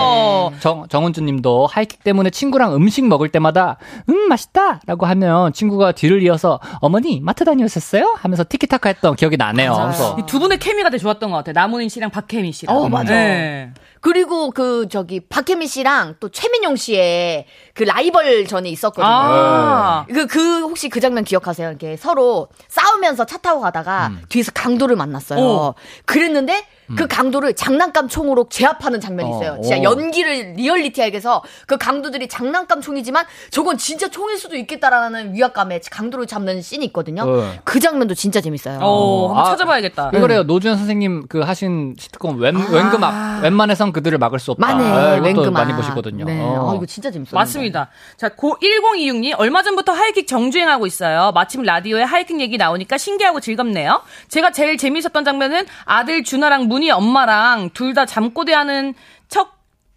[0.60, 3.76] 정, 정은주 님도 하이킥 때문에 친구랑 음식 먹을 때마다,
[4.08, 4.80] 음, 맛있다!
[4.86, 8.16] 라고 하면 친구가 뒤를 이어서, 어머니, 마트 다녀오셨어요?
[8.18, 9.92] 하면서 티키타카 했던 기억이 나네요.
[10.26, 11.52] 두 분의 케미가 되게 좋았던 것 같아요.
[11.54, 12.76] 남훈인 씨랑 박혜미 씨랑.
[12.76, 13.12] 어, 맞아.
[13.14, 13.70] 네.
[14.02, 19.06] 그리고 그, 저기, 박혜미 씨랑 또 최민용 씨의 그 라이벌 전이 있었거든요.
[19.06, 20.06] 아.
[20.12, 21.68] 그, 그, 혹시 그 장면 기억하세요?
[21.68, 24.22] 이렇게 서로 싸우면서 차 타고 가다가 음.
[24.28, 25.40] 뒤에서 강도를 만났어요.
[25.40, 25.74] 어.
[26.04, 26.66] 그랬는데
[26.96, 29.60] 그 강도를 장난감 총으로 제압하는 장면이 어, 있어요.
[29.62, 29.82] 진짜 어.
[29.82, 36.60] 연기를 리얼리티하게 해서 그 강도들이 장난감 총이지만 저건 진짜 총일 수도 있겠다라는 위압감에 강도를 잡는
[36.62, 37.22] 씬이 있거든요.
[37.26, 37.52] 어.
[37.64, 38.78] 그 장면도 진짜 재밌어요.
[38.82, 40.10] 어, 한번 아, 찾아봐야겠다.
[40.14, 40.42] 이거래요.
[40.42, 43.42] 노주현 선생님 그 하신 시트콤 웬, 웬금악.
[43.42, 44.66] 웬만해선 그들을 막을 수 없다.
[44.66, 45.50] 만해, 예, 이것도 웬금아.
[45.50, 46.24] 많이 보시거든요.
[46.26, 46.40] 네.
[46.40, 46.70] 어.
[46.72, 47.38] 어, 이거 진짜 재밌어요.
[47.38, 47.88] 맞습니다.
[48.16, 51.32] 자, 고 1026님, 얼마 전부터 하이킥 정주행하고 있어요.
[51.34, 54.02] 마침 라디오에 하이킥 얘기 나오니까 신기하고 즐겁네요.
[54.28, 58.94] 제가 제일 재밌었던 장면은 아들 준하랑 문희 엄마랑 둘 다 잠꼬대 하는
[59.28, 59.52] 척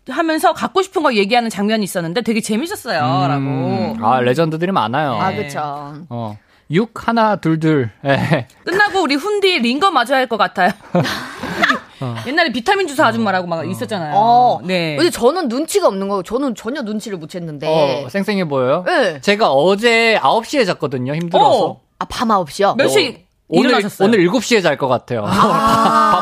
[0.09, 3.01] 하면서 갖고 싶은 거 얘기하는 장면이 있었는데 되게 재밌었어요.
[3.01, 4.05] 음, 라고.
[4.07, 5.13] 아, 레전드들이 많아요.
[5.13, 5.59] 아, 그쵸.
[6.09, 6.37] 어.
[6.71, 7.91] 6 하나 둘 둘.
[8.05, 8.47] 예.
[8.65, 10.71] 끝나고 우리 훈디 링거 맞아야 할 것 같아요.
[12.01, 12.15] 어.
[12.27, 14.13] 옛날에 비타민 주사 아줌마라고 막 있었잖아요.
[14.15, 14.59] 어.
[14.63, 14.95] 네.
[14.97, 16.23] 근데 저는 눈치가 없는 거예요.
[16.23, 17.63] 저는 전혀 눈치를 못 챘는데.
[17.65, 18.83] 어, 쌩쌩해 보여요?
[18.85, 19.21] 네.
[19.21, 21.15] 제가 어제 9시에 잤거든요.
[21.15, 21.65] 힘들어서.
[21.67, 21.81] 어.
[21.99, 22.75] 아, 밤 9시요?
[22.77, 23.23] 몇 시?
[23.47, 24.07] 오늘 일어나셨어요?
[24.07, 25.23] 오늘 7시에 잘 것 같아요.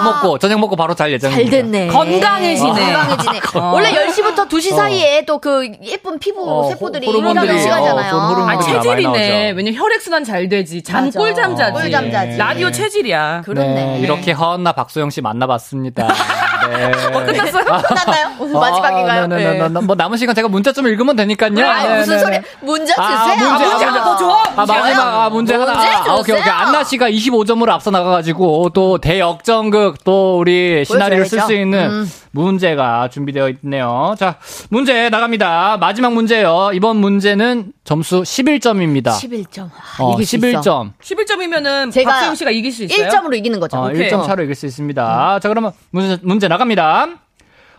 [0.04, 1.50] 밥 먹고 저녁 먹고 바로 잘 예정입니다.
[1.52, 1.88] 잘 됐네.
[1.88, 2.70] 건강해지네.
[2.94, 3.40] 건강해지네.
[3.56, 3.72] 어.
[3.74, 4.76] 원래 10시부터 2시 어.
[4.78, 8.16] 사이에 또 그 예쁜 피부 어, 세포들이 일어나는 시간이잖아요.
[8.16, 9.52] 어, 호르몬 아, 체질이네.
[9.52, 10.82] 왜냐면 혈액순환 잘 되지.
[10.84, 11.20] 잠 맞아.
[11.20, 11.74] 꿀잠 자지.
[11.82, 12.38] 꿀잠 자지.
[12.38, 13.42] 라디오 체질이야.
[13.44, 13.74] 그렇네.
[13.74, 16.08] 네, 이렇게 허언나 박소영 씨 만나봤습니다.
[16.70, 16.92] 네.
[16.92, 17.64] 끝났어요?
[17.64, 18.32] 끝났나요?
[18.40, 19.24] 오늘 마지막인가요?
[19.24, 19.80] 아, 네, 네, 네, 네.
[19.82, 21.52] 뭐 남은 시간 제가 문자 좀 읽으면 되니까요.
[21.52, 22.32] 네, 무슨 네, 소리?
[22.32, 22.44] 네.
[22.62, 23.06] 문제 주세요.
[23.06, 24.30] 아, 문제, 아, 문제 하나 더 줘.
[24.30, 25.74] 아, 문제 마지막, 아, 문제 하나.
[25.74, 26.38] 문제 아, 오케이, 오케이.
[26.38, 26.54] 주세요.
[26.54, 31.54] 안나 씨가 25점으로 앞서 나가가지고, 또 대역전극, 또 우리 시나리오를 쓸 수.
[31.54, 32.12] 있는 음.
[32.34, 34.16] 문제가 준비되어 있네요.
[34.18, 34.38] 자,
[34.70, 35.78] 문제 나갑니다.
[35.78, 36.72] 마지막 문제요.
[36.74, 39.12] 이번 문제는 점수 11점입니다.
[39.12, 39.70] 11점.
[39.70, 40.62] 아, 어, 이길 수 있어.
[40.62, 40.94] 11점.
[41.00, 43.08] 11점이면은 제가 박소영 씨가 이길 수 있어요?
[43.08, 43.78] 1점으로 이기는 거죠.
[43.78, 44.10] 어, 오케이.
[44.10, 45.40] 1점 차로 이길 수 있습니다.
[45.42, 47.08] 자, 그러면 문제, 문제 나갑니다.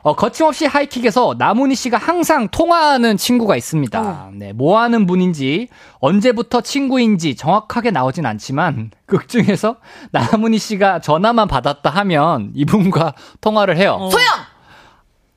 [0.05, 4.33] 어, 거침없이 하이킥에서 나문희 씨가 항상 통화하는 친구가 있습니다.
[4.35, 9.77] 네, 뭐 하는 분인지, 언제부터 친구인지 정확하게 나오진 않지만, 극 중에서
[10.11, 14.11] 나문희 씨가 전화만 받았다 하면 이분과 통화를 해요.
[14.13, 14.27] 소영!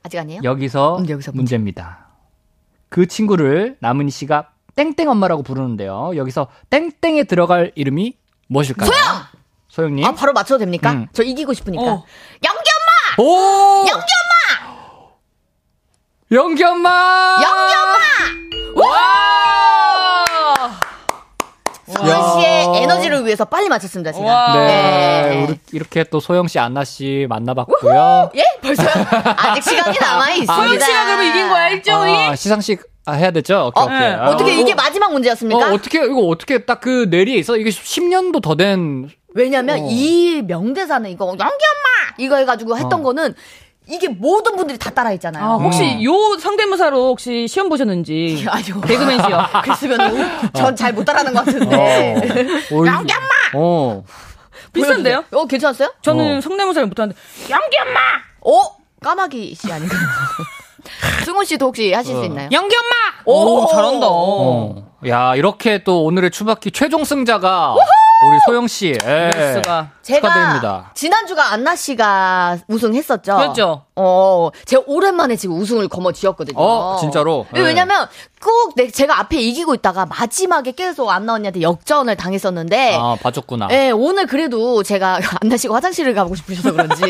[0.02, 0.42] 아직 아니에요?
[0.44, 1.56] 여기서, 음, 여기서 문제.
[1.56, 2.06] 문제입니다.
[2.90, 6.12] 그 친구를 나문희 씨가 땡땡 엄마라고 부르는데요.
[6.14, 8.90] 여기서 땡땡에 들어갈 이름이 무엇일까요?
[8.90, 9.22] 소영!
[9.68, 10.04] 소영님.
[10.04, 10.92] 아, 바로 맞춰도 됩니까?
[10.92, 11.06] 음.
[11.14, 11.82] 저 이기고 싶으니까.
[11.82, 12.04] 어.
[12.44, 12.70] 영기
[13.16, 13.22] 엄마!
[13.22, 13.78] 오!
[13.80, 14.27] 영기 엄마!
[16.30, 17.36] 영기 엄마!
[17.42, 18.86] 영기 엄마!
[18.86, 20.24] 와!
[21.88, 24.24] 소영 씨의 에너지를 위해서 빨리 맞췄습니다, 제가.
[24.26, 24.52] 와.
[24.54, 24.66] 네,
[25.30, 25.44] 네.
[25.44, 28.30] 우리 이렇게 또 소영 씨, 안나 씨 만나봤고요.
[28.36, 28.44] 예?
[28.60, 28.88] 벌써요?
[29.38, 30.54] 아직 시간이 남아 있습니다.
[30.54, 32.30] 소영 씨가 그러면 이긴 거야, 1점이?
[32.30, 33.72] 아, 시상식 아, 해야 되죠?
[33.74, 33.98] 오케이, 어, 오케이.
[34.00, 34.14] 네.
[34.16, 35.70] 아, 어떻게 어, 이게 마지막 문제였습니까?
[35.70, 37.56] 어, 어떻게 이거 어떻게 딱그 뇌리에 있어?
[37.56, 39.88] 이게 10년도 더 된 왜냐면 어.
[39.90, 43.02] 이 명대사는 이거 영기 엄마 이거 해가지고 했던 어.
[43.02, 43.34] 거는
[43.88, 45.42] 이게 모든 분들이 다 따라 했잖아요.
[45.44, 46.04] 아, 혹시 음.
[46.04, 48.44] 요 성대모사로 혹시 시험 보셨는지.
[48.48, 48.80] 아니요.
[48.82, 49.44] 개그맨 시험.
[49.62, 52.66] 그랬으면 전 잘 못 따라하는 것 같은데.
[52.72, 53.28] 어, 영기 엄마.
[53.54, 54.04] 어.
[54.72, 55.24] 비싼데요?
[55.32, 55.94] 어 괜찮았어요?
[56.02, 56.40] 저는 어.
[56.42, 57.18] 성대모사를 못하는데.
[57.48, 57.98] 영기 엄마!
[58.42, 60.00] 어 까마귀 씨 아닌가요?
[61.24, 62.48] 승훈 씨도 혹시 하실 수 있나요?
[62.52, 63.22] 영기 엄마!
[63.24, 64.06] 오, 오, 잘한다.
[64.08, 64.87] 어.
[65.06, 68.88] 야, 이렇게 또 오늘의 추바키 최종 승자가 우리 소영 씨.
[69.04, 69.30] 예.
[69.62, 70.90] 제가 축하드립니다.
[70.94, 73.36] 지난주가 안나 씨가 우승했었죠.
[73.36, 73.82] 그렇죠.
[73.94, 76.56] 어, 제가 오랜만에 지금 우승을 거머쥐었거든요.
[76.58, 77.46] 어, 진짜로?
[77.52, 77.66] 네, 네.
[77.66, 78.06] 왜냐면
[78.42, 83.66] 꼭 내, 제가 앞에 이기고 있다가 마지막에 계속 안나 언니한테 역전을 당했었는데 아, 봐줬구나.
[83.68, 87.02] 네, 오늘 그래도 제가 안나 씨가 화장실을 가고 싶으셔서 그런지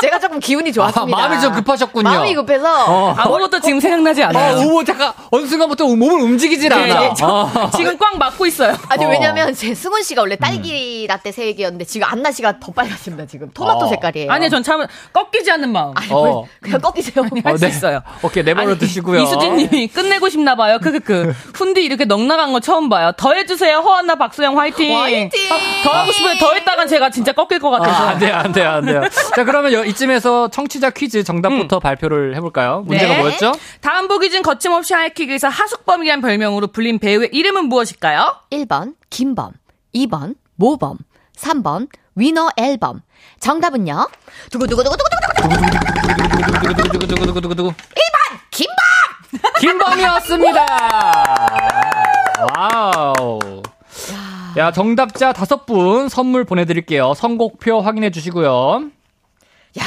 [0.00, 1.16] 제가 조금 기운이 아, 좋았습니다.
[1.16, 2.08] 마음이 좀 급하셨군요.
[2.08, 3.14] 마음이 급해서 어.
[3.16, 4.56] 아무것도 지금 생각나지 않아요.
[4.56, 7.00] 어, 오, 잠깐, 어느 순간부터 몸을 움직이질 네, 않아.
[7.00, 7.70] 네, 저- 어.
[7.76, 8.74] 지금 꽉 막고 있어요.
[8.88, 9.08] 아니 어.
[9.08, 13.84] 왜냐면 제 승훈 씨가 원래 딸기 라떼 색이었는데 지금 안나 씨가 더 빨갛습니다 지금 토마토
[13.84, 13.88] 어.
[13.88, 14.30] 색깔이에요.
[14.30, 15.92] 아니, 전 참 꺾이지 않는 마음.
[15.96, 16.40] 아니, 어.
[16.40, 16.46] 어.
[16.60, 17.24] 그냥 꺾이세요.
[17.44, 17.68] 할수 네.
[17.70, 18.02] 있어요.
[18.22, 19.20] 오케이, 내버려 두시고요.
[19.22, 20.78] 이수진 님이 끝내고 싶나 봐요.
[20.80, 21.34] 크크크.
[21.54, 23.12] 훈디 이렇게 넉나간 거 처음 봐요.
[23.16, 23.78] 더 해주세요.
[23.78, 24.96] 허한나 박수영 화이팅.
[24.96, 25.30] 화이팅!
[25.84, 26.34] 더 하고 싶어요.
[26.38, 28.04] 더 했다간 제가 진짜 꺾일 것 같아서.
[28.04, 29.02] 아, 안 돼요, 안 돼요, 안 돼요.
[29.34, 32.82] 자, 그러면 여- 이쯤에서 청취자 퀴즈 정답부터 발표를 해볼까요?
[32.86, 33.16] 문제가 음.
[33.16, 33.22] 네.
[33.22, 33.52] 뭐였죠?
[33.80, 38.36] 다음 보기 중 거침없이 하이킥에서 하숙범이란 별명으로 불린 배 우의 이름은 무엇일까요?
[38.50, 39.52] 1번 김범,
[39.94, 40.98] 2번 모범,
[41.36, 43.00] 3번 위너 앨범.
[43.40, 44.08] 정답은요?
[44.50, 45.48] 두구두구두구두구두구
[46.74, 47.72] 두구두구두구두구두구두구.
[48.50, 48.74] 김범!
[49.60, 50.66] 김범이었습니다.
[52.58, 53.38] 와우.
[54.56, 57.14] 야, 정답자 다섯 분 선물 보내드릴게요.
[57.14, 58.90] 선곡표 확인해 주시고요.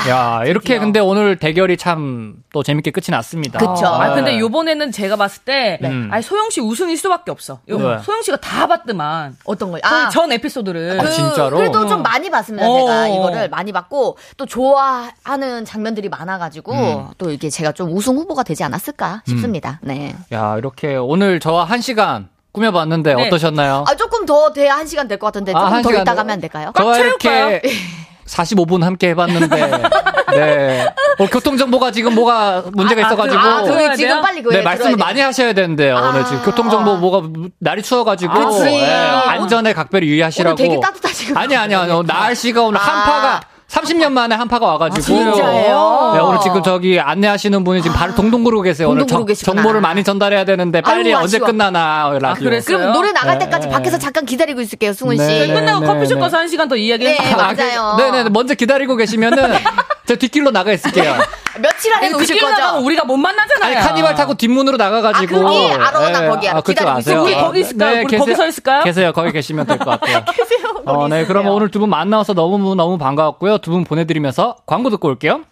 [0.08, 3.58] 야, 이렇게 근데 오늘 대결이 참 또 재밌게 끝이 났습니다.
[3.58, 3.88] 그쵸.
[3.88, 4.40] 아, 근데 네.
[4.40, 6.08] 요번에는 제가 봤을 때, 음.
[6.12, 7.60] 아니, 소영 씨 우승일 수밖에 없어.
[7.68, 7.98] 요, 왜?
[8.04, 9.38] 소영 씨가 다 봤더만.
[9.46, 9.82] 어떤 거요?
[9.84, 11.00] 아, 아, 전 에피소드를.
[11.02, 11.58] 아, 진짜로?
[11.58, 12.68] 그래도 좀 많이 봤습니다.
[12.70, 12.78] 어.
[12.78, 17.08] 제가 이거를 많이 봤고 또 좋아하는 장면들이 많아가지고 음.
[17.18, 19.80] 또 이게 제가 좀 우승 후보가 되지 않았을까 싶습니다.
[19.82, 20.16] 네.
[20.32, 23.28] 야, 이렇게 오늘 저와 한 시간 꾸며봤는데 네.
[23.28, 23.86] 어떠셨나요?
[23.88, 26.16] 아 조금 더 돼야 한 시간 될 것 같은데 조금 아, 한더 있다 더?
[26.16, 26.72] 가면 안 될까요?
[26.76, 27.50] 저와 채울까요?
[27.50, 27.70] 이렇게
[28.34, 29.72] 45분 함께 해봤는데,
[30.34, 30.86] 네.
[31.20, 33.40] 어, 교통정보가 지금 뭐가 문제가 있어가지고.
[33.40, 34.22] 아, 들어야 그 지금 돼요?
[34.22, 35.96] 빨리 그 네, 말씀을 많이 하셔야 되는데요.
[35.96, 37.28] 오늘 지금 교통정보 뭐가
[37.60, 38.34] 날이 추워가지고.
[38.34, 38.68] 그치.
[38.76, 40.56] 예, 안전에 각별히 유의하시라고.
[40.60, 41.40] 오늘 되게 따뜻하시고.
[41.40, 42.04] 아니, 아니, 아니.
[42.04, 42.84] 날씨가 오늘 아.
[42.84, 43.42] 한파가
[43.74, 45.02] 30년 만에 한파가 와가지고.
[45.02, 46.12] 진짜예요?
[46.14, 48.90] 네, 오늘 지금 저기 안내하시는 분이 지금 바로 동동 구르고 계세요.
[48.90, 49.26] 오늘 정.
[49.26, 51.40] 정보를 많이 전달해야 되는데 빨리 아유, 언제.
[51.40, 52.44] 끝나나 라디오.
[52.50, 52.78] 그랬어요?
[52.78, 53.74] 그럼 노래 나갈 네, 때까지 네.
[53.74, 55.24] 밖에서 잠깐 기다리고 있을게요, 승훈 씨.
[55.26, 55.54] 네, 저희 네.
[55.56, 57.36] 끝나고 커피숍 가서 한 시간 더 이야기해 네.
[57.36, 57.96] 맞아요.
[57.98, 59.54] 네네 먼저 기다리고 계시면은
[60.06, 61.16] 저 뒷길로 나가 있을게요.
[61.62, 62.86] 며칠 안에 오실 뒷길 나가면 거죠?
[62.86, 63.78] 우리가 못 만나잖아요.
[63.78, 65.38] 아니 카니발 타고 뒷문으로 나가가지고.
[65.38, 66.62] 아, 거기 알아, 나 거기 알아.
[66.62, 67.22] 그쪽 기다리고 아세요?
[67.22, 67.36] 있을게.
[67.36, 68.04] 우리 거기 있을까요?
[68.06, 68.84] 우리 거기 서 있을까요?
[68.84, 69.14] 계세요.
[69.14, 70.26] 거기 계시면 될 것 같아요.
[70.26, 70.82] 계세요.
[70.86, 71.26] 어, 네.
[71.26, 73.60] 그러면 오늘 두 분 만나서 너무 너무 반가웠고요.
[73.60, 75.44] 두 분 보내드리면서 광고 듣고 올게요.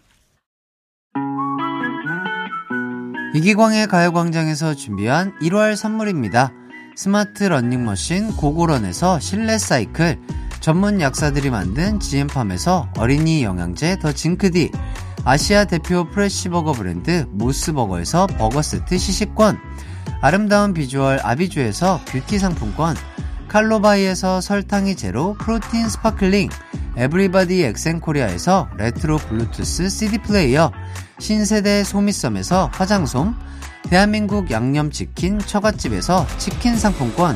[3.33, 6.51] 이기광의 가요광장에서 준비한 1월 선물입니다.
[6.97, 10.19] 스마트 러닝머신 고고런에서 실내 사이클,
[10.61, 14.71] 전문 약사들이 만든 지엠팜에서 어린이 영양제 더 징크디,
[15.25, 19.57] 아시아 대표 프레시버거 브랜드 모스버거에서 버거 세트 시식권,
[20.21, 22.95] 아름다운 비주얼 아비주에서 뷰티 상품권,
[23.47, 26.49] 칼로바이에서 설탕이 제로 프로틴 스파클링,
[26.95, 30.71] 에브리바디 엑센코리아에서 레트로 블루투스 CD 플레이어,
[31.17, 33.33] 신세대 소미섬에서 화장솜,
[33.89, 37.35] 대한민국 양념치킨 처갓집에서 치킨 상품권,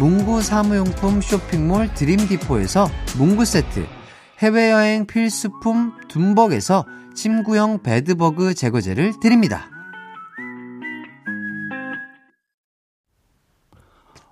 [0.00, 2.86] 문구 사무용품 쇼핑몰 드림디포에서
[3.18, 3.86] 문구 세트,
[4.38, 9.68] 해외여행 필수품 둠벅에서 침구형 베드버그 제거제를 드립니다.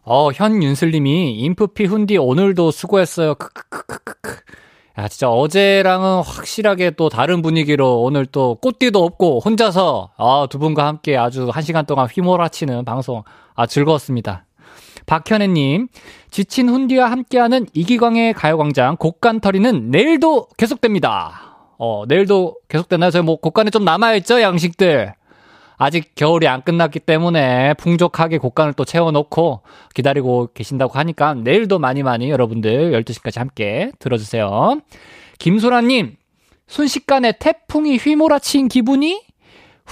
[0.04, 3.34] 어, 현윤슬님이 인프피 훈디 오늘도 수고했어요.
[3.34, 4.36] 크크크크크.
[4.96, 10.86] 야, 진짜 어제랑은 확실하게 또 다른 분위기로 오늘 또 꽃띠도 없고 혼자서 아, 두 분과
[10.86, 13.22] 함께 아주 한 시간 동안 휘몰아치는 방송
[13.54, 14.47] 아, 즐거웠습니다.
[15.06, 15.88] 박현애님,
[16.30, 21.48] 지친 훈디와 함께하는 이기광의 가요광장 곡간터리는 내일도 계속됩니다.
[21.78, 23.10] 어, 내일도 계속되나요?
[23.10, 24.40] 저희 뭐 곡간에 좀 남아있죠?
[24.40, 25.14] 양식들.
[25.80, 29.62] 아직 겨울이 안 끝났기 때문에 풍족하게 곡간을 또 채워놓고
[29.94, 34.80] 기다리고 계신다고 하니까 내일도 많이 많이 여러분들 12시까지 함께 들어주세요.
[35.38, 36.16] 김소라님,
[36.66, 39.22] 순식간에 태풍이 휘몰아친 기분이?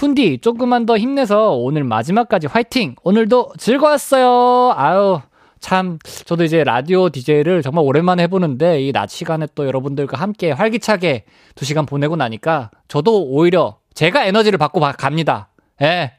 [0.01, 2.97] 훈디, 조금만 더 힘내서 오늘 마지막까지 화이팅!
[3.03, 4.75] 오늘도 즐거웠어요!
[4.77, 5.21] 아유,
[5.59, 11.25] 참, 저도 이제 라디오 DJ를 정말 오랜만에 해보는데, 이 낮 시간에 또 여러분들과 함께 활기차게
[11.55, 15.49] 두 시간 보내고 나니까, 저도 오히려 제가 에너지를 받고 가- 갑니다.
[15.81, 16.13] 예.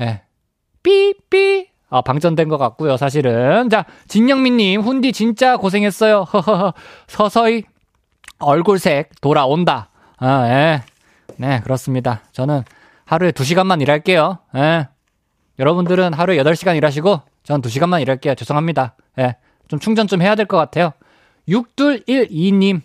[0.00, 0.22] 예.
[0.82, 1.68] 삐삐.
[1.90, 3.68] 아, 방전된 것 같고요, 사실은.
[3.68, 6.24] 자, 진영민님, 훈디 진짜 고생했어요.
[7.08, 7.64] 서서히
[8.38, 9.90] 얼굴색 돌아온다.
[10.16, 10.82] 아, 예.
[11.36, 12.22] 네, 그렇습니다.
[12.32, 12.62] 저는
[13.06, 14.38] 하루에 2시간만 일할게요.
[14.56, 14.88] 예.
[15.58, 18.34] 여러분들은 하루에 8시간 일하시고, 전 2시간만 일할게요.
[18.34, 18.94] 죄송합니다.
[19.18, 19.36] 예.
[19.68, 20.92] 좀 충전 좀 해야 될 것 같아요.
[21.48, 22.82] 6212님,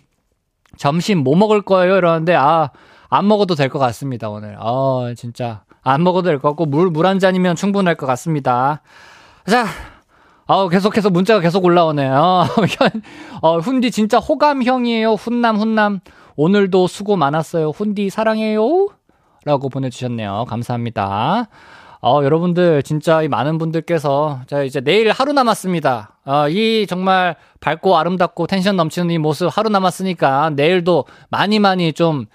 [0.77, 1.97] 점심 뭐 먹을 거예요?
[1.97, 2.69] 이러는데, 아,
[3.09, 4.55] 안 먹어도 될 것 같습니다, 오늘.
[4.59, 5.63] 어, 진짜.
[5.83, 8.81] 안 먹어도 될 것 같고, 물, 물 한 잔이면 충분할 것 같습니다.
[9.49, 9.65] 자,
[10.45, 12.13] 어, 계속해서 문자가 계속 올라오네요.
[12.13, 13.01] 어, 현-
[13.41, 15.13] 어, 훈디 진짜 호감형이에요.
[15.13, 15.99] 훈남, 훈남.
[16.35, 17.69] 오늘도 수고 많았어요.
[17.71, 18.87] 훈디 사랑해요.
[19.45, 20.45] 라고 보내주셨네요.
[20.47, 21.47] 감사합니다.
[22.03, 26.17] 어, 여러분들, 진짜 이 많은 분들께서, 자, 이제 내일 하루 남았습니다.
[26.25, 32.25] 어, 이 정말 밝고 아름답고 텐션 넘치는 이 모습 하루 남았으니까 내일도 많이 많이 좀,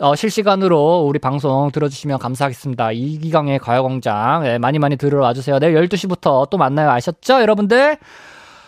[0.00, 2.92] 어, 실시간으로 우리 방송 들어주시면 감사하겠습니다.
[2.92, 4.46] 이기강의 가요광장.
[4.46, 5.58] 예, 많이 많이 들으러 와주세요.
[5.60, 6.90] 내일 12시부터 또 만나요.
[6.90, 7.42] 아셨죠?
[7.42, 7.98] 여러분들?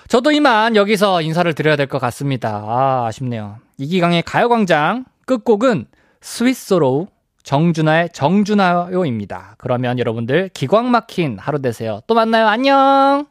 [0.07, 2.63] 저도 이만 여기서 인사를 드려야 될 것 같습니다.
[2.67, 3.57] 아, 아쉽네요.
[3.79, 5.87] 이기강의 가요광장 끝곡은
[6.21, 7.07] 스위스로우
[7.45, 9.55] 정준하의 정준하요입니다.
[9.59, 12.01] 그러면 여러분들 기광 막힌 하루 되세요.
[12.07, 12.49] 또 만나요.
[12.49, 13.27] 안녕!